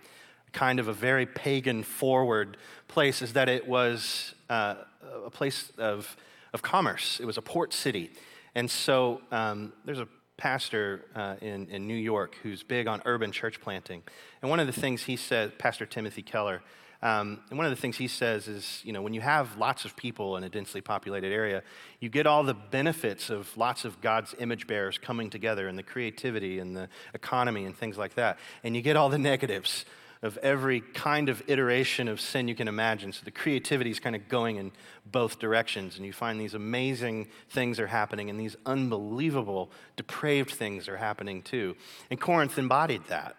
kind 0.52 0.80
of 0.80 0.88
a 0.88 0.92
very 0.92 1.26
pagan 1.26 1.82
forward 1.82 2.56
place, 2.88 3.20
is 3.20 3.34
that 3.34 3.48
it 3.48 3.68
was 3.68 4.34
uh, 4.48 4.76
a 5.24 5.30
place 5.30 5.72
of, 5.76 6.16
of 6.52 6.62
commerce. 6.62 7.20
It 7.20 7.26
was 7.26 7.36
a 7.36 7.42
port 7.42 7.72
city. 7.74 8.10
And 8.54 8.70
so 8.70 9.20
um, 9.30 9.72
there's 9.84 10.00
a 10.00 10.08
pastor 10.38 11.04
uh, 11.14 11.36
in, 11.40 11.66
in 11.68 11.86
New 11.86 11.94
York 11.94 12.36
who's 12.42 12.62
big 12.62 12.86
on 12.86 13.02
urban 13.04 13.32
church 13.32 13.60
planting. 13.60 14.02
And 14.40 14.50
one 14.50 14.60
of 14.60 14.66
the 14.66 14.72
things 14.72 15.02
he 15.02 15.16
said, 15.16 15.58
Pastor 15.58 15.84
Timothy 15.86 16.22
Keller, 16.22 16.62
um, 17.02 17.40
and 17.50 17.58
one 17.58 17.66
of 17.66 17.70
the 17.70 17.80
things 17.80 17.96
he 17.96 18.08
says 18.08 18.48
is, 18.48 18.80
you 18.84 18.92
know, 18.92 19.02
when 19.02 19.12
you 19.12 19.20
have 19.20 19.56
lots 19.58 19.84
of 19.84 19.94
people 19.96 20.36
in 20.36 20.44
a 20.44 20.48
densely 20.48 20.80
populated 20.80 21.32
area, 21.32 21.62
you 22.00 22.08
get 22.08 22.26
all 22.26 22.42
the 22.42 22.54
benefits 22.54 23.28
of 23.28 23.54
lots 23.56 23.84
of 23.84 24.00
God's 24.00 24.34
image 24.38 24.66
bearers 24.66 24.96
coming 24.98 25.28
together 25.28 25.68
and 25.68 25.78
the 25.78 25.82
creativity 25.82 26.58
and 26.58 26.76
the 26.76 26.88
economy 27.12 27.64
and 27.64 27.76
things 27.76 27.98
like 27.98 28.14
that. 28.14 28.38
And 28.64 28.74
you 28.74 28.82
get 28.82 28.96
all 28.96 29.08
the 29.08 29.18
negatives 29.18 29.84
of 30.22 30.38
every 30.38 30.80
kind 30.80 31.28
of 31.28 31.42
iteration 31.46 32.08
of 32.08 32.20
sin 32.20 32.48
you 32.48 32.54
can 32.54 32.68
imagine. 32.68 33.12
So 33.12 33.20
the 33.24 33.30
creativity 33.30 33.90
is 33.90 34.00
kind 34.00 34.16
of 34.16 34.28
going 34.28 34.56
in 34.56 34.72
both 35.04 35.38
directions, 35.38 35.96
and 35.96 36.06
you 36.06 36.12
find 36.12 36.40
these 36.40 36.54
amazing 36.54 37.28
things 37.50 37.78
are 37.78 37.86
happening, 37.86 38.30
and 38.30 38.40
these 38.40 38.56
unbelievable, 38.64 39.70
depraved 39.96 40.50
things 40.50 40.88
are 40.88 40.96
happening 40.96 41.42
too. 41.42 41.76
And 42.10 42.18
Corinth 42.18 42.58
embodied 42.58 43.04
that. 43.08 43.36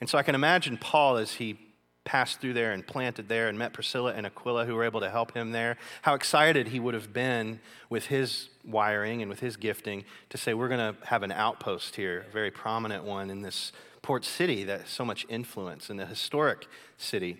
And 0.00 0.08
so 0.08 0.18
I 0.18 0.22
can 0.22 0.34
imagine 0.34 0.76
Paul 0.76 1.16
as 1.16 1.32
he 1.32 1.58
passed 2.08 2.40
through 2.40 2.54
there 2.54 2.72
and 2.72 2.86
planted 2.86 3.28
there 3.28 3.48
and 3.48 3.58
met 3.58 3.74
Priscilla 3.74 4.14
and 4.14 4.24
Aquila 4.24 4.64
who 4.64 4.74
were 4.74 4.84
able 4.84 5.00
to 5.00 5.10
help 5.10 5.34
him 5.34 5.52
there, 5.52 5.76
how 6.00 6.14
excited 6.14 6.68
he 6.68 6.80
would 6.80 6.94
have 6.94 7.12
been 7.12 7.60
with 7.90 8.06
his 8.06 8.48
wiring 8.64 9.20
and 9.20 9.28
with 9.28 9.40
his 9.40 9.58
gifting 9.58 10.06
to 10.30 10.38
say, 10.38 10.54
We're 10.54 10.68
going 10.68 10.94
to 10.94 11.06
have 11.06 11.22
an 11.22 11.32
outpost 11.32 11.96
here, 11.96 12.24
a 12.26 12.32
very 12.32 12.50
prominent 12.50 13.04
one 13.04 13.28
in 13.28 13.42
this 13.42 13.72
port 14.00 14.24
city 14.24 14.64
that 14.64 14.80
has 14.80 14.88
so 14.88 15.04
much 15.04 15.26
influence, 15.28 15.90
in 15.90 15.98
the 15.98 16.06
historic 16.06 16.66
city. 16.96 17.36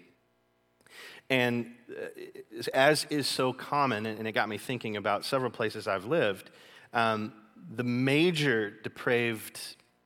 And 1.31 1.73
uh, 1.91 2.69
as 2.75 3.07
is 3.09 3.27
so 3.27 3.55
common, 3.55 4.05
and 4.05 4.29
it 4.29 4.33
got 4.33 4.51
me 4.51 4.59
thinking 4.59 4.99
about 4.99 5.25
several 5.25 5.51
places 5.51 5.89
I've 5.89 6.05
lived, 6.05 6.51
um, 6.93 7.33
the 7.75 7.85
major 7.85 8.71
depraved 8.71 9.59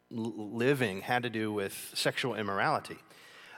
living 0.09 1.01
had 1.01 1.25
to 1.25 1.31
do 1.31 1.53
with 1.53 1.91
sexual 1.95 2.37
immorality 2.37 2.99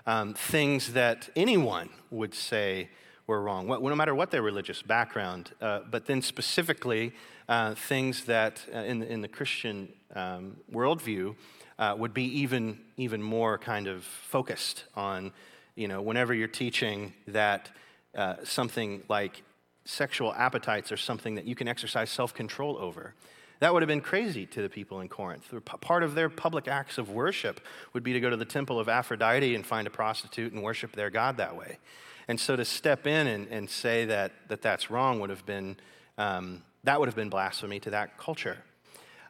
um, 0.07 0.35
things 0.35 0.93
that 0.93 1.29
anyone 1.37 1.89
would 2.11 2.35
say 2.35 2.89
were 3.27 3.41
wrong, 3.41 3.67
no 3.67 3.95
matter 3.95 4.15
what 4.15 4.31
their 4.31 4.43
religious 4.43 4.83
background. 4.83 5.53
Uh, 5.61 5.81
but 5.91 6.07
then 6.07 6.21
specifically, 6.21 7.13
uh, 7.49 7.75
things 7.75 8.25
that 8.25 8.65
uh, 8.75 8.79
in, 8.79 9.01
the, 9.01 9.11
in 9.11 9.21
the 9.21 9.29
Christian 9.29 9.89
um, 10.15 10.57
worldview 10.73 11.35
uh, 11.79 11.95
would 11.99 12.15
be 12.15 12.25
even, 12.41 12.79
even 12.97 13.23
more 13.23 13.59
kind 13.59 13.87
of 13.87 14.05
focused 14.05 14.85
on, 14.95 15.33
you 15.75 15.89
know, 15.89 16.03
whenever 16.03 16.35
you're 16.35 16.49
teaching 16.49 17.13
that 17.27 17.71
uh, 18.15 18.37
something 18.45 19.03
like 19.09 19.43
sexual 19.85 20.33
appetites 20.35 20.93
are 20.93 20.97
something 20.97 21.35
that 21.35 21.47
you 21.47 21.55
can 21.55 21.67
exercise 21.69 22.11
self 22.11 22.33
control 22.33 22.77
over. 22.79 23.15
That 23.61 23.73
would 23.73 23.83
have 23.83 23.89
been 23.89 24.01
crazy 24.01 24.47
to 24.47 24.63
the 24.63 24.69
people 24.69 25.01
in 25.01 25.09
Corinth. 25.09 25.53
Part 25.81 26.03
of 26.03 26.15
their 26.15 26.29
public 26.29 26.69
acts 26.69 26.99
of 26.99 27.11
worship 27.11 27.61
would 27.93 28.03
be 28.03 28.13
to 28.13 28.21
go 28.21 28.31
to 28.31 28.37
the 28.37 28.45
temple 28.45 28.81
of 28.81 28.89
Aphrodite 28.89 29.55
and 29.55 29.65
find 29.65 29.87
a 29.87 29.91
prostitute 29.91 30.53
and 30.53 30.63
worship 30.63 30.93
their 30.93 31.11
God 31.11 31.37
that 31.37 31.57
way. 31.57 31.79
And 32.27 32.41
so 32.41 32.57
to 32.57 32.65
step 32.65 33.07
in 33.07 33.27
and, 33.27 33.49
and 33.49 33.69
say 33.69 34.07
that, 34.07 34.33
that 34.49 34.63
that's 34.63 34.91
wrong 34.91 35.21
would 35.21 35.31
have 35.31 35.47
been, 35.47 35.77
um, 36.19 36.63
that 36.85 36.99
would 36.99 37.09
have 37.09 37.17
been 37.17 37.29
blasphemy 37.29 37.81
to 37.81 37.91
that 37.91 38.19
culture. 38.19 38.59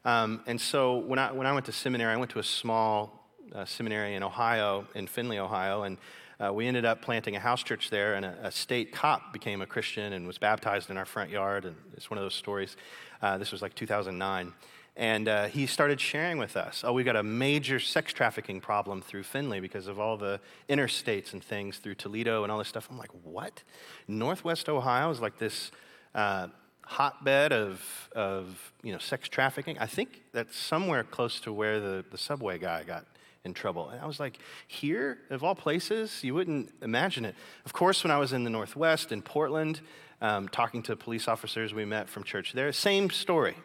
Um, 0.04 0.42
and 0.46 0.60
so 0.60 0.98
when 0.98 1.18
I, 1.18 1.32
when 1.32 1.46
I 1.46 1.52
went 1.52 1.66
to 1.66 1.72
seminary, 1.72 2.12
I 2.12 2.16
went 2.16 2.30
to 2.32 2.38
a 2.38 2.44
small 2.44 3.28
uh, 3.54 3.64
seminary 3.64 4.14
in 4.14 4.22
Ohio, 4.22 4.86
in 4.94 5.06
Findlay, 5.06 5.38
Ohio, 5.38 5.82
and 5.82 5.98
uh, 6.40 6.52
we 6.52 6.66
ended 6.66 6.84
up 6.84 7.00
planting 7.00 7.36
a 7.36 7.40
house 7.40 7.62
church 7.62 7.90
there, 7.90 8.14
and 8.14 8.26
a, 8.26 8.36
a, 8.42 8.50
state 8.50 8.92
cop 8.92 9.32
became 9.32 9.62
a 9.62 9.66
Christian 9.66 10.12
and 10.12 10.26
was 10.26 10.36
baptized 10.36 10.90
in 10.90 10.96
our 10.96 11.04
front 11.04 11.30
yard. 11.30 11.64
And 11.64 11.76
it's 11.96 12.10
one 12.10 12.18
of 12.18 12.24
those 12.24 12.34
stories. 12.34 12.76
Uh, 13.24 13.38
this 13.38 13.50
was 13.50 13.62
like 13.62 13.74
2009. 13.74 14.52
And 14.96 15.28
uh, 15.28 15.46
he 15.46 15.66
started 15.66 15.98
sharing 15.98 16.36
with 16.36 16.58
us, 16.58 16.84
oh, 16.86 16.92
we've 16.92 17.06
got 17.06 17.16
a 17.16 17.22
major 17.22 17.80
sex 17.80 18.12
trafficking 18.12 18.60
problem 18.60 19.00
through 19.00 19.22
Findlay 19.22 19.60
because 19.60 19.86
of 19.86 19.98
all 19.98 20.18
the 20.18 20.40
interstates 20.68 21.32
and 21.32 21.42
things 21.42 21.78
through 21.78 21.94
Toledo 21.94 22.42
and 22.42 22.52
all 22.52 22.58
this 22.58 22.68
stuff. 22.68 22.86
I'm 22.90 22.98
like, 22.98 23.12
what? 23.22 23.62
Northwest 24.06 24.68
Ohio 24.68 25.08
is 25.08 25.22
like 25.22 25.38
this 25.38 25.70
uh, 26.14 26.48
hotbed 26.82 27.54
of, 27.54 27.80
of 28.14 28.74
you 28.82 28.92
know, 28.92 28.98
sex 28.98 29.26
trafficking. 29.26 29.78
I 29.78 29.86
think 29.86 30.20
that's 30.34 30.54
somewhere 30.54 31.02
close 31.02 31.40
to 31.40 31.52
where 31.52 31.80
the, 31.80 32.04
the 32.10 32.18
subway 32.18 32.58
guy 32.58 32.82
got 32.82 33.06
in 33.46 33.54
trouble. 33.54 33.88
And 33.88 34.02
I 34.02 34.06
was 34.06 34.20
like, 34.20 34.38
here, 34.68 35.16
of 35.30 35.42
all 35.42 35.54
places, 35.54 36.22
you 36.22 36.34
wouldn't 36.34 36.72
imagine 36.82 37.24
it. 37.24 37.34
Of 37.64 37.72
course, 37.72 38.04
when 38.04 38.10
I 38.10 38.18
was 38.18 38.34
in 38.34 38.44
the 38.44 38.50
Northwest, 38.50 39.12
in 39.12 39.22
Portland, 39.22 39.80
um, 40.20 40.48
talking 40.48 40.82
to 40.84 40.96
police 40.96 41.28
officers 41.28 41.74
we 41.74 41.84
met 41.84 42.08
from 42.08 42.24
church 42.24 42.52
there. 42.52 42.72
Same 42.72 43.10
story. 43.10 43.56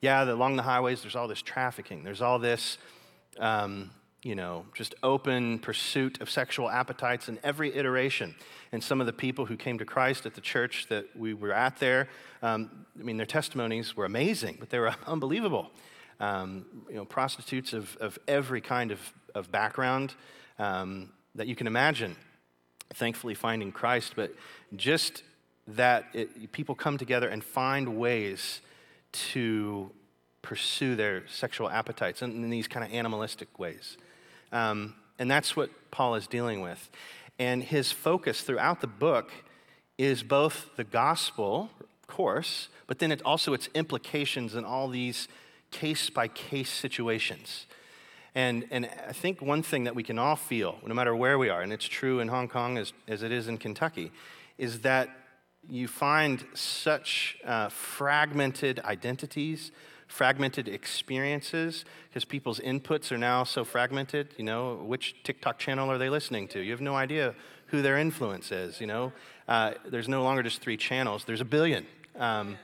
Yeah, 0.00 0.24
the, 0.24 0.34
along 0.34 0.56
the 0.56 0.62
highways, 0.62 1.02
there's 1.02 1.16
all 1.16 1.28
this 1.28 1.42
trafficking. 1.42 2.04
There's 2.04 2.22
all 2.22 2.38
this, 2.38 2.78
um, 3.38 3.90
you 4.22 4.34
know, 4.34 4.66
just 4.74 4.94
open 5.02 5.58
pursuit 5.58 6.20
of 6.20 6.30
sexual 6.30 6.70
appetites 6.70 7.28
in 7.28 7.38
every 7.42 7.74
iteration. 7.74 8.36
And 8.70 8.82
some 8.82 9.00
of 9.00 9.06
the 9.06 9.12
people 9.12 9.46
who 9.46 9.56
came 9.56 9.78
to 9.78 9.84
Christ 9.84 10.24
at 10.24 10.34
the 10.34 10.40
church 10.40 10.86
that 10.88 11.16
we 11.16 11.34
were 11.34 11.52
at 11.52 11.78
there, 11.78 12.08
um, 12.42 12.86
I 12.98 13.02
mean, 13.02 13.16
their 13.16 13.26
testimonies 13.26 13.96
were 13.96 14.04
amazing, 14.04 14.58
but 14.60 14.70
they 14.70 14.78
were 14.78 14.94
unbelievable. 15.06 15.70
Um, 16.20 16.66
you 16.88 16.96
know, 16.96 17.04
prostitutes 17.04 17.72
of, 17.72 17.96
of 18.00 18.18
every 18.26 18.60
kind 18.60 18.90
of, 18.90 19.00
of 19.34 19.52
background 19.52 20.14
um, 20.58 21.10
that 21.34 21.46
you 21.46 21.54
can 21.54 21.66
imagine, 21.68 22.16
thankfully 22.94 23.34
finding 23.34 23.70
Christ, 23.70 24.14
but 24.16 24.34
just 24.74 25.22
that 25.68 26.06
it, 26.14 26.50
people 26.52 26.74
come 26.74 26.96
together 26.96 27.28
and 27.28 27.44
find 27.44 27.98
ways 27.98 28.60
to 29.12 29.90
pursue 30.42 30.96
their 30.96 31.26
sexual 31.28 31.68
appetites 31.68 32.22
in, 32.22 32.30
in 32.30 32.50
these 32.50 32.66
kind 32.66 32.84
of 32.84 32.92
animalistic 32.92 33.58
ways. 33.58 33.96
Um, 34.50 34.94
and 35.18 35.30
that's 35.30 35.54
what 35.56 35.70
Paul 35.90 36.14
is 36.14 36.26
dealing 36.26 36.60
with. 36.60 36.88
And 37.38 37.62
his 37.62 37.92
focus 37.92 38.40
throughout 38.42 38.80
the 38.80 38.86
book 38.86 39.30
is 39.98 40.22
both 40.22 40.70
the 40.76 40.84
gospel, 40.84 41.70
of 41.80 42.06
course, 42.06 42.68
but 42.86 42.98
then 42.98 43.12
it 43.12 43.20
also 43.22 43.52
its 43.52 43.68
implications 43.74 44.54
in 44.54 44.64
all 44.64 44.88
these 44.88 45.28
case 45.70 46.08
by 46.08 46.28
case 46.28 46.70
situations. 46.70 47.66
And, 48.34 48.66
and 48.70 48.88
I 49.06 49.12
think 49.12 49.42
one 49.42 49.62
thing 49.62 49.84
that 49.84 49.94
we 49.94 50.02
can 50.02 50.18
all 50.18 50.36
feel, 50.36 50.78
no 50.86 50.94
matter 50.94 51.14
where 51.14 51.38
we 51.38 51.48
are, 51.48 51.60
and 51.60 51.72
it's 51.72 51.86
true 51.86 52.20
in 52.20 52.28
Hong 52.28 52.48
Kong 52.48 52.78
as, 52.78 52.92
as 53.06 53.22
it 53.22 53.32
is 53.32 53.48
in 53.48 53.58
Kentucky, 53.58 54.12
is 54.56 54.80
that 54.80 55.10
you 55.68 55.86
find 55.86 56.44
such 56.54 57.38
uh, 57.44 57.68
fragmented 57.68 58.80
identities, 58.80 59.70
fragmented 60.06 60.68
experiences 60.68 61.84
because 62.08 62.24
people's 62.24 62.58
inputs 62.60 63.12
are 63.12 63.18
now 63.18 63.44
so 63.44 63.64
fragmented. 63.64 64.28
You 64.38 64.44
know, 64.44 64.76
which 64.76 65.16
TikTok 65.24 65.58
channel 65.58 65.90
are 65.90 65.98
they 65.98 66.08
listening 66.08 66.48
to? 66.48 66.60
You 66.60 66.70
have 66.72 66.80
no 66.80 66.94
idea 66.96 67.34
who 67.66 67.82
their 67.82 67.98
influence 67.98 68.50
is. 68.50 68.80
You 68.80 68.86
know, 68.86 69.12
uh, 69.46 69.74
there's 69.86 70.08
no 70.08 70.22
longer 70.22 70.42
just 70.42 70.60
three 70.60 70.76
channels, 70.76 71.24
there's 71.24 71.42
a 71.42 71.46
billion. 71.46 71.86
Um, 72.16 72.58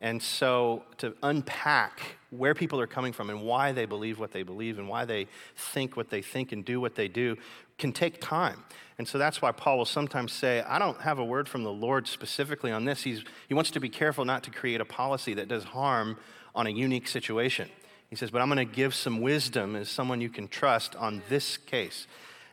and 0.00 0.20
so 0.20 0.82
to 0.98 1.14
unpack 1.22 2.16
where 2.30 2.54
people 2.54 2.80
are 2.80 2.88
coming 2.88 3.12
from 3.12 3.30
and 3.30 3.42
why 3.42 3.72
they 3.72 3.86
believe 3.86 4.18
what 4.18 4.32
they 4.32 4.42
believe 4.42 4.78
and 4.78 4.88
why 4.88 5.04
they 5.04 5.28
think 5.54 5.96
what 5.96 6.10
they 6.10 6.20
think 6.20 6.50
and 6.50 6.64
do 6.64 6.80
what 6.80 6.96
they 6.96 7.06
do 7.08 7.36
can 7.78 7.92
take 7.92 8.20
time. 8.20 8.64
And 9.02 9.08
so 9.08 9.18
that's 9.18 9.42
why 9.42 9.50
Paul 9.50 9.78
will 9.78 9.84
sometimes 9.84 10.32
say, 10.32 10.60
I 10.60 10.78
don't 10.78 11.00
have 11.00 11.18
a 11.18 11.24
word 11.24 11.48
from 11.48 11.64
the 11.64 11.72
Lord 11.72 12.06
specifically 12.06 12.70
on 12.70 12.84
this. 12.84 13.02
He's, 13.02 13.24
he 13.48 13.52
wants 13.52 13.72
to 13.72 13.80
be 13.80 13.88
careful 13.88 14.24
not 14.24 14.44
to 14.44 14.52
create 14.52 14.80
a 14.80 14.84
policy 14.84 15.34
that 15.34 15.48
does 15.48 15.64
harm 15.64 16.18
on 16.54 16.68
a 16.68 16.70
unique 16.70 17.08
situation. 17.08 17.68
He 18.10 18.14
says, 18.14 18.30
But 18.30 18.42
I'm 18.42 18.48
going 18.48 18.64
to 18.64 18.74
give 18.76 18.94
some 18.94 19.20
wisdom 19.20 19.74
as 19.74 19.88
someone 19.88 20.20
you 20.20 20.28
can 20.28 20.46
trust 20.46 20.94
on 20.94 21.20
this 21.28 21.56
case. 21.56 22.06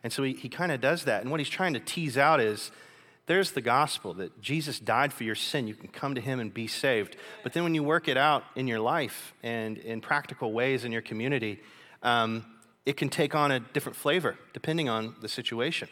And 0.04 0.12
so 0.12 0.24
he, 0.24 0.34
he 0.34 0.50
kind 0.50 0.72
of 0.72 0.82
does 0.82 1.04
that. 1.04 1.22
And 1.22 1.30
what 1.30 1.40
he's 1.40 1.50
trying 1.50 1.74
to 1.76 1.80
tease 1.80 2.18
out 2.18 2.40
is 2.40 2.72
there's 3.28 3.52
the 3.52 3.62
gospel 3.62 4.16
that 4.16 4.42
Jesus 4.42 4.80
died 4.80 5.14
for 5.14 5.26
your 5.26 5.36
sin. 5.36 5.68
You 5.68 5.76
can 5.76 5.90
come 5.90 6.16
to 6.16 6.22
him 6.22 6.40
and 6.40 6.52
be 6.52 6.66
saved. 6.66 7.16
But 7.44 7.54
then 7.54 7.62
when 7.62 7.76
you 7.76 7.84
work 7.84 8.08
it 8.08 8.18
out 8.18 8.44
in 8.56 8.68
your 8.68 8.80
life 8.80 9.36
and 9.44 9.78
in 9.78 10.02
practical 10.02 10.52
ways 10.52 10.84
in 10.84 10.92
your 10.92 11.04
community, 11.04 11.60
um, 12.02 12.44
it 12.88 12.98
can 12.98 13.10
take 13.10 13.36
on 13.36 13.52
a 13.52 13.60
different 13.60 13.96
flavor 13.96 14.36
depending 14.52 14.90
on 14.90 15.14
the 15.22 15.30
situation. 15.30 15.90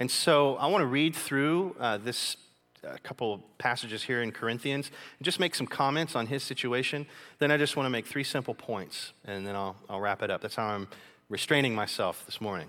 And 0.00 0.10
so 0.10 0.56
I 0.56 0.66
want 0.66 0.80
to 0.80 0.86
read 0.86 1.14
through 1.14 1.76
uh, 1.78 1.98
this 1.98 2.38
a 2.82 2.98
couple 2.98 3.34
of 3.34 3.58
passages 3.58 4.02
here 4.02 4.22
in 4.22 4.32
Corinthians 4.32 4.90
and 5.18 5.24
just 5.24 5.38
make 5.38 5.54
some 5.54 5.66
comments 5.66 6.16
on 6.16 6.26
his 6.26 6.42
situation. 6.42 7.06
Then 7.38 7.50
I 7.50 7.58
just 7.58 7.76
want 7.76 7.84
to 7.84 7.90
make 7.90 8.06
three 8.06 8.24
simple 8.24 8.54
points, 8.54 9.12
and 9.26 9.46
then 9.46 9.54
I'll, 9.54 9.76
I'll 9.90 10.00
wrap 10.00 10.22
it 10.22 10.30
up. 10.30 10.40
That's 10.40 10.56
how 10.56 10.64
I'm 10.64 10.88
restraining 11.28 11.74
myself 11.74 12.24
this 12.24 12.40
morning. 12.40 12.68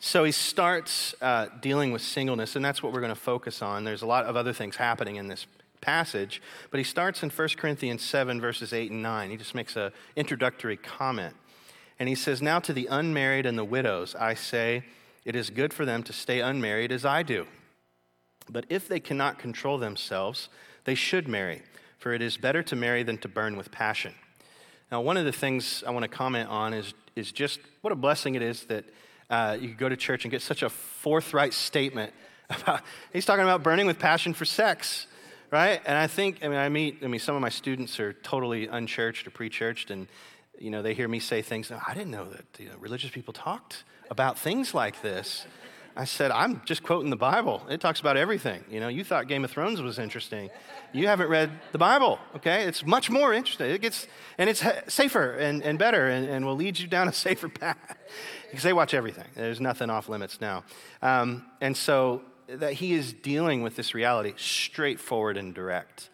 So 0.00 0.24
he 0.24 0.32
starts 0.32 1.14
uh, 1.22 1.46
dealing 1.60 1.92
with 1.92 2.02
singleness, 2.02 2.56
and 2.56 2.64
that's 2.64 2.82
what 2.82 2.92
we're 2.92 3.00
going 3.00 3.14
to 3.14 3.20
focus 3.20 3.62
on. 3.62 3.84
There's 3.84 4.02
a 4.02 4.06
lot 4.06 4.24
of 4.24 4.36
other 4.36 4.52
things 4.52 4.74
happening 4.74 5.16
in 5.16 5.28
this 5.28 5.46
passage, 5.80 6.42
but 6.72 6.78
he 6.78 6.84
starts 6.84 7.22
in 7.22 7.30
1 7.30 7.48
Corinthians 7.56 8.02
7, 8.02 8.40
verses 8.40 8.72
8 8.72 8.90
and 8.90 9.02
9. 9.02 9.30
He 9.30 9.36
just 9.36 9.54
makes 9.54 9.76
an 9.76 9.92
introductory 10.16 10.76
comment. 10.76 11.36
And 12.00 12.08
he 12.08 12.16
says, 12.16 12.42
Now 12.42 12.58
to 12.58 12.72
the 12.72 12.88
unmarried 12.90 13.46
and 13.46 13.56
the 13.56 13.64
widows, 13.64 14.16
I 14.16 14.34
say, 14.34 14.82
it 15.26 15.34
is 15.34 15.50
good 15.50 15.74
for 15.74 15.84
them 15.84 16.04
to 16.04 16.12
stay 16.12 16.40
unmarried 16.40 16.92
as 16.92 17.04
I 17.04 17.24
do. 17.24 17.46
But 18.48 18.64
if 18.68 18.86
they 18.86 19.00
cannot 19.00 19.40
control 19.40 19.76
themselves, 19.76 20.48
they 20.84 20.94
should 20.94 21.26
marry, 21.26 21.62
for 21.98 22.12
it 22.14 22.22
is 22.22 22.36
better 22.36 22.62
to 22.62 22.76
marry 22.76 23.02
than 23.02 23.18
to 23.18 23.28
burn 23.28 23.56
with 23.56 23.72
passion. 23.72 24.14
Now, 24.90 25.00
one 25.00 25.16
of 25.16 25.24
the 25.24 25.32
things 25.32 25.82
I 25.84 25.90
want 25.90 26.04
to 26.04 26.08
comment 26.08 26.48
on 26.48 26.72
is, 26.72 26.94
is 27.16 27.32
just 27.32 27.58
what 27.80 27.92
a 27.92 27.96
blessing 27.96 28.36
it 28.36 28.42
is 28.42 28.66
that 28.66 28.84
uh, 29.28 29.58
you 29.60 29.74
go 29.74 29.88
to 29.88 29.96
church 29.96 30.24
and 30.24 30.30
get 30.30 30.42
such 30.42 30.62
a 30.62 30.70
forthright 30.70 31.52
statement 31.52 32.12
about, 32.50 32.82
he's 33.12 33.24
talking 33.24 33.42
about 33.42 33.64
burning 33.64 33.86
with 33.86 33.98
passion 33.98 34.32
for 34.32 34.44
sex, 34.44 35.08
right? 35.50 35.80
And 35.84 35.98
I 35.98 36.06
think, 36.06 36.44
I 36.44 36.48
mean, 36.48 36.58
I 36.58 36.68
meet, 36.68 36.98
I 37.02 37.08
mean, 37.08 37.18
some 37.18 37.34
of 37.34 37.42
my 37.42 37.48
students 37.48 37.98
are 37.98 38.12
totally 38.12 38.68
unchurched 38.68 39.26
or 39.26 39.30
pre 39.30 39.48
churched, 39.48 39.90
and, 39.90 40.06
you 40.56 40.70
know, 40.70 40.82
they 40.82 40.94
hear 40.94 41.08
me 41.08 41.18
say 41.18 41.42
things, 41.42 41.72
I 41.72 41.94
didn't 41.94 42.12
know 42.12 42.26
that 42.26 42.44
you 42.60 42.68
know, 42.68 42.76
religious 42.78 43.10
people 43.10 43.34
talked 43.34 43.82
about 44.10 44.38
things 44.38 44.74
like 44.74 45.02
this. 45.02 45.46
I 45.98 46.04
said, 46.04 46.30
I'm 46.30 46.60
just 46.66 46.82
quoting 46.82 47.08
the 47.08 47.16
Bible. 47.16 47.66
It 47.70 47.80
talks 47.80 48.00
about 48.00 48.18
everything. 48.18 48.62
You 48.70 48.80
know, 48.80 48.88
you 48.88 49.02
thought 49.02 49.28
Game 49.28 49.44
of 49.44 49.50
Thrones 49.50 49.80
was 49.80 49.98
interesting. 49.98 50.50
You 50.92 51.06
haven't 51.06 51.28
read 51.28 51.50
the 51.72 51.78
Bible, 51.78 52.18
okay? 52.36 52.64
It's 52.64 52.84
much 52.84 53.08
more 53.08 53.32
interesting. 53.32 53.70
It 53.70 53.80
gets, 53.80 54.06
and 54.36 54.50
it's 54.50 54.62
safer 54.88 55.32
and, 55.32 55.62
and 55.62 55.78
better 55.78 56.08
and, 56.08 56.28
and 56.28 56.44
will 56.44 56.54
lead 56.54 56.78
you 56.78 56.86
down 56.86 57.08
a 57.08 57.12
safer 57.26 57.48
path 57.48 57.96
because 58.50 58.62
they 58.62 58.74
watch 58.74 58.92
everything. 58.92 59.24
There's 59.34 59.60
nothing 59.60 59.88
off 59.88 60.10
limits 60.10 60.38
now. 60.38 60.64
Um, 61.00 61.46
and 61.62 61.74
so 61.74 62.20
that 62.48 62.74
he 62.74 62.92
is 62.92 63.14
dealing 63.14 63.62
with 63.62 63.74
this 63.74 63.94
reality 63.94 64.34
straightforward 64.36 65.38
and 65.38 65.54
direct. 65.54 66.10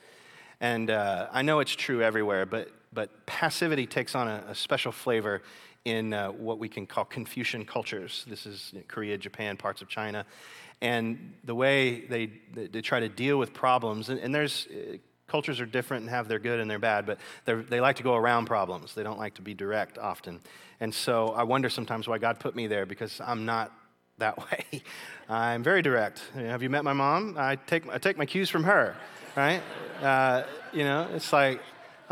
And 0.60 0.90
uh, 0.90 1.26
I 1.32 1.42
know 1.42 1.58
it's 1.58 1.74
true 1.74 2.02
everywhere, 2.02 2.46
but, 2.46 2.68
but 2.92 3.26
passivity 3.26 3.86
takes 3.86 4.14
on 4.14 4.28
a, 4.28 4.44
a 4.48 4.54
special 4.54 4.92
flavor 4.92 5.42
in 5.84 6.12
uh, 6.12 6.28
what 6.30 6.58
we 6.58 6.68
can 6.68 6.86
call 6.86 7.04
Confucian 7.04 7.64
cultures. 7.64 8.24
This 8.28 8.46
is 8.46 8.72
Korea, 8.88 9.18
Japan, 9.18 9.56
parts 9.56 9.82
of 9.82 9.88
China. 9.88 10.24
And 10.80 11.34
the 11.44 11.54
way 11.54 12.00
they, 12.06 12.30
they 12.52 12.80
try 12.80 13.00
to 13.00 13.08
deal 13.08 13.38
with 13.38 13.52
problems, 13.52 14.08
and, 14.08 14.18
and 14.20 14.34
there's 14.34 14.66
uh, 14.66 14.96
cultures 15.28 15.60
are 15.60 15.66
different 15.66 16.02
and 16.02 16.10
have 16.10 16.28
their 16.28 16.38
good 16.38 16.60
and 16.60 16.70
their 16.70 16.78
bad, 16.78 17.06
but 17.06 17.18
they 17.46 17.80
like 17.80 17.96
to 17.96 18.02
go 18.02 18.14
around 18.14 18.44
problems. 18.44 18.94
They 18.94 19.02
don't 19.02 19.18
like 19.18 19.34
to 19.34 19.42
be 19.42 19.54
direct 19.54 19.96
often. 19.96 20.40
And 20.78 20.94
so 20.94 21.28
I 21.28 21.44
wonder 21.44 21.70
sometimes 21.70 22.06
why 22.06 22.18
God 22.18 22.38
put 22.38 22.54
me 22.54 22.66
there 22.66 22.84
because 22.84 23.20
I'm 23.20 23.46
not 23.46 23.72
that 24.18 24.36
way. 24.50 24.82
I'm 25.28 25.62
very 25.62 25.80
direct. 25.80 26.22
Have 26.34 26.62
you 26.62 26.68
met 26.68 26.84
my 26.84 26.92
mom? 26.92 27.36
I 27.38 27.56
take, 27.56 27.88
I 27.88 27.98
take 27.98 28.18
my 28.18 28.26
cues 28.26 28.50
from 28.50 28.64
her, 28.64 28.94
right? 29.36 29.62
Uh, 30.02 30.42
you 30.72 30.84
know, 30.84 31.08
it's 31.14 31.32
like 31.32 31.62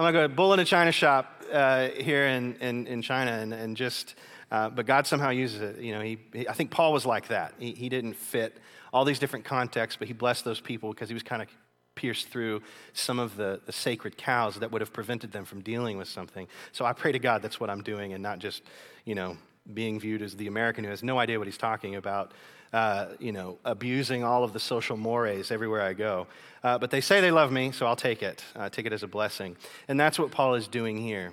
I'm 0.01 0.15
gonna 0.15 0.29
go 0.29 0.35
bull 0.35 0.55
in 0.55 0.61
a 0.61 0.65
china 0.65 0.93
shop 0.93 1.43
uh, 1.53 1.89
here 1.89 2.25
in, 2.25 2.55
in, 2.55 2.87
in, 2.87 3.03
China 3.03 3.33
and, 3.33 3.53
and 3.53 3.77
just, 3.77 4.15
uh, 4.51 4.71
but 4.71 4.87
God 4.87 5.07
somehow 5.07 5.29
uses 5.29 5.61
it. 5.61 5.79
You 5.79 5.93
know, 5.93 6.01
he, 6.01 6.17
he, 6.33 6.49
I 6.49 6.55
think 6.55 6.71
Paul 6.71 6.95
was 6.95 7.05
like 7.05 7.29
that. 7.29 7.53
He, 7.59 7.73
he 7.73 7.91
didn't 7.91 8.15
fit 8.15 8.57
all 8.95 9.05
these 9.05 9.19
different 9.19 9.45
contexts, 9.45 9.99
but 9.99 10.09
he 10.09 10.15
blessed 10.15 10.43
those 10.43 10.59
people 10.59 10.89
because 10.95 11.11
he 11.11 11.13
was 11.13 11.23
kind 11.23 11.43
of 11.43 11.49
pierced 11.97 12.29
through 12.29 12.63
some 12.95 13.19
of 13.19 13.37
the, 13.37 13.61
the 13.67 13.73
sacred 13.73 14.17
cows 14.17 14.55
that 14.61 14.73
would 14.73 14.81
have 14.81 14.91
prevented 14.91 15.33
them 15.33 15.45
from 15.45 15.61
dealing 15.61 15.99
with 15.99 16.09
something. 16.09 16.49
So 16.73 16.87
I 16.87 16.95
pray 16.95 17.13
to 17.13 17.19
God 17.19 17.43
that's 17.43 17.61
what 17.61 17.69
I'm 17.69 17.83
doing 17.83 18.15
and 18.15 18.23
not 18.23 18.39
just, 18.39 18.63
you 19.05 19.15
know, 19.15 19.37
being 19.75 20.01
viewed 20.01 20.23
as 20.23 20.35
the 20.35 20.47
American 20.47 20.83
who 20.83 20.89
has 20.89 21.03
no 21.03 21.19
idea 21.19 21.37
what 21.37 21.47
he's 21.47 21.59
talking 21.59 21.97
about, 21.97 22.33
uh, 22.73 23.07
you 23.19 23.33
know, 23.33 23.59
abusing 23.65 24.23
all 24.23 24.45
of 24.45 24.53
the 24.53 24.61
social 24.61 24.97
mores 24.97 25.51
everywhere 25.51 25.83
I 25.83 25.93
go. 25.93 26.27
Uh, 26.63 26.79
but 26.79 26.91
they 26.91 27.01
say 27.01 27.21
they 27.21 27.31
love 27.31 27.51
me, 27.51 27.73
so 27.73 27.87
I'll 27.87 27.97
take 27.97 28.23
it. 28.23 28.45
Uh, 28.55 28.69
take 28.69 28.87
it 28.87 28.93
as 28.93 29.03
a 29.03 29.09
blessing. 29.09 29.57
And 29.89 29.99
that's 29.99 30.19
what 30.19 30.31
Paul 30.31 30.55
is 30.55 30.69
doing 30.69 30.97
here. 30.99 31.33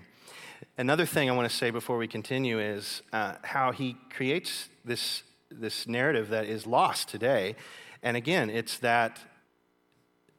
Another 0.78 1.06
thing 1.06 1.30
I 1.30 1.34
want 1.34 1.50
to 1.50 1.56
say 1.56 1.70
before 1.70 1.98
we 1.98 2.08
continue 2.08 2.60
is 2.60 3.02
uh, 3.14 3.36
how 3.44 3.72
he 3.72 3.98
creates 4.10 4.70
this, 4.84 5.24
this 5.52 5.88
narrative 5.88 6.30
that 6.30 6.46
is 6.46 6.66
lost 6.66 7.10
today. 7.10 7.56
And 8.02 8.18
again, 8.18 8.50
it's 8.50 8.80
that 8.80 9.20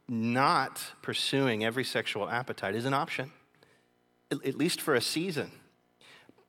not 0.09 0.83
pursuing 1.03 1.65
every 1.65 1.85
sexual 1.85 2.29
appetite 2.29 2.75
is 2.75 2.87
an 2.87 2.95
option, 2.95 3.31
at 4.31 4.57
least 4.57 4.81
for 4.81 4.95
a 4.95 5.01
season, 5.01 5.53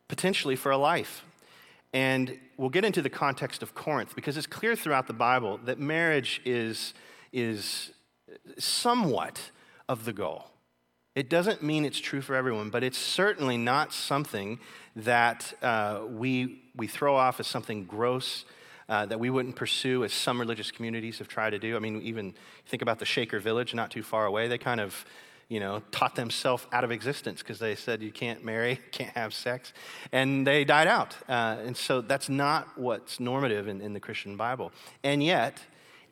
potentially 0.07 0.55
for 0.55 0.71
a 0.71 0.77
life. 0.77 1.23
And 1.93 2.37
we'll 2.57 2.69
get 2.69 2.85
into 2.85 3.01
the 3.01 3.09
context 3.09 3.63
of 3.63 3.73
Corinth 3.73 4.15
because 4.15 4.37
it's 4.37 4.47
clear 4.47 4.75
throughout 4.75 5.07
the 5.07 5.13
Bible 5.13 5.59
that 5.65 5.79
marriage 5.79 6.41
is, 6.45 6.93
is 7.33 7.91
somewhat 8.57 9.51
of 9.87 10.05
the 10.05 10.13
goal. 10.13 10.45
It 11.15 11.29
doesn't 11.29 11.63
mean 11.63 11.85
it's 11.85 11.99
true 11.99 12.21
for 12.21 12.35
everyone, 12.35 12.69
but 12.69 12.83
it's 12.83 12.97
certainly 12.97 13.57
not 13.57 13.91
something 13.91 14.59
that 14.95 15.53
uh, 15.61 16.01
we, 16.07 16.61
we 16.75 16.87
throw 16.87 17.15
off 17.15 17.39
as 17.39 17.47
something 17.47 17.85
gross. 17.85 18.45
Uh, 18.87 19.05
that 19.05 19.19
we 19.19 19.29
wouldn't 19.29 19.55
pursue 19.55 20.03
as 20.03 20.11
some 20.11 20.39
religious 20.39 20.71
communities 20.71 21.19
have 21.19 21.27
tried 21.27 21.51
to 21.51 21.59
do. 21.59 21.75
I 21.75 21.79
mean, 21.79 22.01
even 22.01 22.33
think 22.65 22.81
about 22.81 22.97
the 22.97 23.05
Shaker 23.05 23.39
Village 23.39 23.75
not 23.75 23.91
too 23.91 24.01
far 24.01 24.25
away. 24.25 24.47
They 24.47 24.57
kind 24.57 24.79
of 24.79 25.05
you 25.49 25.59
know, 25.59 25.81
taught 25.91 26.15
themselves 26.15 26.65
out 26.71 26.83
of 26.83 26.91
existence 26.91 27.41
because 27.41 27.59
they 27.59 27.75
said 27.75 28.01
you 28.01 28.11
can't 28.11 28.45
marry, 28.45 28.79
can't 28.91 29.15
have 29.15 29.33
sex, 29.33 29.73
and 30.11 30.45
they 30.45 30.63
died 30.63 30.87
out. 30.87 31.17
Uh, 31.27 31.57
and 31.65 31.75
so 31.75 32.01
that's 32.01 32.29
not 32.29 32.77
what's 32.77 33.19
normative 33.19 33.67
in, 33.67 33.81
in 33.81 33.93
the 33.93 33.99
Christian 33.99 34.37
Bible. 34.37 34.71
And 35.03 35.21
yet, 35.23 35.59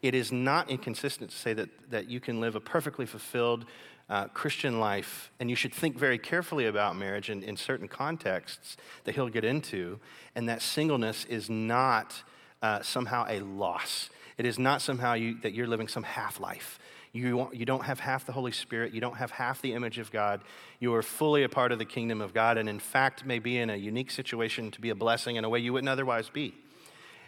it 0.01 0.13
is 0.15 0.31
not 0.31 0.69
inconsistent 0.69 1.31
to 1.31 1.37
say 1.37 1.53
that, 1.53 1.69
that 1.89 2.09
you 2.09 2.19
can 2.19 2.41
live 2.41 2.55
a 2.55 2.59
perfectly 2.59 3.05
fulfilled 3.05 3.65
uh, 4.09 4.25
Christian 4.29 4.79
life, 4.79 5.31
and 5.39 5.49
you 5.49 5.55
should 5.55 5.73
think 5.73 5.97
very 5.97 6.17
carefully 6.17 6.65
about 6.65 6.95
marriage 6.95 7.29
in, 7.29 7.43
in 7.43 7.57
certain 7.57 7.87
contexts 7.87 8.77
that 9.03 9.15
he'll 9.15 9.29
get 9.29 9.43
into, 9.43 9.99
and 10.35 10.47
that 10.49 10.61
singleness 10.61 11.25
is 11.25 11.49
not 11.49 12.23
uh, 12.61 12.81
somehow 12.81 13.25
a 13.27 13.39
loss. 13.41 14.09
It 14.37 14.45
is 14.45 14.59
not 14.59 14.81
somehow 14.81 15.13
you, 15.13 15.37
that 15.41 15.53
you're 15.53 15.67
living 15.67 15.87
some 15.87 16.03
half 16.03 16.39
life. 16.39 16.79
You, 17.11 17.49
you 17.51 17.65
don't 17.65 17.85
have 17.85 17.99
half 17.99 18.25
the 18.25 18.31
Holy 18.31 18.51
Spirit. 18.51 18.93
You 18.93 19.01
don't 19.01 19.17
have 19.17 19.31
half 19.31 19.61
the 19.61 19.73
image 19.73 19.97
of 19.97 20.11
God. 20.11 20.41
You 20.79 20.93
are 20.93 21.01
fully 21.01 21.43
a 21.43 21.49
part 21.49 21.71
of 21.71 21.79
the 21.79 21.85
kingdom 21.85 22.21
of 22.21 22.33
God, 22.33 22.57
and 22.57 22.69
in 22.69 22.79
fact, 22.79 23.25
may 23.25 23.39
be 23.39 23.57
in 23.57 23.69
a 23.69 23.75
unique 23.75 24.11
situation 24.11 24.69
to 24.71 24.81
be 24.81 24.89
a 24.89 24.95
blessing 24.95 25.35
in 25.35 25.43
a 25.43 25.49
way 25.49 25.59
you 25.59 25.73
wouldn't 25.73 25.89
otherwise 25.89 26.29
be. 26.29 26.53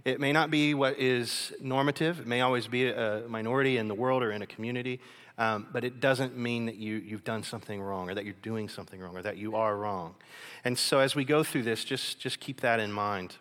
It 0.05 0.19
may 0.19 0.31
not 0.31 0.49
be 0.49 0.73
what 0.73 0.97
is 0.97 1.51
normative, 1.59 2.21
it 2.21 2.27
may 2.27 2.41
always 2.41 2.67
be 2.67 2.89
a 2.89 3.23
minority 3.27 3.77
in 3.77 3.87
the 3.87 3.95
world 3.95 4.23
or 4.23 4.31
in 4.31 4.41
a 4.41 4.47
community, 4.47 4.99
um, 5.37 5.67
but 5.73 5.83
it 5.83 5.99
doesn't 5.99 6.37
mean 6.37 6.67
that 6.67 6.75
you, 6.75 6.95
you've 6.95 7.23
done 7.23 7.43
something 7.43 7.81
wrong 7.81 8.09
or 8.09 8.13
that 8.13 8.25
you're 8.25 8.33
doing 8.41 8.69
something 8.69 8.99
wrong 8.99 9.17
or 9.17 9.21
that 9.21 9.37
you 9.37 9.55
are 9.55 9.75
wrong. 9.75 10.15
And 10.63 10.77
so 10.77 10.99
as 10.99 11.15
we 11.15 11.25
go 11.25 11.43
through 11.43 11.63
this, 11.63 11.83
just, 11.83 12.19
just 12.19 12.39
keep 12.39 12.61
that 12.61 12.79
in 12.79 12.91
mind 12.91 13.35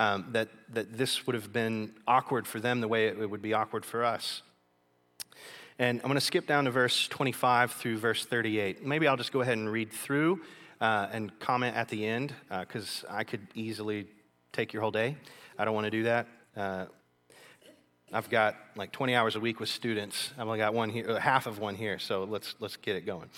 um, 0.00 0.24
that, 0.32 0.48
that 0.72 0.96
this 0.96 1.26
would 1.26 1.34
have 1.34 1.52
been 1.52 1.92
awkward 2.08 2.46
for 2.46 2.58
them 2.58 2.80
the 2.80 2.88
way 2.88 3.08
it 3.08 3.28
would 3.28 3.42
be 3.42 3.52
awkward 3.52 3.84
for 3.84 4.02
us. 4.02 4.40
And 5.78 6.00
I'm 6.00 6.06
going 6.06 6.14
to 6.14 6.22
skip 6.22 6.46
down 6.46 6.64
to 6.64 6.70
verse 6.70 7.06
25 7.08 7.72
through 7.72 7.98
verse 7.98 8.24
38. 8.24 8.82
Maybe 8.82 9.06
I'll 9.06 9.18
just 9.18 9.30
go 9.30 9.42
ahead 9.42 9.58
and 9.58 9.70
read 9.70 9.92
through 9.92 10.40
uh, 10.80 11.08
and 11.12 11.38
comment 11.38 11.76
at 11.76 11.88
the 11.88 12.06
end 12.06 12.34
because 12.60 13.04
uh, 13.10 13.12
I 13.14 13.24
could 13.24 13.46
easily 13.54 14.06
take 14.54 14.72
your 14.72 14.80
whole 14.80 14.90
day. 14.90 15.18
I 15.58 15.66
don't 15.66 15.74
want 15.74 15.84
to 15.84 15.90
do 15.90 16.04
that. 16.04 16.26
Uh, 16.56 16.86
I've 18.10 18.30
got 18.30 18.56
like 18.76 18.92
20 18.92 19.14
hours 19.14 19.36
a 19.36 19.40
week 19.40 19.60
with 19.60 19.68
students. 19.68 20.32
I've 20.38 20.46
only 20.46 20.58
got 20.58 20.72
one 20.72 20.88
here, 20.88 21.20
half 21.20 21.46
of 21.46 21.58
one 21.58 21.74
here, 21.74 21.98
so 21.98 22.24
let's, 22.24 22.54
let's 22.58 22.76
get 22.76 22.96
it 22.96 23.04
going. 23.04 23.28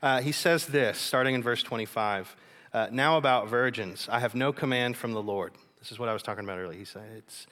Uh, 0.00 0.20
he 0.20 0.30
says 0.30 0.66
this, 0.66 0.98
starting 0.98 1.34
in 1.34 1.42
verse 1.42 1.64
25 1.64 2.36
uh, 2.72 2.86
Now 2.92 3.16
about 3.16 3.48
virgins, 3.48 4.08
I 4.08 4.20
have 4.20 4.36
no 4.36 4.52
command 4.52 4.96
from 4.96 5.14
the 5.14 5.22
Lord. 5.22 5.52
This 5.82 5.90
is 5.90 5.98
what 5.98 6.08
I 6.08 6.12
was 6.12 6.22
talking 6.22 6.44
about 6.44 6.60
earlier. 6.60 6.78
He 6.78 6.84
said, 6.84 7.02
it's, 7.18 7.48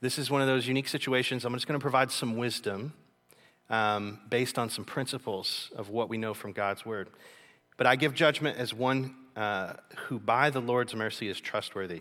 This 0.00 0.18
is 0.18 0.30
one 0.30 0.40
of 0.40 0.46
those 0.46 0.66
unique 0.66 0.88
situations. 0.88 1.44
I'm 1.44 1.52
just 1.52 1.68
going 1.68 1.78
to 1.78 1.82
provide 1.82 2.10
some 2.10 2.38
wisdom 2.38 2.94
um, 3.68 4.18
based 4.30 4.58
on 4.58 4.70
some 4.70 4.86
principles 4.86 5.70
of 5.76 5.90
what 5.90 6.08
we 6.08 6.16
know 6.16 6.32
from 6.32 6.52
God's 6.52 6.86
word. 6.86 7.10
But 7.76 7.86
I 7.86 7.96
give 7.96 8.14
judgment 8.14 8.56
as 8.56 8.72
one 8.72 9.14
uh, 9.36 9.74
who 10.06 10.18
by 10.18 10.48
the 10.48 10.60
Lord's 10.60 10.94
mercy 10.94 11.28
is 11.28 11.38
trustworthy. 11.38 12.00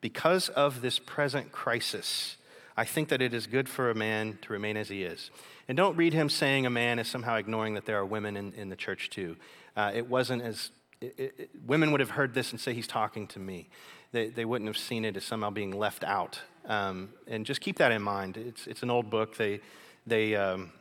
Because 0.00 0.48
of 0.50 0.82
this 0.82 1.00
present 1.00 1.50
crisis, 1.50 2.36
I 2.76 2.84
think 2.84 3.08
that 3.08 3.20
it 3.20 3.34
is 3.34 3.48
good 3.48 3.68
for 3.68 3.90
a 3.90 3.96
man 3.96 4.38
to 4.42 4.52
remain 4.52 4.76
as 4.76 4.88
he 4.88 5.02
is. 5.02 5.32
And 5.66 5.76
don't 5.76 5.96
read 5.96 6.12
him 6.12 6.28
saying 6.28 6.64
a 6.64 6.70
man 6.70 7.00
is 7.00 7.08
somehow 7.08 7.34
ignoring 7.38 7.74
that 7.74 7.86
there 7.86 7.98
are 7.98 8.06
women 8.06 8.36
in, 8.36 8.52
in 8.52 8.68
the 8.68 8.76
church 8.76 9.10
too. 9.10 9.34
Uh, 9.76 9.90
it 9.92 10.08
wasn't 10.08 10.42
as, 10.42 10.70
it, 11.02 11.34
it, 11.38 11.50
women 11.66 11.90
would 11.92 12.00
have 12.00 12.10
heard 12.10 12.34
this 12.34 12.52
and 12.52 12.60
say, 12.60 12.72
he's 12.74 12.86
talking 12.86 13.26
to 13.28 13.38
me. 13.38 13.68
They, 14.12 14.28
they 14.28 14.44
wouldn't 14.44 14.68
have 14.68 14.78
seen 14.78 15.04
it 15.04 15.16
as 15.16 15.24
somehow 15.24 15.50
being 15.50 15.72
left 15.72 16.04
out. 16.04 16.40
Um, 16.66 17.10
and 17.26 17.44
just 17.44 17.60
keep 17.60 17.78
that 17.78 17.92
in 17.92 18.02
mind. 18.02 18.36
It's, 18.36 18.66
it's 18.66 18.82
an 18.82 18.90
old 18.90 19.10
book. 19.10 19.36
They, 19.36 19.60
they, 20.06 20.36
um, 20.36 20.72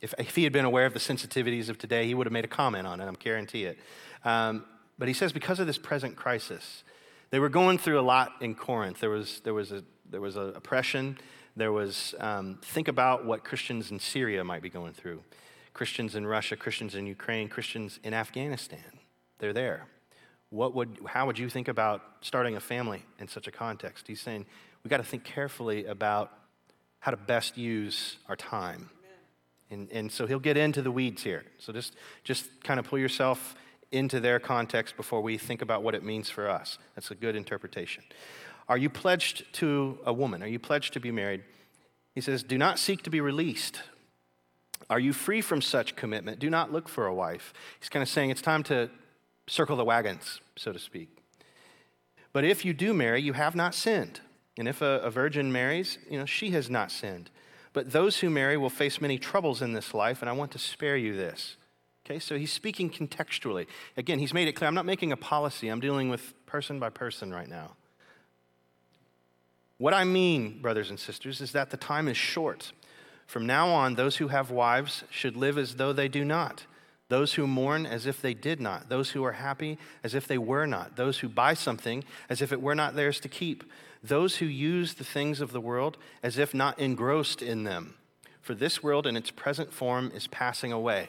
if, 0.00 0.14
if 0.18 0.36
he 0.36 0.44
had 0.44 0.52
been 0.52 0.64
aware 0.64 0.86
of 0.86 0.92
the 0.92 1.00
sensitivities 1.00 1.68
of 1.68 1.78
today, 1.78 2.06
he 2.06 2.14
would 2.14 2.26
have 2.26 2.32
made 2.32 2.44
a 2.44 2.48
comment 2.48 2.86
on 2.86 3.00
it, 3.00 3.08
I 3.08 3.12
guarantee 3.18 3.64
it. 3.64 3.78
Um, 4.24 4.64
but 4.98 5.08
he 5.08 5.14
says, 5.14 5.32
because 5.32 5.58
of 5.58 5.66
this 5.66 5.78
present 5.78 6.16
crisis, 6.16 6.84
they 7.30 7.38
were 7.38 7.48
going 7.48 7.78
through 7.78 7.98
a 7.98 8.02
lot 8.02 8.32
in 8.40 8.54
Corinth. 8.54 9.00
There 9.00 9.10
was, 9.10 9.40
there 9.40 9.54
was, 9.54 9.72
a, 9.72 9.82
there 10.08 10.20
was 10.20 10.36
a 10.36 10.52
oppression. 10.54 11.18
There 11.56 11.72
was, 11.72 12.14
um, 12.20 12.58
think 12.62 12.88
about 12.88 13.24
what 13.24 13.42
Christians 13.42 13.90
in 13.90 13.98
Syria 13.98 14.44
might 14.44 14.62
be 14.62 14.68
going 14.68 14.92
through. 14.92 15.22
Christians 15.72 16.14
in 16.14 16.26
Russia, 16.26 16.56
Christians 16.56 16.94
in 16.94 17.06
Ukraine, 17.06 17.48
Christians 17.48 17.98
in 18.02 18.14
Afghanistan. 18.14 18.95
They're 19.38 19.52
there. 19.52 19.86
What 20.50 20.74
would, 20.74 20.98
how 21.06 21.26
would 21.26 21.38
you 21.38 21.48
think 21.48 21.68
about 21.68 22.02
starting 22.20 22.56
a 22.56 22.60
family 22.60 23.04
in 23.18 23.28
such 23.28 23.46
a 23.46 23.50
context? 23.50 24.06
He's 24.06 24.20
saying 24.20 24.46
we've 24.82 24.90
got 24.90 24.98
to 24.98 25.04
think 25.04 25.24
carefully 25.24 25.86
about 25.86 26.32
how 27.00 27.10
to 27.10 27.16
best 27.16 27.56
use 27.58 28.16
our 28.28 28.36
time 28.36 28.90
and, 29.70 29.90
and 29.90 30.12
so 30.12 30.26
he'll 30.26 30.38
get 30.38 30.56
into 30.56 30.82
the 30.82 30.90
weeds 30.90 31.22
here. 31.22 31.44
So 31.58 31.72
just, 31.72 31.94
just 32.24 32.62
kind 32.62 32.78
of 32.78 32.86
pull 32.86 32.98
yourself 32.98 33.54
into 33.90 34.20
their 34.20 34.38
context 34.38 34.96
before 34.96 35.20
we 35.20 35.38
think 35.38 35.62
about 35.62 35.82
what 35.82 35.94
it 35.94 36.02
means 36.02 36.30
for 36.30 36.48
us. 36.48 36.78
That's 36.94 37.10
a 37.10 37.14
good 37.14 37.36
interpretation. 37.36 38.04
Are 38.68 38.78
you 38.78 38.90
pledged 38.90 39.44
to 39.54 39.98
a 40.04 40.12
woman? 40.12 40.42
Are 40.42 40.48
you 40.48 40.58
pledged 40.58 40.92
to 40.94 41.00
be 41.00 41.10
married? 41.10 41.42
He 42.14 42.20
says, 42.20 42.42
Do 42.42 42.58
not 42.58 42.78
seek 42.78 43.02
to 43.02 43.10
be 43.10 43.20
released. 43.20 43.82
Are 44.88 45.00
you 45.00 45.12
free 45.12 45.40
from 45.40 45.60
such 45.60 45.96
commitment? 45.96 46.38
Do 46.38 46.50
not 46.50 46.72
look 46.72 46.88
for 46.88 47.06
a 47.06 47.14
wife. 47.14 47.52
He's 47.80 47.88
kind 47.88 48.02
of 48.02 48.08
saying 48.08 48.30
it's 48.30 48.42
time 48.42 48.62
to 48.64 48.90
circle 49.46 49.76
the 49.76 49.84
wagons, 49.84 50.40
so 50.56 50.72
to 50.72 50.78
speak. 50.78 51.18
But 52.32 52.44
if 52.44 52.64
you 52.64 52.74
do 52.74 52.92
marry, 52.92 53.22
you 53.22 53.32
have 53.32 53.54
not 53.54 53.74
sinned. 53.74 54.20
And 54.58 54.68
if 54.68 54.82
a, 54.82 55.00
a 55.00 55.10
virgin 55.10 55.52
marries, 55.52 55.98
you 56.10 56.18
know, 56.18 56.26
she 56.26 56.50
has 56.50 56.68
not 56.68 56.90
sinned. 56.90 57.30
But 57.72 57.92
those 57.92 58.20
who 58.20 58.30
marry 58.30 58.56
will 58.56 58.70
face 58.70 59.00
many 59.00 59.18
troubles 59.18 59.60
in 59.60 59.72
this 59.72 59.92
life, 59.92 60.22
and 60.22 60.30
I 60.30 60.32
want 60.32 60.50
to 60.52 60.58
spare 60.58 60.96
you 60.96 61.14
this. 61.14 61.56
Okay, 62.06 62.18
so 62.18 62.38
he's 62.38 62.52
speaking 62.52 62.88
contextually. 62.88 63.66
Again, 63.96 64.18
he's 64.18 64.32
made 64.32 64.48
it 64.48 64.52
clear 64.52 64.68
I'm 64.68 64.74
not 64.74 64.86
making 64.86 65.12
a 65.12 65.16
policy, 65.16 65.68
I'm 65.68 65.80
dealing 65.80 66.08
with 66.08 66.34
person 66.46 66.78
by 66.78 66.88
person 66.88 67.32
right 67.32 67.48
now. 67.48 67.76
What 69.78 69.92
I 69.92 70.04
mean, 70.04 70.60
brothers 70.62 70.88
and 70.88 70.98
sisters, 70.98 71.40
is 71.40 71.52
that 71.52 71.70
the 71.70 71.76
time 71.76 72.08
is 72.08 72.16
short. 72.16 72.72
From 73.26 73.44
now 73.44 73.68
on, 73.68 73.94
those 73.94 74.16
who 74.16 74.28
have 74.28 74.50
wives 74.50 75.04
should 75.10 75.36
live 75.36 75.58
as 75.58 75.74
though 75.74 75.92
they 75.92 76.08
do 76.08 76.24
not. 76.24 76.64
Those 77.08 77.34
who 77.34 77.46
mourn 77.46 77.86
as 77.86 78.06
if 78.06 78.20
they 78.20 78.34
did 78.34 78.60
not. 78.60 78.88
Those 78.88 79.10
who 79.10 79.24
are 79.24 79.32
happy 79.32 79.78
as 80.02 80.14
if 80.14 80.26
they 80.26 80.38
were 80.38 80.66
not. 80.66 80.96
Those 80.96 81.18
who 81.18 81.28
buy 81.28 81.54
something 81.54 82.04
as 82.28 82.42
if 82.42 82.52
it 82.52 82.60
were 82.60 82.74
not 82.74 82.96
theirs 82.96 83.20
to 83.20 83.28
keep 83.28 83.64
those 84.08 84.36
who 84.36 84.46
use 84.46 84.94
the 84.94 85.04
things 85.04 85.40
of 85.40 85.52
the 85.52 85.60
world 85.60 85.96
as 86.22 86.38
if 86.38 86.54
not 86.54 86.78
engrossed 86.78 87.42
in 87.42 87.64
them. 87.64 87.94
For 88.40 88.54
this 88.54 88.82
world 88.82 89.06
in 89.06 89.16
its 89.16 89.30
present 89.30 89.72
form 89.72 90.12
is 90.14 90.26
passing 90.28 90.72
away. 90.72 91.08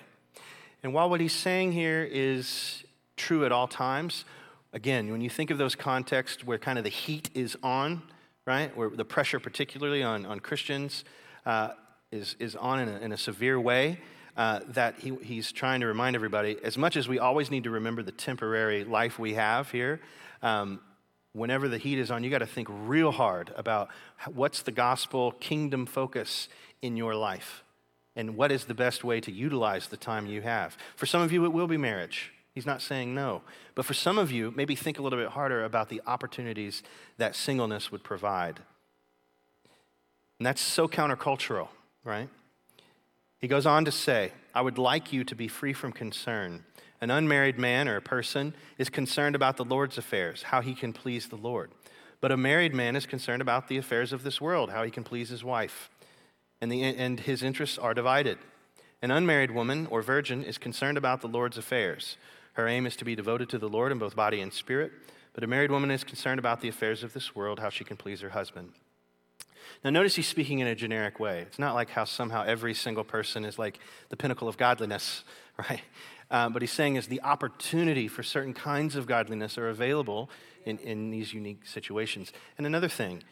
And 0.84 0.94
while 0.94 1.10
what 1.10 1.22
he's 1.22 1.34
saying 1.34 1.74
here 1.74 2.08
is 2.10 2.84
true 3.16 3.46
at 3.46 3.52
all 3.52 3.68
times, 3.68 4.26
again, 4.74 5.12
when 5.12 5.22
you 5.22 5.30
think 5.30 5.52
of 5.52 5.58
those 5.58 5.76
contexts 5.76 6.44
where 6.44 6.58
kind 6.58 6.78
of 6.78 6.84
the 6.84 6.90
heat 6.90 7.30
is 7.34 7.58
on, 7.62 8.02
right, 8.46 8.76
where 8.76 8.90
the 8.90 9.06
pressure, 9.06 9.40
particularly 9.40 10.04
on, 10.04 10.26
on 10.26 10.40
Christians, 10.40 11.04
uh, 11.46 11.70
is, 12.12 12.36
is 12.40 12.56
on 12.56 12.80
in 12.80 12.90
a, 12.90 12.98
in 13.00 13.12
a 13.12 13.18
severe 13.18 13.60
way, 13.60 14.00
uh, 14.38 14.60
that 14.70 15.00
he, 15.00 15.16
he's 15.24 15.52
trying 15.52 15.82
to 15.82 15.88
remind 15.88 16.16
everybody 16.16 16.58
as 16.64 16.78
much 16.78 16.96
as 16.96 17.08
we 17.08 17.20
always 17.20 17.50
need 17.52 17.64
to 17.64 17.72
remember 17.72 18.04
the 18.04 18.12
temporary 18.12 18.84
life 18.84 19.18
we 19.18 19.34
have 19.34 19.72
here, 19.72 20.00
um, 20.44 20.80
whenever 21.34 21.68
the 21.68 21.78
heat 21.78 21.98
is 21.98 22.12
on, 22.12 22.24
you 22.24 22.30
got 22.30 22.40
to 22.40 22.46
think 22.46 22.68
real 22.70 23.12
hard 23.12 23.52
about 23.56 23.90
what's 24.34 24.62
the 24.62 24.72
gospel 24.72 25.32
kingdom 25.34 25.86
focus 25.86 26.48
in 26.82 26.96
your 26.96 27.16
life 27.16 27.64
and 28.16 28.38
what 28.38 28.52
is 28.52 28.66
the 28.66 28.74
best 28.74 29.04
way 29.04 29.20
to 29.20 29.32
utilize 29.32 29.88
the 29.88 29.98
time 29.98 30.28
you 30.28 30.42
have. 30.42 30.78
For 30.96 31.06
some 31.06 31.22
of 31.22 31.32
you, 31.32 31.44
it 31.46 31.54
will 31.54 31.68
be 31.68 31.78
marriage. 31.78 32.32
He's 32.54 32.66
not 32.66 32.82
saying 32.82 33.14
no. 33.14 33.42
But 33.76 33.86
for 33.86 33.94
some 33.94 34.18
of 34.18 34.32
you, 34.32 34.52
maybe 34.56 34.76
think 34.76 34.98
a 34.98 35.02
little 35.04 35.20
bit 35.20 35.30
harder 35.30 35.64
about 35.64 35.90
the 35.90 36.02
opportunities 36.08 36.82
that 37.18 37.36
singleness 37.36 37.92
would 37.92 38.04
provide. 38.04 38.60
And 40.40 40.46
that's 40.46 40.62
so 40.62 40.88
countercultural, 40.88 41.68
right? 42.04 42.30
He 43.40 43.48
goes 43.48 43.66
on 43.66 43.86
to 43.86 43.92
say, 43.92 44.32
I 44.54 44.62
would 44.62 44.78
like 44.78 45.14
you 45.14 45.24
to 45.24 45.36
be 45.36 45.48
free 45.48 45.74
from 45.74 45.92
concern 45.92 46.64
an 47.00 47.12
unmarried 47.12 47.60
man 47.60 47.88
or 47.88 47.98
a 47.98 48.02
person 48.02 48.56
is 48.78 48.90
concerned 48.90 49.36
about 49.36 49.58
the 49.58 49.66
Lord's 49.66 49.98
affairs, 49.98 50.44
how 50.44 50.62
he 50.62 50.74
can 50.74 50.94
please 50.94 51.28
the 51.28 51.36
Lord. 51.36 51.72
But 52.20 52.32
a 52.32 52.38
married 52.38 52.74
man 52.74 52.96
is 52.96 53.06
concerned 53.06 53.42
about 53.42 53.68
the 53.68 53.78
affairs 53.78 54.12
of 54.12 54.24
this 54.24 54.42
world, 54.42 54.72
how 54.72 54.84
he 54.84 54.90
can 54.90 55.04
please 55.04 55.30
his 55.30 55.44
wife. 55.44 55.92
And, 56.60 56.72
the, 56.72 56.82
and 56.82 57.20
his 57.20 57.44
interests 57.44 57.78
are 57.78 57.94
divided. 57.94 58.40
An 59.04 59.12
unmarried 59.12 59.52
woman 59.52 59.86
or 59.92 60.02
virgin 60.02 60.44
is 60.44 60.58
concerned 60.58 60.98
about 60.98 61.22
the 61.22 61.28
Lord's 61.28 61.60
affairs. 61.60 62.18
Her 62.54 62.68
aim 62.68 62.88
is 62.88 62.96
to 62.96 63.06
be 63.06 63.16
devoted 63.16 63.50
to 63.50 63.60
the 63.60 63.70
Lord 63.70 63.92
in 63.92 64.00
both 64.00 64.16
body 64.16 64.42
and 64.42 64.52
spirit. 64.52 64.92
But 65.34 65.44
a 65.44 65.48
married 65.48 65.70
woman 65.70 65.92
is 65.92 66.04
concerned 66.04 66.40
about 66.40 66.62
the 66.62 66.70
affairs 66.70 67.04
of 67.04 67.14
this 67.14 67.36
world, 67.36 67.60
how 67.60 67.70
she 67.70 67.84
can 67.84 67.98
please 67.98 68.22
her 68.22 68.30
husband. 68.30 68.72
Now, 69.84 69.90
notice 69.90 70.16
he's 70.16 70.28
speaking 70.28 70.60
in 70.60 70.68
a 70.68 70.76
generic 70.76 71.20
way. 71.20 71.42
It's 71.42 71.60
not 71.60 71.76
like 71.76 71.90
how 71.90 72.06
somehow 72.06 72.44
every 72.44 72.74
single 72.74 73.04
person 73.04 73.46
is 73.46 73.58
like 73.60 73.80
the 74.10 74.18
pinnacle 74.18 74.48
of 74.48 74.58
godliness, 74.58 75.24
right? 75.70 75.82
Um, 76.30 76.54
but 76.54 76.62
he's 76.62 76.72
saying 76.72 76.96
is 76.96 77.08
the 77.08 77.22
opportunity 77.22 78.08
for 78.08 78.24
certain 78.24 78.54
kinds 78.54 78.96
of 78.96 79.08
godliness 79.08 79.58
are 79.58 79.70
available 79.70 80.30
in, 80.66 80.78
in 80.80 81.10
these 81.10 81.34
unique 81.34 81.66
situations. 81.66 82.34
And 82.58 82.68
another 82.68 82.90
thing, 82.90 83.24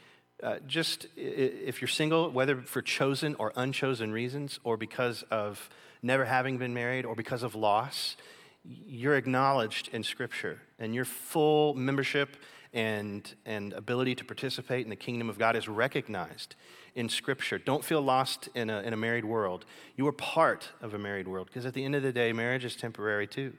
uh, 0.41 0.59
just 0.65 1.07
if 1.15 1.81
you're 1.81 1.87
single, 1.87 2.29
whether 2.29 2.61
for 2.61 2.81
chosen 2.81 3.35
or 3.35 3.51
unchosen 3.55 4.11
reasons, 4.11 4.59
or 4.63 4.77
because 4.77 5.23
of 5.31 5.69
never 6.01 6.25
having 6.25 6.57
been 6.57 6.73
married, 6.73 7.05
or 7.05 7.15
because 7.15 7.43
of 7.43 7.55
loss, 7.55 8.15
you're 8.63 9.15
acknowledged 9.15 9.89
in 9.93 10.03
Scripture, 10.03 10.61
and 10.79 10.95
your 10.95 11.05
full 11.05 11.73
membership 11.73 12.37
and, 12.75 13.33
and 13.45 13.73
ability 13.73 14.13
to 14.15 14.25
participate 14.25 14.83
in 14.83 14.89
the 14.89 14.95
kingdom 14.95 15.29
of 15.29 15.39
God 15.39 15.55
is 15.55 15.67
recognized 15.67 16.55
in 16.93 17.09
Scripture. 17.09 17.57
Don't 17.57 17.83
feel 17.83 18.01
lost 18.01 18.49
in 18.53 18.69
a, 18.69 18.81
in 18.81 18.93
a 18.93 18.97
married 18.97 19.25
world. 19.25 19.65
You 19.95 20.05
are 20.07 20.11
part 20.11 20.69
of 20.81 20.93
a 20.93 20.99
married 20.99 21.27
world 21.27 21.47
because 21.47 21.65
at 21.65 21.73
the 21.73 21.83
end 21.83 21.95
of 21.95 22.03
the 22.03 22.11
day, 22.11 22.33
marriage 22.33 22.65
is 22.65 22.75
temporary 22.75 23.27
too. 23.27 23.53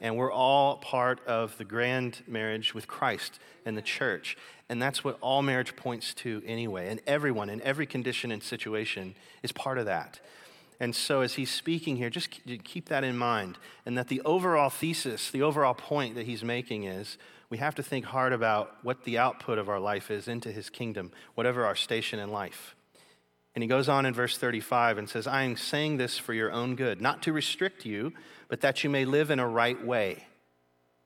And 0.00 0.16
we're 0.16 0.32
all 0.32 0.78
part 0.78 1.24
of 1.26 1.56
the 1.58 1.64
grand 1.64 2.22
marriage 2.26 2.74
with 2.74 2.88
Christ 2.88 3.38
and 3.64 3.76
the 3.76 3.82
church. 3.82 4.36
And 4.68 4.80
that's 4.80 5.04
what 5.04 5.18
all 5.20 5.42
marriage 5.42 5.76
points 5.76 6.14
to 6.14 6.42
anyway. 6.46 6.88
And 6.88 7.00
everyone 7.06 7.50
in 7.50 7.60
every 7.62 7.86
condition 7.86 8.32
and 8.32 8.42
situation 8.42 9.14
is 9.42 9.52
part 9.52 9.78
of 9.78 9.86
that. 9.86 10.20
And 10.84 10.94
so, 10.94 11.22
as 11.22 11.32
he's 11.32 11.50
speaking 11.50 11.96
here, 11.96 12.10
just 12.10 12.28
keep 12.62 12.90
that 12.90 13.04
in 13.04 13.16
mind. 13.16 13.56
And 13.86 13.96
that 13.96 14.08
the 14.08 14.20
overall 14.20 14.68
thesis, 14.68 15.30
the 15.30 15.40
overall 15.40 15.72
point 15.72 16.14
that 16.16 16.26
he's 16.26 16.44
making 16.44 16.84
is 16.84 17.16
we 17.48 17.56
have 17.56 17.74
to 17.76 17.82
think 17.82 18.04
hard 18.04 18.34
about 18.34 18.76
what 18.82 19.04
the 19.04 19.16
output 19.16 19.56
of 19.56 19.70
our 19.70 19.80
life 19.80 20.10
is 20.10 20.28
into 20.28 20.52
his 20.52 20.68
kingdom, 20.68 21.10
whatever 21.36 21.64
our 21.64 21.74
station 21.74 22.18
in 22.18 22.30
life. 22.30 22.76
And 23.54 23.62
he 23.62 23.66
goes 23.66 23.88
on 23.88 24.04
in 24.04 24.12
verse 24.12 24.36
35 24.36 24.98
and 24.98 25.08
says, 25.08 25.26
I 25.26 25.44
am 25.44 25.56
saying 25.56 25.96
this 25.96 26.18
for 26.18 26.34
your 26.34 26.52
own 26.52 26.76
good, 26.76 27.00
not 27.00 27.22
to 27.22 27.32
restrict 27.32 27.86
you, 27.86 28.12
but 28.48 28.60
that 28.60 28.84
you 28.84 28.90
may 28.90 29.06
live 29.06 29.30
in 29.30 29.40
a 29.40 29.48
right 29.48 29.82
way, 29.82 30.26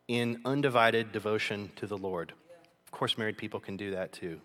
in 0.09 0.41
undivided 0.45 1.13
devotion 1.13 1.71
to 1.77 1.87
the 1.87 1.97
Lord. 1.97 2.33
Of 2.85 2.91
course, 2.91 3.17
married 3.17 3.39
people 3.39 3.61
can 3.61 3.77
do 3.77 3.93
that 3.93 4.13
too, 4.13 4.41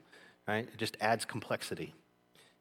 right? 0.48 0.70
It 0.72 0.78
just 0.78 0.96
adds 1.02 1.26
complexity. 1.26 1.96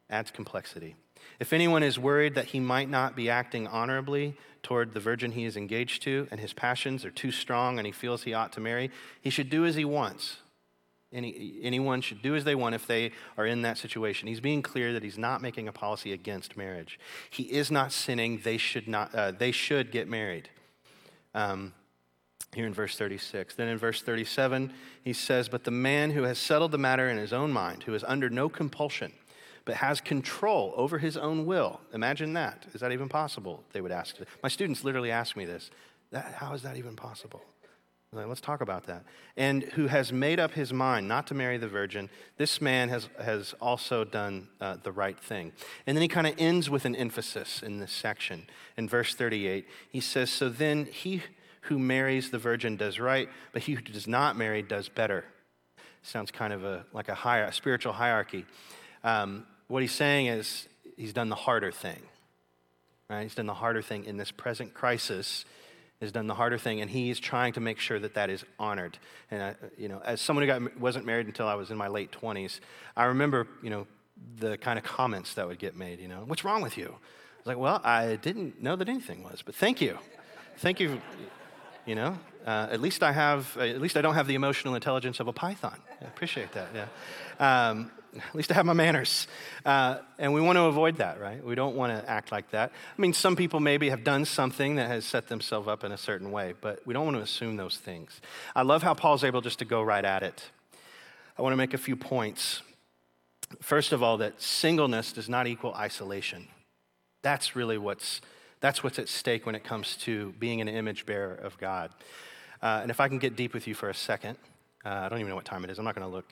Adds 0.09 0.31
complexity. 0.31 0.97
If 1.41 1.53
anyone 1.53 1.83
is 1.83 1.99
worried 1.99 2.35
that 2.35 2.47
he 2.47 2.61
might 2.61 2.89
not 2.89 3.17
be 3.17 3.29
acting 3.29 3.67
honorably 3.67 4.37
toward 4.63 4.95
the 4.95 5.01
virgin 5.01 5.33
he 5.33 5.45
is 5.45 5.57
engaged 5.57 6.03
to, 6.03 6.29
and 6.31 6.39
his 6.39 6.53
passions 6.53 7.05
are 7.05 7.11
too 7.11 7.33
strong 7.33 7.79
and 7.79 7.87
he 7.87 7.93
feels 7.93 8.23
he 8.23 8.35
ought 8.35 8.53
to 8.53 8.61
marry, 8.61 8.91
he 9.21 9.31
should 9.31 9.51
do 9.51 9.65
as 9.65 9.75
he 9.75 9.85
wants. 9.85 10.39
Any, 11.13 11.59
anyone 11.63 12.01
should 12.01 12.23
do 12.23 12.35
as 12.35 12.45
they 12.45 12.55
want 12.55 12.75
if 12.75 12.87
they 12.87 13.13
are 13.37 13.45
in 13.45 13.63
that 13.63 13.77
situation. 13.77 14.29
He's 14.29 14.41
being 14.41 14.63
clear 14.63 14.95
that 14.95 15.03
he's 15.03 15.19
not 15.19 15.43
making 15.43 15.69
a 15.69 15.73
policy 15.73 16.13
against 16.13 16.57
marriage. 16.57 16.99
He 17.29 17.43
is 17.45 17.71
not 17.71 17.93
sinning. 17.93 18.41
They 18.43 18.57
should, 18.57 18.89
not, 18.89 19.15
uh, 19.15 19.33
they 19.33 19.53
should 19.53 19.91
get 19.91 20.09
married. 20.09 20.49
Um, 21.35 21.75
here 22.55 22.67
in 22.67 22.75
verse 22.75 22.97
36. 22.97 23.55
Then 23.55 23.69
in 23.69 23.79
verse 23.79 24.03
37, 24.03 24.73
he 25.03 25.13
says, 25.13 25.49
But 25.49 25.65
the 25.65 25.71
man 25.71 26.11
who 26.11 26.23
has 26.25 26.39
settled 26.39 26.73
the 26.73 26.79
matter 26.79 27.09
in 27.09 27.17
his 27.17 27.33
own 27.33 27.53
mind, 27.53 27.85
who 27.85 27.95
is 27.95 28.05
under 28.05 28.29
no 28.29 28.49
compulsion, 28.49 29.13
but 29.65 29.77
has 29.77 30.01
control 30.01 30.73
over 30.77 30.99
his 30.99 31.17
own 31.17 31.47
will. 31.47 31.81
Imagine 31.93 32.33
that. 32.35 32.67
Is 32.75 32.81
that 32.81 32.93
even 32.93 33.09
possible? 33.09 33.63
They 33.73 33.81
would 33.81 33.93
ask. 33.93 34.17
My 34.43 34.49
students 34.49 34.85
literally 34.85 35.11
ask 35.11 35.37
me 35.37 35.45
this. 35.45 35.71
That, 36.11 36.35
how 36.35 36.53
is 36.55 36.63
that 36.63 36.77
even 36.77 36.97
possible? 36.97 37.43
Like, 38.15 38.27
let's 38.27 38.43
talk 38.43 38.61
about 38.61 38.85
that. 38.89 39.05
And 39.39 39.63
who 39.63 39.87
has 39.87 40.13
made 40.13 40.39
up 40.39 40.53
his 40.53 40.71
mind 40.71 41.09
not 41.09 41.27
to 41.29 41.35
marry 41.35 41.57
the 41.57 41.69
virgin, 41.69 42.11
this 42.37 42.61
man 42.61 42.91
has, 42.91 43.09
has 43.19 43.55
also 43.59 44.05
done 44.05 44.49
uh, 44.61 44.77
the 44.83 44.93
right 44.93 45.19
thing. 45.19 45.53
And 45.87 45.97
then 45.97 46.03
he 46.03 46.09
kind 46.09 46.27
of 46.27 46.35
ends 46.37 46.69
with 46.69 46.85
an 46.85 46.95
emphasis 46.95 47.63
in 47.63 47.79
this 47.79 47.91
section. 47.91 48.49
In 48.77 48.87
verse 48.87 49.15
38, 49.15 49.67
he 49.89 50.01
says, 50.01 50.31
So 50.31 50.51
then 50.51 50.85
he 50.85 51.23
who 51.63 51.79
marries 51.79 52.31
the 52.31 52.39
virgin 52.39 52.77
does 52.77 53.01
right, 53.01 53.31
but 53.53 53.63
he 53.63 53.75
who 53.75 53.81
does 53.81 54.07
not 54.07 54.37
marry 54.37 54.61
does 54.61 54.91
better. 54.91 55.25
Sounds 56.03 56.31
kind 56.31 56.53
of 56.53 56.65
a, 56.65 56.85
like 56.93 57.09
a, 57.09 57.15
higher, 57.15 57.45
a 57.45 57.53
spiritual 57.53 57.95
hierarchy. 57.95 58.45
Um, 59.05 59.47
what 59.73 59.81
he's 59.83 59.93
saying 59.93 60.27
is 60.27 60.69
he's 60.97 61.15
done 61.15 61.31
the 61.31 61.35
harder 61.35 61.73
thing. 61.73 62.03
Right? 63.09 63.23
He's 63.23 63.35
done 63.35 63.47
the 63.47 63.55
harder 63.55 63.81
thing 63.81 64.05
in 64.05 64.19
this 64.19 64.31
present 64.31 64.75
crisis. 64.75 65.47
Has 66.03 66.11
done 66.11 66.27
the 66.27 66.35
harder 66.35 66.59
thing, 66.59 66.81
and 66.81 66.91
he 66.91 67.11
is 67.11 67.21
trying 67.21 67.53
to 67.53 67.61
make 67.61 67.79
sure 67.79 67.99
that 68.01 68.15
that 68.15 68.29
is 68.29 68.45
honored. 68.59 68.99
And 69.31 69.41
I, 69.41 69.55
you 69.79 69.89
know, 69.89 70.03
as 70.05 70.21
someone 70.21 70.43
who 70.43 70.47
got, 70.49 70.81
wasn't 70.81 71.07
married 71.07 71.27
until 71.27 71.47
I 71.47 71.55
was 71.55 71.71
in 71.71 71.77
my 71.77 71.87
late 71.87 72.11
twenties, 72.11 72.61
I 72.97 73.05
remember 73.05 73.47
you 73.63 73.71
know 73.71 73.87
the 74.37 74.59
kind 74.59 74.81
of 74.81 74.85
comments 74.85 75.35
that 75.35 75.47
would 75.47 75.61
get 75.61 75.77
made. 75.77 76.01
You 76.01 76.09
know, 76.09 76.25
what's 76.27 76.45
wrong 76.45 76.61
with 76.61 76.77
you? 76.77 76.87
I 76.89 77.39
was 77.39 77.47
like, 77.47 77.57
well, 77.57 77.81
I 77.85 78.17
didn't 78.17 78.61
know 78.61 78.75
that 78.75 78.89
anything 78.89 79.23
was, 79.23 79.43
but 79.43 79.55
thank 79.55 79.81
you, 79.81 79.97
thank 80.57 80.81
you 80.81 81.01
you 81.87 81.95
know? 81.95 82.19
Uh, 82.47 82.69
at 82.71 82.81
least 82.81 83.03
I 83.03 83.13
have, 83.13 83.57
at 83.57 83.81
least 83.81 83.97
I 83.97 84.01
don't 84.01 84.15
have 84.15 84.27
the 84.27 84.35
emotional 84.35 84.75
intelligence 84.75 85.21
of 85.21 85.29
a 85.29 85.33
python. 85.33 85.79
I 86.01 86.07
appreciate 86.07 86.53
that, 86.53 86.69
yeah. 86.75 87.69
Um, 87.69 87.91
at 88.17 88.35
least 88.35 88.51
I 88.51 88.55
have 88.55 88.67
my 88.67 88.73
manners. 88.73 89.27
Uh, 89.65 89.99
and 90.19 90.35
we 90.35 90.41
want 90.41 90.57
to 90.57 90.65
avoid 90.65 90.97
that, 90.97 91.21
right? 91.21 91.45
We 91.45 91.55
don't 91.55 91.77
want 91.77 91.93
to 91.93 92.11
act 92.11 92.31
like 92.31 92.51
that. 92.51 92.71
I 92.71 93.01
mean, 93.01 93.13
some 93.13 93.37
people 93.37 93.61
maybe 93.61 93.89
have 93.91 94.05
done 94.05 94.25
something 94.25 94.77
that 94.77 94.89
has 94.89 95.05
set 95.05 95.29
themselves 95.29 95.69
up 95.69 95.85
in 95.85 95.93
a 95.93 95.99
certain 95.99 96.31
way, 96.31 96.55
but 96.61 96.87
we 96.87 96.93
don't 96.93 97.05
want 97.05 97.17
to 97.17 97.23
assume 97.23 97.57
those 97.57 97.79
things. 97.79 98.21
I 98.55 98.63
love 98.63 98.83
how 98.83 98.95
Paul's 98.95 99.25
able 99.25 99.41
just 99.41 99.59
to 99.61 99.65
go 99.65 99.83
right 99.83 100.05
at 100.05 100.23
it. 100.23 100.51
I 101.39 101.43
want 101.43 101.53
to 101.53 101.57
make 101.57 101.75
a 101.75 101.79
few 101.79 101.97
points. 101.97 102.63
First 103.61 103.93
of 103.93 104.03
all, 104.03 104.19
that 104.19 104.41
singleness 104.41 105.13
does 105.13 105.29
not 105.29 105.47
equal 105.47 105.75
isolation. 105.75 106.49
That's 107.23 107.57
really 107.57 107.79
what's 107.79 108.21
that's 108.61 108.85
what's 108.85 109.01
at 109.01 109.09
stake 109.09 109.45
when 109.45 109.57
it 109.57 109.65
comes 109.65 109.97
to 109.97 110.33
being 110.39 110.61
an 110.61 110.69
image 110.69 111.05
bearer 111.05 111.35
of 111.35 111.59
God. 111.59 111.91
Uh, 112.63 112.79
and 112.81 112.93
if 112.93 113.01
I 113.01 113.09
can 113.09 113.19
get 113.19 113.35
deep 113.35 113.55
with 113.55 113.67
you 113.67 113.75
for 113.75 113.91
a 113.91 113.95
second, 113.95 114.39
uh, 114.85 114.89
I 114.89 115.09
don't 115.09 115.19
even 115.19 115.31
know 115.31 115.35
what 115.35 115.45
time 115.45 115.65
it 115.65 115.71
is. 115.71 115.81
I'm 115.81 115.85
not 115.85 115.97
going 115.97 116.07
to 116.07 116.15
look. 116.15 116.27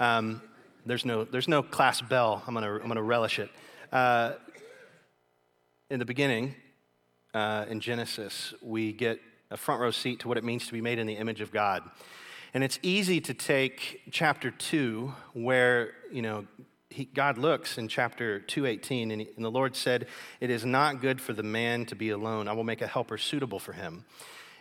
Um, 0.00 0.42
there's 0.86 1.04
no, 1.04 1.24
there's 1.24 1.48
no 1.48 1.62
class 1.62 2.00
bell. 2.00 2.42
I'm 2.46 2.54
going 2.54 2.64
to 2.64 2.82
I'm 2.82 2.94
to 2.94 3.02
relish 3.02 3.38
it. 3.38 3.50
Uh, 3.92 4.34
in 5.90 5.98
the 5.98 6.04
beginning, 6.04 6.54
uh, 7.34 7.66
in 7.68 7.80
Genesis, 7.80 8.54
we 8.62 8.92
get 8.92 9.20
a 9.50 9.56
front 9.56 9.80
row 9.80 9.90
seat 9.90 10.20
to 10.20 10.28
what 10.28 10.38
it 10.38 10.44
means 10.44 10.66
to 10.66 10.72
be 10.72 10.80
made 10.80 10.98
in 10.98 11.06
the 11.06 11.14
image 11.14 11.40
of 11.40 11.52
God. 11.52 11.82
And 12.54 12.64
it's 12.64 12.78
easy 12.82 13.20
to 13.20 13.34
take 13.34 14.00
chapter 14.10 14.50
2, 14.50 15.12
where, 15.34 15.92
you 16.10 16.22
know, 16.22 16.46
he, 16.88 17.04
God 17.04 17.36
looks 17.36 17.76
in 17.76 17.88
chapter 17.88 18.40
218, 18.40 19.10
and, 19.10 19.26
and 19.36 19.44
the 19.44 19.50
Lord 19.50 19.76
said, 19.76 20.06
It 20.40 20.50
is 20.50 20.64
not 20.64 21.00
good 21.00 21.20
for 21.20 21.32
the 21.32 21.42
man 21.42 21.84
to 21.86 21.94
be 21.94 22.10
alone. 22.10 22.48
I 22.48 22.52
will 22.52 22.64
make 22.64 22.80
a 22.80 22.86
helper 22.86 23.18
suitable 23.18 23.58
for 23.58 23.72
him. 23.72 24.04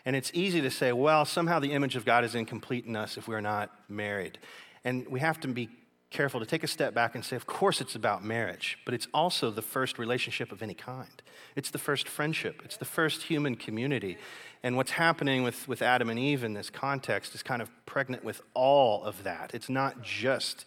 And 0.06 0.16
it's 0.16 0.30
easy 0.34 0.62
to 0.62 0.70
say, 0.70 0.92
well, 0.92 1.26
somehow 1.26 1.60
the 1.60 1.72
image 1.72 1.96
of 1.96 2.06
God 2.06 2.24
is 2.24 2.36
incomplete 2.36 2.86
in 2.86 2.96
us 2.96 3.18
if 3.18 3.28
we're 3.28 3.42
not 3.42 3.72
married. 3.90 4.38
And 4.84 5.08
we 5.10 5.20
have 5.20 5.40
to 5.40 5.48
be 5.48 5.70
careful 6.16 6.40
to 6.40 6.46
take 6.46 6.64
a 6.64 6.68
step 6.68 6.94
back 6.94 7.14
and 7.14 7.26
say, 7.26 7.36
of 7.36 7.46
course, 7.46 7.82
it's 7.82 7.94
about 7.94 8.24
marriage, 8.24 8.80
but 8.86 8.94
it's 8.94 9.08
also 9.14 9.52
the 9.52 9.62
first 9.62 10.00
relationship 10.00 10.52
of 10.54 10.64
any 10.64 10.74
kind. 10.74 11.22
It's 11.58 11.72
the 11.72 11.78
first 11.78 12.08
friendship, 12.08 12.62
it's 12.64 12.78
the 12.78 12.86
first 12.86 13.24
human 13.24 13.56
community. 13.56 14.18
And 14.64 14.78
what's 14.78 14.92
happening 14.92 15.44
with, 15.44 15.68
with 15.68 15.82
Adam 15.82 16.10
and 16.10 16.18
Eve 16.18 16.44
in 16.44 16.54
this 16.54 16.70
context 16.70 17.36
is 17.36 17.44
kind 17.44 17.62
of 17.62 17.70
pregnant 17.86 18.24
with 18.24 18.42
all 18.54 19.04
of 19.04 19.24
that. 19.24 19.52
It's 19.54 19.70
not 19.70 20.02
just 20.02 20.66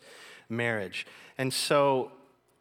marriage. 0.50 1.06
And 1.38 1.52
so, 1.52 2.12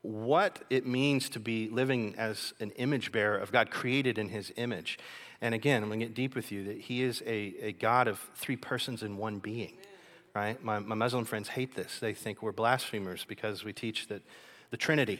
what 0.02 0.64
it 0.70 0.88
means 0.88 1.28
to 1.30 1.40
be 1.40 1.68
living 1.70 2.16
as 2.18 2.54
an 2.62 2.72
image 2.72 3.12
bearer 3.12 3.38
of 3.38 3.52
God 3.52 3.70
created 3.70 4.18
in 4.18 4.30
his 4.30 4.54
image. 4.56 4.98
And 5.42 5.54
again, 5.54 5.84
I'm 5.84 5.90
going 5.90 6.00
to 6.00 6.06
get 6.06 6.16
deep 6.16 6.36
with 6.36 6.52
you 6.52 6.64
that 6.66 6.78
he 6.78 7.04
is 7.04 7.22
a, 7.26 7.54
a 7.62 7.72
God 7.74 8.08
of 8.08 8.20
three 8.36 8.56
persons 8.56 9.04
in 9.04 9.18
one 9.18 9.40
being, 9.40 9.78
right? 10.38 10.64
My, 10.64 10.78
my 10.78 10.94
Muslim 10.94 11.26
friends 11.26 11.50
hate 11.50 11.74
this. 11.76 12.00
They 12.00 12.14
think 12.14 12.44
we're 12.44 12.52
blasphemers 12.52 13.26
because 13.28 13.64
we 13.64 13.74
teach 13.74 14.08
that 14.10 14.22
the 14.70 14.78
Trinity, 14.78 15.20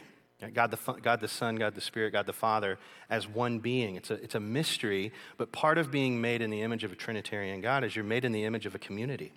God 0.54 0.70
the, 0.70 0.92
God 1.02 1.20
the 1.20 1.26
Son, 1.26 1.56
God 1.56 1.74
the 1.74 1.80
Spirit, 1.80 2.12
God 2.12 2.26
the 2.26 2.32
Father, 2.32 2.78
as 3.10 3.26
one 3.26 3.58
being. 3.58 3.96
It's 3.96 4.12
a, 4.12 4.14
it's 4.14 4.36
a 4.36 4.40
mystery, 4.40 5.12
but 5.36 5.50
part 5.50 5.76
of 5.76 5.90
being 5.90 6.20
made 6.20 6.40
in 6.40 6.50
the 6.50 6.62
image 6.62 6.84
of 6.84 6.92
a 6.92 6.94
Trinitarian 6.94 7.60
God 7.60 7.82
is 7.82 7.96
you're 7.96 8.04
made 8.04 8.24
in 8.24 8.30
the 8.30 8.44
image 8.44 8.64
of 8.64 8.76
a 8.76 8.78
community. 8.78 9.32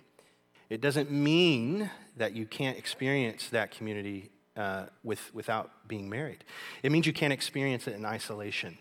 It 0.70 0.80
doesn't 0.80 1.10
mean 1.10 1.90
that 2.16 2.36
you 2.36 2.46
can't 2.46 2.78
experience 2.78 3.48
that 3.48 3.72
community 3.72 4.30
uh, 4.56 4.84
with, 5.02 5.34
without 5.34 5.88
being 5.88 6.08
married. 6.08 6.44
It 6.84 6.92
means 6.92 7.08
you 7.08 7.12
can't 7.12 7.32
experience 7.32 7.88
it 7.88 7.94
in 7.96 8.04
isolation. 8.04 8.78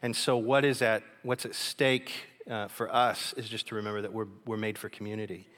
And 0.00 0.14
so, 0.14 0.36
what 0.36 0.64
is 0.64 0.80
at, 0.80 1.02
what's 1.22 1.44
at 1.44 1.56
stake 1.56 2.12
uh, 2.48 2.68
for 2.68 2.94
us 2.94 3.32
is 3.36 3.48
just 3.48 3.66
to 3.68 3.74
remember 3.74 4.02
that 4.02 4.12
we're, 4.12 4.28
we're 4.46 4.58
made 4.58 4.78
for 4.78 4.88
community, 4.88 5.48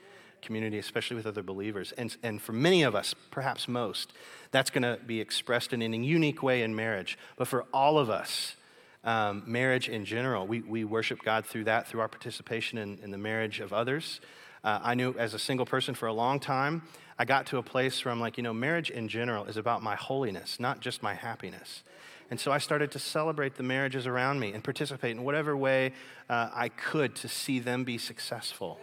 community, 0.41 0.77
especially 0.77 1.15
with 1.15 1.25
other 1.25 1.43
believers. 1.43 1.93
And, 1.97 2.15
and 2.23 2.41
for 2.41 2.53
many 2.53 2.83
of 2.83 2.95
us, 2.95 3.13
perhaps 3.31 3.67
most, 3.67 4.13
that's 4.51 4.69
going 4.69 4.83
to 4.83 4.99
be 5.05 5.19
expressed 5.19 5.73
in 5.73 5.81
a 5.81 5.97
unique 5.97 6.43
way 6.43 6.61
in 6.61 6.75
marriage. 6.75 7.17
But 7.35 7.47
for 7.47 7.65
all 7.73 7.97
of 7.99 8.09
us, 8.09 8.55
um, 9.03 9.43
marriage 9.45 9.89
in 9.89 10.05
general, 10.05 10.45
we, 10.47 10.61
we 10.61 10.83
worship 10.83 11.23
God 11.23 11.45
through 11.45 11.65
that, 11.65 11.87
through 11.87 12.01
our 12.01 12.07
participation 12.07 12.77
in, 12.77 12.99
in 13.03 13.11
the 13.11 13.17
marriage 13.17 13.59
of 13.59 13.71
others. 13.71 14.19
Uh, 14.63 14.79
I 14.83 14.95
knew 14.95 15.13
as 15.17 15.33
a 15.33 15.39
single 15.39 15.65
person 15.65 15.95
for 15.95 16.07
a 16.07 16.13
long 16.13 16.39
time, 16.39 16.81
I 17.17 17.25
got 17.25 17.45
to 17.47 17.57
a 17.57 17.63
place 17.63 18.03
where 18.03 18.11
I'm 18.11 18.19
like, 18.19 18.37
you 18.37 18.43
know, 18.43 18.53
marriage 18.53 18.89
in 18.89 19.07
general 19.07 19.45
is 19.45 19.57
about 19.57 19.81
my 19.81 19.95
holiness, 19.95 20.59
not 20.59 20.81
just 20.81 21.01
my 21.01 21.13
happiness. 21.13 21.83
And 22.29 22.39
so 22.39 22.51
I 22.51 22.57
started 22.57 22.91
to 22.91 22.99
celebrate 22.99 23.55
the 23.55 23.63
marriages 23.63 24.05
around 24.05 24.39
me 24.39 24.51
and 24.51 24.63
participate 24.63 25.11
in 25.11 25.23
whatever 25.23 25.55
way 25.55 25.93
uh, 26.29 26.49
I 26.53 26.69
could 26.69 27.15
to 27.17 27.27
see 27.29 27.59
them 27.59 27.85
be 27.85 27.97
successful. 27.97 28.79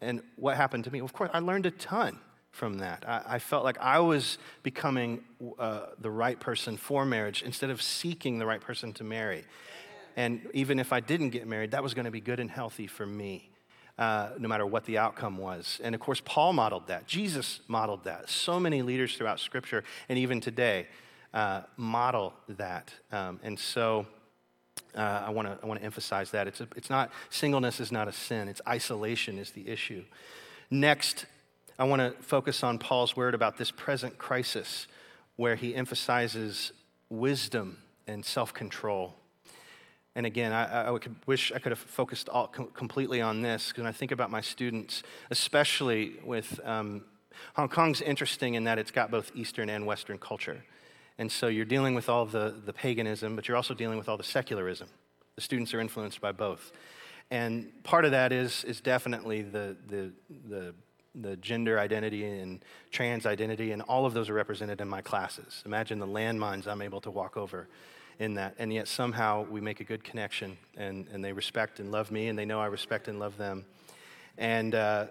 And 0.00 0.22
what 0.36 0.56
happened 0.56 0.84
to 0.84 0.90
me? 0.90 1.00
Of 1.00 1.12
course, 1.12 1.30
I 1.32 1.38
learned 1.38 1.66
a 1.66 1.70
ton 1.70 2.18
from 2.50 2.78
that. 2.78 3.04
I, 3.08 3.22
I 3.26 3.38
felt 3.38 3.64
like 3.64 3.78
I 3.78 3.98
was 4.00 4.38
becoming 4.62 5.24
uh, 5.58 5.86
the 5.98 6.10
right 6.10 6.38
person 6.38 6.76
for 6.76 7.04
marriage 7.04 7.42
instead 7.42 7.70
of 7.70 7.82
seeking 7.82 8.38
the 8.38 8.46
right 8.46 8.60
person 8.60 8.92
to 8.94 9.04
marry. 9.04 9.44
And 10.16 10.46
even 10.54 10.78
if 10.78 10.92
I 10.92 11.00
didn't 11.00 11.30
get 11.30 11.46
married, 11.46 11.72
that 11.72 11.82
was 11.82 11.94
going 11.94 12.04
to 12.04 12.10
be 12.10 12.20
good 12.20 12.38
and 12.38 12.50
healthy 12.50 12.86
for 12.86 13.06
me 13.06 13.50
uh, 13.98 14.30
no 14.38 14.48
matter 14.48 14.66
what 14.66 14.84
the 14.84 14.98
outcome 14.98 15.38
was. 15.38 15.80
And 15.82 15.94
of 15.94 16.00
course, 16.00 16.20
Paul 16.24 16.52
modeled 16.52 16.88
that. 16.88 17.06
Jesus 17.06 17.60
modeled 17.68 18.04
that. 18.04 18.28
So 18.28 18.58
many 18.58 18.82
leaders 18.82 19.16
throughout 19.16 19.40
Scripture, 19.40 19.84
and 20.08 20.18
even 20.18 20.40
today, 20.40 20.86
uh, 21.32 21.62
model 21.76 22.34
that. 22.48 22.92
Um, 23.12 23.40
and 23.42 23.58
so 23.58 24.06
uh, 24.96 25.24
I 25.26 25.30
want 25.30 25.48
to 25.48 25.58
I 25.62 25.66
wanna 25.66 25.80
emphasize 25.80 26.30
that. 26.32 26.46
It's, 26.46 26.60
a, 26.60 26.68
it's 26.76 26.90
not, 26.90 27.10
singleness 27.30 27.80
is 27.80 27.90
not 27.90 28.08
a 28.08 28.12
sin, 28.12 28.48
it's 28.48 28.60
isolation 28.66 29.38
is 29.38 29.50
the 29.50 29.68
issue. 29.68 30.04
Next, 30.70 31.26
I 31.78 31.84
want 31.84 32.00
to 32.00 32.22
focus 32.22 32.62
on 32.62 32.78
Paul's 32.78 33.16
word 33.16 33.34
about 33.34 33.58
this 33.58 33.70
present 33.70 34.16
crisis 34.18 34.86
where 35.36 35.56
he 35.56 35.74
emphasizes 35.74 36.72
wisdom 37.10 37.78
and 38.06 38.24
self 38.24 38.54
control. 38.54 39.14
And 40.16 40.26
again, 40.26 40.52
I, 40.52 40.94
I 40.94 40.98
could 40.98 41.16
wish 41.26 41.50
I 41.52 41.58
could 41.58 41.72
have 41.72 41.78
focused 41.78 42.28
all, 42.28 42.46
com- 42.46 42.68
completely 42.68 43.20
on 43.20 43.42
this 43.42 43.68
because 43.68 43.84
I 43.84 43.92
think 43.92 44.12
about 44.12 44.30
my 44.30 44.40
students, 44.40 45.02
especially 45.30 46.12
with 46.24 46.60
um, 46.64 47.04
Hong 47.56 47.68
Kong's 47.68 48.00
interesting 48.00 48.54
in 48.54 48.64
that 48.64 48.78
it's 48.78 48.92
got 48.92 49.10
both 49.10 49.32
Eastern 49.34 49.68
and 49.68 49.86
Western 49.86 50.18
culture. 50.18 50.62
And 51.18 51.30
so 51.30 51.46
you're 51.46 51.64
dealing 51.64 51.94
with 51.94 52.08
all 52.08 52.26
the, 52.26 52.54
the 52.64 52.72
paganism, 52.72 53.36
but 53.36 53.46
you're 53.46 53.56
also 53.56 53.74
dealing 53.74 53.98
with 53.98 54.08
all 54.08 54.16
the 54.16 54.24
secularism. 54.24 54.88
The 55.36 55.42
students 55.42 55.72
are 55.74 55.80
influenced 55.80 56.20
by 56.20 56.32
both. 56.32 56.72
And 57.30 57.72
part 57.84 58.04
of 58.04 58.10
that 58.10 58.32
is, 58.32 58.64
is 58.64 58.80
definitely 58.80 59.42
the, 59.42 59.76
the, 59.88 60.12
the 60.48 60.74
the 61.14 61.36
gender 61.36 61.78
identity 61.78 62.24
and 62.24 62.64
trans 62.90 63.24
identity, 63.24 63.72
and 63.72 63.82
all 63.82 64.04
of 64.04 64.14
those 64.14 64.28
are 64.28 64.34
represented 64.34 64.80
in 64.80 64.88
my 64.88 65.00
classes. 65.00 65.62
Imagine 65.64 65.98
the 65.98 66.06
landmines 66.06 66.66
I'm 66.66 66.82
able 66.82 67.00
to 67.02 67.10
walk 67.10 67.36
over 67.36 67.68
in 68.18 68.34
that. 68.34 68.54
And 68.58 68.72
yet 68.72 68.88
somehow 68.88 69.44
we 69.48 69.60
make 69.60 69.80
a 69.80 69.84
good 69.84 70.02
connection, 70.02 70.56
and, 70.76 71.06
and 71.12 71.24
they 71.24 71.32
respect 71.32 71.80
and 71.80 71.90
love 71.92 72.10
me, 72.10 72.28
and 72.28 72.38
they 72.38 72.44
know 72.44 72.60
I 72.60 72.66
respect 72.66 73.08
and 73.08 73.18
love 73.18 73.36
them. 73.36 73.64
And 74.38 74.74
uh, 74.74 75.06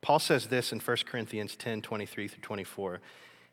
Paul 0.00 0.20
says 0.20 0.46
this 0.46 0.72
in 0.72 0.78
1 0.78 0.96
Corinthians 1.06 1.56
10 1.56 1.82
23 1.82 2.28
through 2.28 2.42
24. 2.42 3.00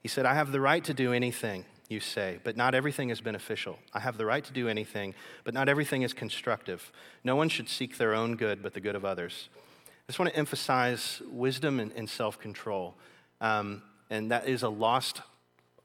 He 0.01 0.07
said, 0.07 0.25
I 0.25 0.35
have 0.35 0.51
the 0.51 0.61
right 0.61 0.83
to 0.83 0.93
do 0.93 1.13
anything 1.13 1.65
you 1.89 1.99
say, 1.99 2.39
but 2.43 2.57
not 2.57 2.73
everything 2.73 3.09
is 3.09 3.21
beneficial. 3.21 3.77
I 3.93 3.99
have 3.99 4.17
the 4.17 4.25
right 4.25 4.43
to 4.43 4.53
do 4.53 4.67
anything, 4.67 5.13
but 5.43 5.53
not 5.53 5.69
everything 5.69 6.01
is 6.01 6.13
constructive. 6.13 6.91
No 7.23 7.35
one 7.35 7.49
should 7.49 7.69
seek 7.69 7.97
their 7.97 8.13
own 8.13 8.35
good, 8.35 8.63
but 8.63 8.73
the 8.73 8.79
good 8.79 8.95
of 8.95 9.05
others. 9.05 9.49
I 9.87 10.11
just 10.11 10.19
want 10.19 10.31
to 10.31 10.37
emphasize 10.37 11.21
wisdom 11.31 11.79
and, 11.79 11.91
and 11.93 12.09
self 12.09 12.39
control. 12.39 12.95
Um, 13.41 13.81
and 14.09 14.31
that 14.31 14.47
is 14.47 14.63
a 14.63 14.69
lost 14.69 15.21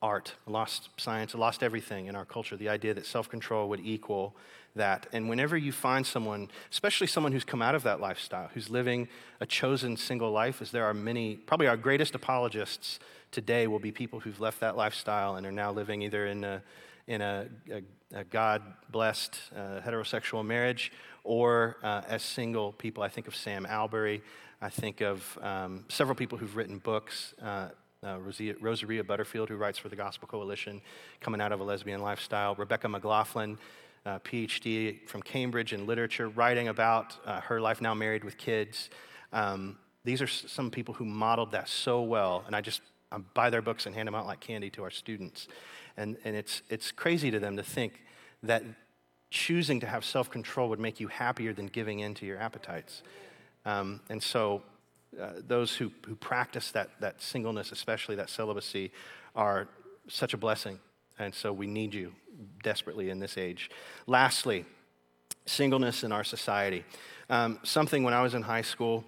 art, 0.03 0.35
lost 0.47 0.89
science, 0.97 1.35
lost 1.35 1.63
everything 1.63 2.07
in 2.07 2.17
our 2.17 2.25
culture. 2.25 2.57
The 2.57 2.69
idea 2.69 2.95
that 2.95 3.07
self 3.07 3.29
control 3.29 3.69
would 3.69 3.81
equal 3.81 4.35
that. 4.77 5.07
And 5.13 5.29
whenever 5.29 5.57
you 5.57 5.73
find 5.73 6.07
someone, 6.07 6.49
especially 6.71 7.07
someone 7.07 7.33
who's 7.33 7.45
come 7.45 7.63
out 7.63 7.75
of 7.75 7.83
that 7.83 8.01
lifestyle, 8.01 8.51
who's 8.55 8.71
living 8.71 9.09
a 9.41 9.47
chosen 9.47 9.97
single 9.97 10.31
life, 10.31 10.63
as 10.63 10.71
there 10.71 10.85
are 10.85 10.95
many, 10.95 11.37
probably 11.37 11.67
our 11.67 11.77
greatest 11.77 12.15
apologists 12.15 12.99
today 13.31 13.67
will 13.67 13.79
be 13.79 13.93
people 13.93 14.21
who've 14.21 14.41
left 14.41 14.61
that 14.61 14.77
lifestyle 14.77 15.37
and 15.37 15.47
are 15.47 15.53
now 15.53 15.73
living 15.73 16.03
either 16.03 16.27
in 16.27 16.45
a, 16.45 16.63
in 17.07 17.21
a, 17.21 17.47
a, 17.71 17.83
a 18.15 18.25
God 18.25 18.63
blessed 18.91 19.39
uh, 19.55 19.81
heterosexual 19.81 20.45
marriage 20.45 20.93
or 21.25 21.77
uh, 21.83 22.03
as 22.09 22.23
single 22.23 22.73
people. 22.73 23.03
I 23.03 23.09
think 23.09 23.29
of 23.29 23.37
Sam 23.37 23.67
Allberry. 23.67 24.23
I 24.63 24.69
think 24.69 25.01
of 25.01 25.39
um, 25.43 25.85
several 25.89 26.15
people 26.15 26.39
who've 26.39 26.55
written 26.57 26.79
books. 26.79 27.35
Uh, 27.43 27.69
uh, 28.07 28.19
Rosaria 28.61 29.05
Butterfield, 29.05 29.49
who 29.49 29.57
writes 29.57 29.79
for 29.79 29.89
the 29.89 29.97
Gospel 29.97 30.29
Coalition, 30.29 30.81
coming 31.21 31.41
out 31.41 31.53
of 31.53 31.61
a 31.61 31.65
lesbian 31.65 32.01
lifestyle. 32.01 32.55
Rebecca 32.55 32.89
McLaughlin, 32.89 33.59
uh, 34.07 34.19
PhD 34.21 35.07
from 35.09 35.23
Cambridge 35.23 35.73
in 35.73 35.87
literature, 35.87 36.29
writing 36.29 36.69
about 36.69 37.17
uh, 37.27 37.41
her 37.43 37.61
life 37.61 37.81
now 37.81 37.95
married 37.95 38.25
with 38.25 38.39
kids. 38.39 38.91
Um, 39.33 39.79
these 40.05 40.23
are 40.23 40.27
some 40.27 40.71
people 40.71 40.95
who 40.95 41.05
modeled 41.05 41.53
that 41.53 41.69
so 41.69 42.03
well, 42.03 42.45
and 42.47 42.57
I 42.57 42.61
just 42.61 42.81
I 43.13 43.19
buy 43.19 43.51
their 43.51 43.63
books 43.63 43.87
and 43.87 43.95
hand 43.95 44.07
them 44.07 44.15
out 44.15 44.27
like 44.27 44.41
candy 44.41 44.71
to 44.71 44.85
our 44.85 44.91
students. 44.91 45.49
And, 45.97 46.17
and 46.25 46.37
it's, 46.37 46.63
it's 46.69 46.93
crazy 46.93 47.31
to 47.31 47.41
them 47.41 47.57
to 47.57 47.63
think 47.63 48.01
that 48.43 48.63
choosing 49.31 49.81
to 49.81 49.87
have 49.87 50.05
self 50.05 50.31
control 50.31 50.69
would 50.69 50.81
make 50.81 51.01
you 51.01 51.09
happier 51.09 51.53
than 51.53 51.67
giving 51.67 52.01
in 52.01 52.15
to 52.15 52.27
your 52.27 52.39
appetites. 52.39 53.03
Um, 53.65 54.01
and 54.09 54.23
so, 54.23 54.63
uh, 55.19 55.33
those 55.47 55.77
who, 55.77 55.91
who 56.07 56.15
practice 56.15 56.71
that, 56.73 56.91
that 57.01 57.23
singleness, 57.23 57.73
especially 57.73 58.17
that 58.17 58.31
celibacy, 58.31 58.93
are 59.35 59.69
such 60.09 60.35
a 60.35 60.37
blessing. 60.37 60.79
And 61.19 61.35
so, 61.35 61.53
we 61.53 61.67
need 61.67 61.95
you 61.95 62.13
desperately 62.63 63.11
in 63.11 63.19
this 63.19 63.37
age. 63.37 63.71
Lastly, 64.07 64.65
singleness 65.47 66.05
in 66.05 66.13
our 66.13 66.25
society. 66.25 66.85
Um, 67.29 67.59
something 67.63 68.05
when 68.05 68.15
I 68.15 68.23
was 68.23 68.35
in 68.35 68.43
high 68.43 68.63
school, 68.63 69.05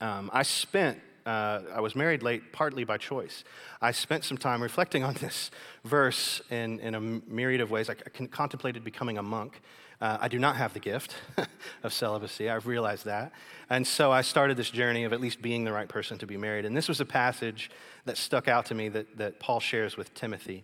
um, 0.00 0.30
I 0.32 0.42
spent 0.42 0.98
uh, 1.26 1.62
I 1.74 1.80
was 1.80 1.96
married 1.96 2.22
late 2.22 2.52
partly 2.52 2.84
by 2.84 2.98
choice. 2.98 3.44
I 3.80 3.92
spent 3.92 4.24
some 4.24 4.36
time 4.36 4.62
reflecting 4.62 5.02
on 5.04 5.14
this 5.14 5.50
verse 5.84 6.42
in, 6.50 6.80
in 6.80 6.94
a 6.94 7.00
myriad 7.00 7.60
of 7.60 7.70
ways. 7.70 7.88
I, 7.88 7.94
I 7.94 8.26
contemplated 8.26 8.84
becoming 8.84 9.16
a 9.16 9.22
monk. 9.22 9.62
Uh, 10.04 10.18
I 10.20 10.28
do 10.28 10.38
not 10.38 10.56
have 10.56 10.74
the 10.74 10.80
gift 10.80 11.16
of 11.82 11.94
celibacy. 11.94 12.50
I've 12.50 12.66
realized 12.66 13.06
that. 13.06 13.32
And 13.70 13.86
so 13.86 14.12
I 14.12 14.20
started 14.20 14.58
this 14.58 14.68
journey 14.68 15.04
of 15.04 15.14
at 15.14 15.20
least 15.20 15.40
being 15.40 15.64
the 15.64 15.72
right 15.72 15.88
person 15.88 16.18
to 16.18 16.26
be 16.26 16.36
married. 16.36 16.66
And 16.66 16.76
this 16.76 16.88
was 16.88 17.00
a 17.00 17.06
passage 17.06 17.70
that 18.04 18.18
stuck 18.18 18.46
out 18.46 18.66
to 18.66 18.74
me 18.74 18.90
that, 18.90 19.16
that 19.16 19.40
Paul 19.40 19.60
shares 19.60 19.96
with 19.96 20.12
Timothy. 20.12 20.62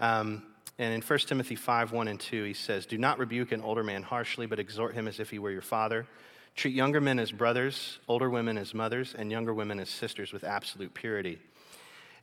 Um, 0.00 0.42
and 0.80 0.92
in 0.92 1.00
1 1.00 1.18
Timothy 1.20 1.54
5 1.54 1.92
1 1.92 2.08
and 2.08 2.18
2, 2.18 2.42
he 2.42 2.54
says, 2.54 2.84
Do 2.84 2.98
not 2.98 3.20
rebuke 3.20 3.52
an 3.52 3.60
older 3.60 3.84
man 3.84 4.02
harshly, 4.02 4.46
but 4.46 4.58
exhort 4.58 4.94
him 4.94 5.06
as 5.06 5.20
if 5.20 5.30
he 5.30 5.38
were 5.38 5.52
your 5.52 5.62
father 5.62 6.08
Treat 6.54 6.74
younger 6.74 7.00
men 7.00 7.18
as 7.18 7.32
brothers, 7.32 7.98
older 8.08 8.28
women 8.28 8.58
as 8.58 8.74
mothers, 8.74 9.14
and 9.16 9.30
younger 9.30 9.54
women 9.54 9.80
as 9.80 9.88
sisters 9.88 10.32
with 10.32 10.44
absolute 10.44 10.92
purity. 10.92 11.38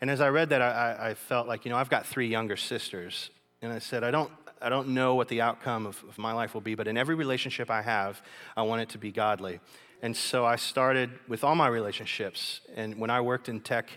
And 0.01 0.09
as 0.09 0.21
I 0.21 0.29
read 0.29 0.49
that, 0.49 0.61
I, 0.61 1.09
I 1.09 1.13
felt 1.15 1.47
like, 1.47 1.65
you 1.65 1.71
know, 1.71 1.77
I've 1.77 1.89
got 1.89 2.05
three 2.05 2.27
younger 2.27 2.55
sisters. 2.55 3.31
And 3.61 3.73
I 3.73 3.79
said, 3.79 4.03
I 4.03 4.11
don't, 4.11 4.31
I 4.61 4.69
don't 4.69 4.89
know 4.89 5.15
what 5.15 5.29
the 5.29 5.41
outcome 5.41 5.85
of, 5.85 6.03
of 6.09 6.17
my 6.17 6.33
life 6.33 6.53
will 6.53 6.61
be, 6.61 6.75
but 6.75 6.87
in 6.87 6.97
every 6.97 7.15
relationship 7.15 7.69
I 7.69 7.81
have, 7.81 8.21
I 8.57 8.63
want 8.63 8.81
it 8.81 8.89
to 8.89 8.97
be 8.97 9.11
godly. 9.11 9.59
And 10.01 10.15
so 10.15 10.45
I 10.45 10.55
started 10.57 11.11
with 11.27 11.43
all 11.43 11.55
my 11.55 11.67
relationships. 11.67 12.61
And 12.75 12.99
when 12.99 13.09
I 13.09 13.21
worked 13.21 13.49
in 13.49 13.61
tech 13.61 13.89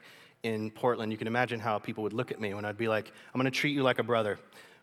in 0.43 0.71
Portland, 0.71 1.13
you 1.13 1.19
can 1.19 1.27
imagine 1.27 1.61
how 1.61 1.79
people 1.79 2.03
would 2.05 2.13
look 2.13 2.31
at 2.31 2.41
me 2.41 2.55
when 2.55 2.65
I'd 2.65 2.79
be 2.79 2.89
like, 2.89 3.09
I'm 3.33 3.41
going 3.41 3.51
to 3.51 3.57
treat 3.57 3.75
you 3.75 3.83
like 3.83 3.99
a 3.99 4.05
brother. 4.05 4.39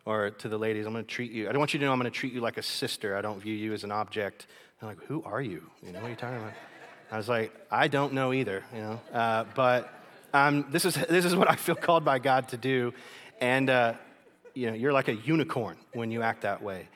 Or 0.06 0.30
to 0.30 0.48
the 0.48 0.58
ladies, 0.58 0.86
I'm 0.86 0.92
going 0.92 1.04
to 1.04 1.10
treat 1.10 1.30
you, 1.30 1.48
I 1.48 1.52
don't 1.52 1.58
want 1.58 1.74
you 1.74 1.80
to 1.80 1.84
know 1.84 1.92
I'm 1.92 1.98
going 1.98 2.10
to 2.10 2.18
treat 2.18 2.32
you 2.32 2.40
like 2.40 2.56
a 2.56 2.62
sister. 2.62 3.16
I 3.16 3.20
don't 3.20 3.40
view 3.40 3.54
you 3.54 3.74
as 3.74 3.84
an 3.84 3.92
object. 3.92 4.46
They're 4.80 4.88
like, 4.88 5.02
who 5.04 5.22
are 5.24 5.42
you? 5.42 5.62
You 5.82 5.92
know, 5.92 6.00
what 6.00 6.06
are 6.06 6.10
you 6.10 6.16
talking 6.16 6.38
about? 6.38 6.52
I 7.10 7.16
was 7.16 7.28
like, 7.28 7.54
I 7.70 7.88
don't 7.88 8.14
know 8.14 8.32
either, 8.32 8.64
you 8.74 8.80
know. 8.80 9.00
Uh, 9.12 9.44
but 9.54 9.92
um, 10.32 10.66
this, 10.70 10.84
is, 10.84 10.94
this 10.94 11.24
is 11.24 11.34
what 11.34 11.50
I 11.50 11.56
feel 11.56 11.74
called 11.74 12.04
by 12.04 12.18
God 12.18 12.48
to 12.48 12.56
do. 12.56 12.94
And, 13.40 13.68
uh, 13.68 13.94
you 14.54 14.66
know, 14.66 14.74
you're 14.74 14.92
like 14.92 15.08
a 15.08 15.14
unicorn 15.14 15.76
when 15.92 16.10
you 16.10 16.22
act 16.22 16.42
that 16.42 16.62
way. 16.62 16.88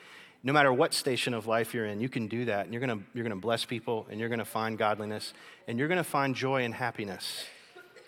No 0.43 0.53
matter 0.53 0.71
what 0.71 0.93
station 0.93 1.33
of 1.33 1.47
life 1.47 1.73
you're 1.73 1.85
in, 1.85 1.99
you 1.99 2.09
can 2.09 2.27
do 2.27 2.45
that. 2.45 2.65
And 2.65 2.73
you're 2.73 2.85
going 2.85 3.05
you're 3.13 3.23
going 3.23 3.35
to 3.35 3.41
bless 3.41 3.65
people, 3.65 4.05
and 4.09 4.19
you're 4.19 4.29
going 4.29 4.39
to 4.39 4.45
find 4.45 4.77
godliness, 4.77 5.33
and 5.67 5.79
you're 5.79 5.87
going 5.87 5.97
to 5.97 6.03
find 6.03 6.35
joy 6.35 6.63
and 6.63 6.73
happiness. 6.73 7.45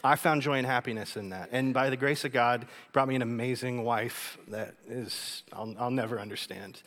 I 0.04 0.16
found 0.16 0.42
joy 0.42 0.58
and 0.58 0.68
happiness 0.68 1.18
in 1.18 1.30
that. 1.30 1.50
And 1.52 1.74
by 1.74 1.90
the 1.90 1.98
grace 1.98 2.24
of 2.24 2.32
God, 2.32 2.68
brought 2.92 3.08
me 3.08 3.16
an 3.16 3.22
amazing 3.22 3.84
wife 3.84 4.38
that 4.50 4.76
is, 4.88 5.44
I'll, 5.52 5.74
I'll 5.80 5.92
never 5.92 6.20
understand. 6.20 6.82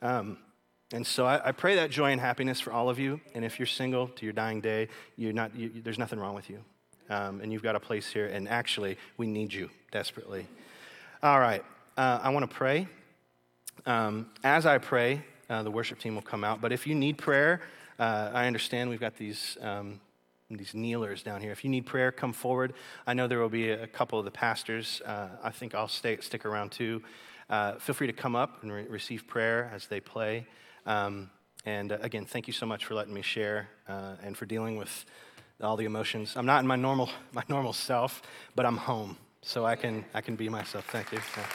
Um, 0.00 0.38
and 0.92 1.06
so 1.06 1.26
I, 1.26 1.48
I, 1.48 1.52
pray 1.52 1.76
that 1.76 1.90
joy 1.90 2.12
and 2.12 2.20
happiness 2.20 2.60
for 2.60 2.72
all 2.72 2.88
of 2.88 2.98
you. 2.98 3.20
And 3.34 3.44
if 3.44 3.58
you're 3.58 3.66
single 3.66 4.08
to 4.08 4.24
your 4.24 4.32
dying 4.32 4.60
day, 4.60 4.88
you're 5.16 5.32
not, 5.32 5.56
you, 5.56 5.70
there's 5.82 5.98
nothing 5.98 6.20
wrong 6.20 6.34
with 6.34 6.50
you. 6.50 6.58
Um, 7.10 7.40
and 7.40 7.52
you've 7.52 7.62
got 7.62 7.76
a 7.76 7.80
place 7.80 8.08
here. 8.08 8.26
And 8.26 8.48
actually, 8.48 8.96
we 9.16 9.26
need 9.26 9.52
you 9.52 9.70
desperately. 9.90 10.46
All 11.22 11.40
right. 11.40 11.64
Uh, 11.96 12.20
I 12.22 12.30
want 12.30 12.48
to 12.48 12.56
pray. 12.56 12.88
Um, 13.84 14.30
as 14.42 14.64
I 14.64 14.78
pray, 14.78 15.22
uh, 15.50 15.62
the 15.62 15.70
worship 15.70 15.98
team 15.98 16.14
will 16.14 16.22
come 16.22 16.42
out. 16.42 16.62
But 16.62 16.72
if 16.72 16.86
you 16.86 16.94
need 16.94 17.18
prayer, 17.18 17.60
uh, 17.98 18.30
I 18.32 18.46
understand 18.46 18.88
we've 18.90 19.00
got 19.00 19.16
these. 19.16 19.58
Um, 19.60 20.00
these 20.50 20.74
kneelers 20.74 21.22
down 21.22 21.40
here. 21.40 21.50
If 21.50 21.64
you 21.64 21.70
need 21.70 21.86
prayer, 21.86 22.12
come 22.12 22.34
forward. 22.34 22.74
I 23.06 23.14
know 23.14 23.26
there 23.26 23.38
will 23.38 23.48
be 23.48 23.70
a 23.70 23.86
couple 23.86 24.18
of 24.18 24.26
the 24.26 24.30
pastors. 24.30 25.00
Uh, 25.02 25.28
I 25.42 25.48
think 25.50 25.74
I'll 25.74 25.88
stay, 25.88 26.18
stick 26.20 26.44
around 26.44 26.72
too. 26.72 27.02
Uh, 27.48 27.76
feel 27.76 27.94
free 27.94 28.06
to 28.06 28.12
come 28.12 28.36
up 28.36 28.62
and 28.62 28.70
re- 28.70 28.84
receive 28.86 29.26
prayer 29.26 29.70
as 29.74 29.86
they 29.86 29.98
play. 29.98 30.46
Um, 30.84 31.30
and 31.64 31.90
uh, 31.90 31.98
again, 32.02 32.26
thank 32.26 32.48
you 32.48 32.52
so 32.52 32.66
much 32.66 32.84
for 32.84 32.92
letting 32.92 33.14
me 33.14 33.22
share 33.22 33.70
and 33.88 34.36
for 34.36 34.44
dealing 34.44 34.76
with 34.76 35.06
all 35.62 35.78
the 35.78 35.86
emotions. 35.86 36.34
I'm 36.36 36.44
not 36.44 36.60
in 36.60 36.66
my 36.66 36.76
normal, 36.76 37.08
my 37.32 37.44
normal 37.48 37.72
self, 37.72 38.20
but 38.54 38.66
I'm 38.66 38.76
home, 38.76 39.16
so 39.40 39.64
I 39.64 39.74
can, 39.74 40.04
I 40.12 40.20
can 40.20 40.36
be 40.36 40.50
myself. 40.50 40.84
Thank 40.90 41.12
you. 41.12 41.20
Yeah. 41.34 41.46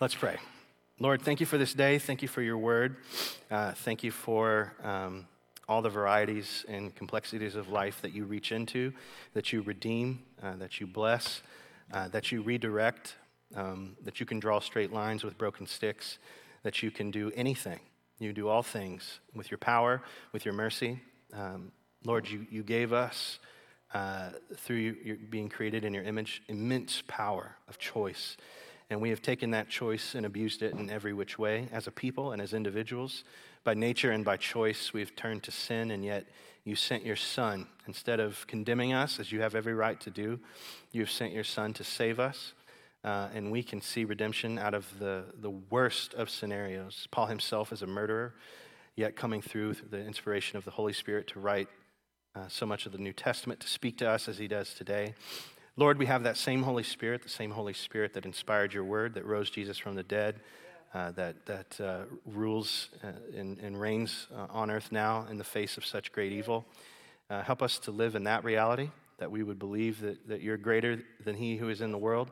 Let's 0.00 0.14
pray. 0.14 0.38
Lord, 0.98 1.20
thank 1.20 1.40
you 1.40 1.46
for 1.46 1.58
this 1.58 1.74
day. 1.74 1.98
Thank 1.98 2.22
you 2.22 2.28
for 2.28 2.40
your 2.40 2.56
word. 2.56 2.96
Uh, 3.50 3.72
thank 3.72 4.02
you 4.02 4.10
for 4.10 4.72
um, 4.82 5.26
all 5.68 5.82
the 5.82 5.90
varieties 5.90 6.64
and 6.68 6.94
complexities 6.94 7.54
of 7.54 7.68
life 7.68 8.00
that 8.00 8.14
you 8.14 8.24
reach 8.24 8.50
into, 8.50 8.94
that 9.34 9.52
you 9.52 9.60
redeem, 9.60 10.22
uh, 10.42 10.56
that 10.56 10.80
you 10.80 10.86
bless, 10.86 11.42
uh, 11.92 12.08
that 12.08 12.32
you 12.32 12.40
redirect, 12.40 13.16
um, 13.54 13.94
that 14.02 14.20
you 14.20 14.24
can 14.24 14.40
draw 14.40 14.58
straight 14.58 14.90
lines 14.90 15.22
with 15.22 15.36
broken 15.36 15.66
sticks, 15.66 16.16
that 16.62 16.82
you 16.82 16.90
can 16.90 17.10
do 17.10 17.30
anything. 17.36 17.80
You 18.18 18.32
do 18.32 18.48
all 18.48 18.62
things 18.62 19.20
with 19.34 19.50
your 19.50 19.58
power, 19.58 20.00
with 20.32 20.46
your 20.46 20.54
mercy. 20.54 20.98
Um, 21.34 21.72
Lord, 22.06 22.26
you, 22.26 22.46
you 22.50 22.62
gave 22.62 22.94
us, 22.94 23.38
uh, 23.92 24.30
through 24.56 24.76
your 24.76 25.16
being 25.16 25.50
created 25.50 25.84
in 25.84 25.92
your 25.92 26.04
image, 26.04 26.42
immense 26.48 27.02
power 27.06 27.56
of 27.68 27.76
choice. 27.76 28.38
And 28.90 29.00
we 29.00 29.10
have 29.10 29.22
taken 29.22 29.52
that 29.52 29.68
choice 29.68 30.14
and 30.14 30.26
abused 30.26 30.62
it 30.62 30.74
in 30.74 30.90
every 30.90 31.12
which 31.12 31.38
way 31.38 31.68
as 31.72 31.86
a 31.86 31.92
people 31.92 32.32
and 32.32 32.42
as 32.42 32.52
individuals. 32.52 33.24
By 33.64 33.74
nature 33.74 34.10
and 34.10 34.24
by 34.24 34.36
choice, 34.36 34.92
we've 34.92 35.14
turned 35.14 35.44
to 35.44 35.52
sin, 35.52 35.92
and 35.92 36.04
yet 36.04 36.26
you 36.64 36.74
sent 36.74 37.06
your 37.06 37.16
son. 37.16 37.68
Instead 37.86 38.20
of 38.20 38.46
condemning 38.46 38.92
us, 38.92 39.20
as 39.20 39.30
you 39.30 39.40
have 39.40 39.54
every 39.54 39.74
right 39.74 40.00
to 40.00 40.10
do, 40.10 40.40
you've 40.92 41.10
sent 41.10 41.32
your 41.32 41.44
son 41.44 41.72
to 41.74 41.84
save 41.84 42.18
us 42.18 42.52
uh, 43.02 43.28
and 43.34 43.50
we 43.50 43.62
can 43.62 43.80
see 43.80 44.04
redemption 44.04 44.58
out 44.58 44.74
of 44.74 44.98
the, 44.98 45.24
the 45.40 45.50
worst 45.50 46.14
of 46.14 46.28
scenarios. 46.28 47.08
Paul 47.10 47.26
himself 47.26 47.72
is 47.72 47.82
a 47.82 47.86
murderer, 47.86 48.34
yet 48.94 49.16
coming 49.16 49.40
through 49.40 49.74
the 49.90 50.04
inspiration 50.04 50.58
of 50.58 50.64
the 50.64 50.70
Holy 50.70 50.92
Spirit 50.92 51.26
to 51.28 51.40
write 51.40 51.68
uh, 52.34 52.46
so 52.48 52.66
much 52.66 52.86
of 52.86 52.92
the 52.92 52.98
New 52.98 53.12
Testament, 53.12 53.60
to 53.60 53.68
speak 53.68 53.96
to 53.98 54.08
us 54.08 54.28
as 54.28 54.38
he 54.38 54.46
does 54.46 54.74
today. 54.74 55.14
Lord, 55.76 55.98
we 55.98 56.06
have 56.06 56.24
that 56.24 56.36
same 56.36 56.62
Holy 56.62 56.82
Spirit, 56.82 57.22
the 57.22 57.28
same 57.28 57.52
Holy 57.52 57.72
Spirit 57.72 58.12
that 58.14 58.26
inspired 58.26 58.74
your 58.74 58.84
word, 58.84 59.14
that 59.14 59.24
rose 59.24 59.50
Jesus 59.50 59.78
from 59.78 59.94
the 59.94 60.02
dead. 60.02 60.40
uh, 60.94 61.12
that, 61.12 61.46
that 61.46 61.80
uh, 61.80 62.00
rules 62.26 62.88
uh, 63.04 63.08
and, 63.36 63.58
and 63.58 63.80
reigns 63.80 64.26
uh, 64.34 64.46
on 64.50 64.70
earth 64.70 64.90
now 64.90 65.26
in 65.30 65.38
the 65.38 65.44
face 65.44 65.76
of 65.76 65.86
such 65.86 66.12
great 66.12 66.32
evil. 66.32 66.66
Uh, 67.28 67.42
help 67.42 67.62
us 67.62 67.78
to 67.78 67.90
live 67.90 68.16
in 68.16 68.24
that 68.24 68.42
reality, 68.42 68.90
that 69.18 69.30
we 69.30 69.42
would 69.42 69.58
believe 69.58 70.00
that, 70.00 70.26
that 70.28 70.40
you're 70.40 70.56
greater 70.56 71.00
than 71.24 71.36
he 71.36 71.56
who 71.56 71.68
is 71.68 71.80
in 71.80 71.92
the 71.92 71.98
world, 71.98 72.30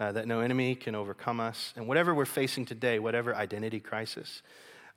uh, 0.00 0.10
that 0.12 0.26
no 0.26 0.40
enemy 0.40 0.74
can 0.74 0.94
overcome 0.94 1.38
us. 1.38 1.74
And 1.76 1.86
whatever 1.86 2.14
we're 2.14 2.24
facing 2.24 2.64
today, 2.64 2.98
whatever 2.98 3.34
identity 3.34 3.80
crisis, 3.80 4.42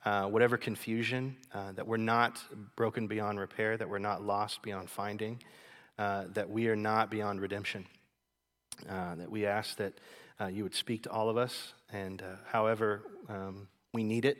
whatever 0.04 0.56
confusion, 0.56 1.36
that 1.52 1.86
we're 1.86 1.96
not 1.96 2.40
broken 2.76 3.08
beyond 3.08 3.38
repair, 3.38 3.76
that 3.76 3.88
we're 3.88 3.98
not 3.98 4.22
lost 4.22 4.62
beyond 4.62 4.88
finding, 4.88 5.42
uh, 5.98 6.24
that 6.34 6.50
we 6.50 6.68
are 6.68 6.76
not 6.76 7.10
beyond 7.10 7.40
redemption. 7.40 7.86
Uh, 8.88 9.14
that 9.14 9.30
we 9.30 9.46
ask 9.46 9.76
that 9.76 9.92
uh, 10.40 10.46
you 10.46 10.62
would 10.62 10.74
speak 10.74 11.02
to 11.04 11.10
all 11.10 11.28
of 11.28 11.36
us, 11.36 11.74
and 11.92 12.22
however 12.46 13.02
um, 13.28 13.68
we 13.92 14.02
need 14.02 14.24
it, 14.24 14.38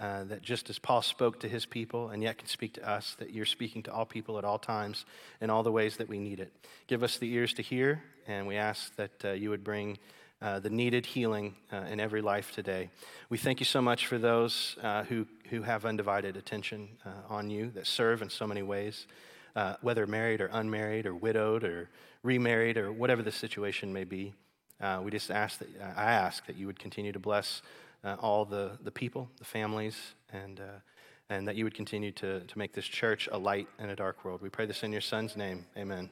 uh, 0.00 0.24
that 0.24 0.42
just 0.42 0.70
as 0.70 0.78
Paul 0.78 1.02
spoke 1.02 1.40
to 1.40 1.48
his 1.48 1.66
people 1.66 2.10
and 2.10 2.22
yet 2.22 2.38
can 2.38 2.46
speak 2.46 2.74
to 2.74 2.88
us, 2.88 3.16
that 3.18 3.32
you're 3.32 3.44
speaking 3.44 3.82
to 3.84 3.92
all 3.92 4.06
people 4.06 4.38
at 4.38 4.44
all 4.44 4.58
times 4.58 5.04
in 5.40 5.50
all 5.50 5.62
the 5.62 5.72
ways 5.72 5.96
that 5.96 6.08
we 6.08 6.18
need 6.18 6.40
it. 6.40 6.52
Give 6.86 7.02
us 7.02 7.18
the 7.18 7.32
ears 7.32 7.52
to 7.54 7.62
hear, 7.62 8.02
and 8.26 8.46
we 8.46 8.56
ask 8.56 8.94
that 8.96 9.24
uh, 9.24 9.30
you 9.32 9.50
would 9.50 9.64
bring 9.64 9.98
uh, 10.40 10.60
the 10.60 10.70
needed 10.70 11.04
healing 11.04 11.56
uh, 11.72 11.78
in 11.90 11.98
every 11.98 12.22
life 12.22 12.52
today. 12.52 12.90
We 13.28 13.38
thank 13.38 13.58
you 13.58 13.66
so 13.66 13.82
much 13.82 14.06
for 14.06 14.18
those 14.18 14.76
uh, 14.82 15.02
who, 15.02 15.26
who 15.50 15.62
have 15.62 15.84
undivided 15.84 16.36
attention 16.36 16.90
uh, 17.04 17.10
on 17.28 17.50
you, 17.50 17.70
that 17.72 17.86
serve 17.86 18.22
in 18.22 18.30
so 18.30 18.46
many 18.46 18.62
ways, 18.62 19.08
whether 19.80 20.06
married 20.06 20.40
or 20.40 20.48
unmarried 20.52 21.06
or 21.06 21.14
widowed 21.14 21.64
or 21.64 21.88
remarried 22.22 22.76
or 22.76 22.92
whatever 22.92 23.22
the 23.22 23.32
situation 23.32 23.92
may 23.92 24.04
be. 24.04 24.34
we 25.02 25.10
just 25.10 25.30
ask 25.30 25.58
that, 25.58 25.68
I 25.96 26.12
ask 26.12 26.46
that 26.46 26.56
you 26.56 26.66
would 26.66 26.78
continue 26.78 27.12
to 27.12 27.18
bless 27.18 27.62
uh, 28.04 28.16
all 28.20 28.44
the, 28.44 28.78
the 28.82 28.90
people, 28.90 29.28
the 29.38 29.44
families, 29.44 30.14
and, 30.32 30.60
uh, 30.60 30.80
and 31.30 31.46
that 31.48 31.56
you 31.56 31.64
would 31.64 31.74
continue 31.74 32.12
to, 32.12 32.40
to 32.40 32.58
make 32.58 32.72
this 32.72 32.86
church 32.86 33.28
a 33.32 33.38
light 33.38 33.68
in 33.78 33.90
a 33.90 33.96
dark 33.96 34.24
world. 34.24 34.40
We 34.40 34.48
pray 34.48 34.66
this 34.66 34.82
in 34.82 34.92
your 34.92 35.00
son's 35.00 35.36
name. 35.36 35.66
Amen. 35.76 36.08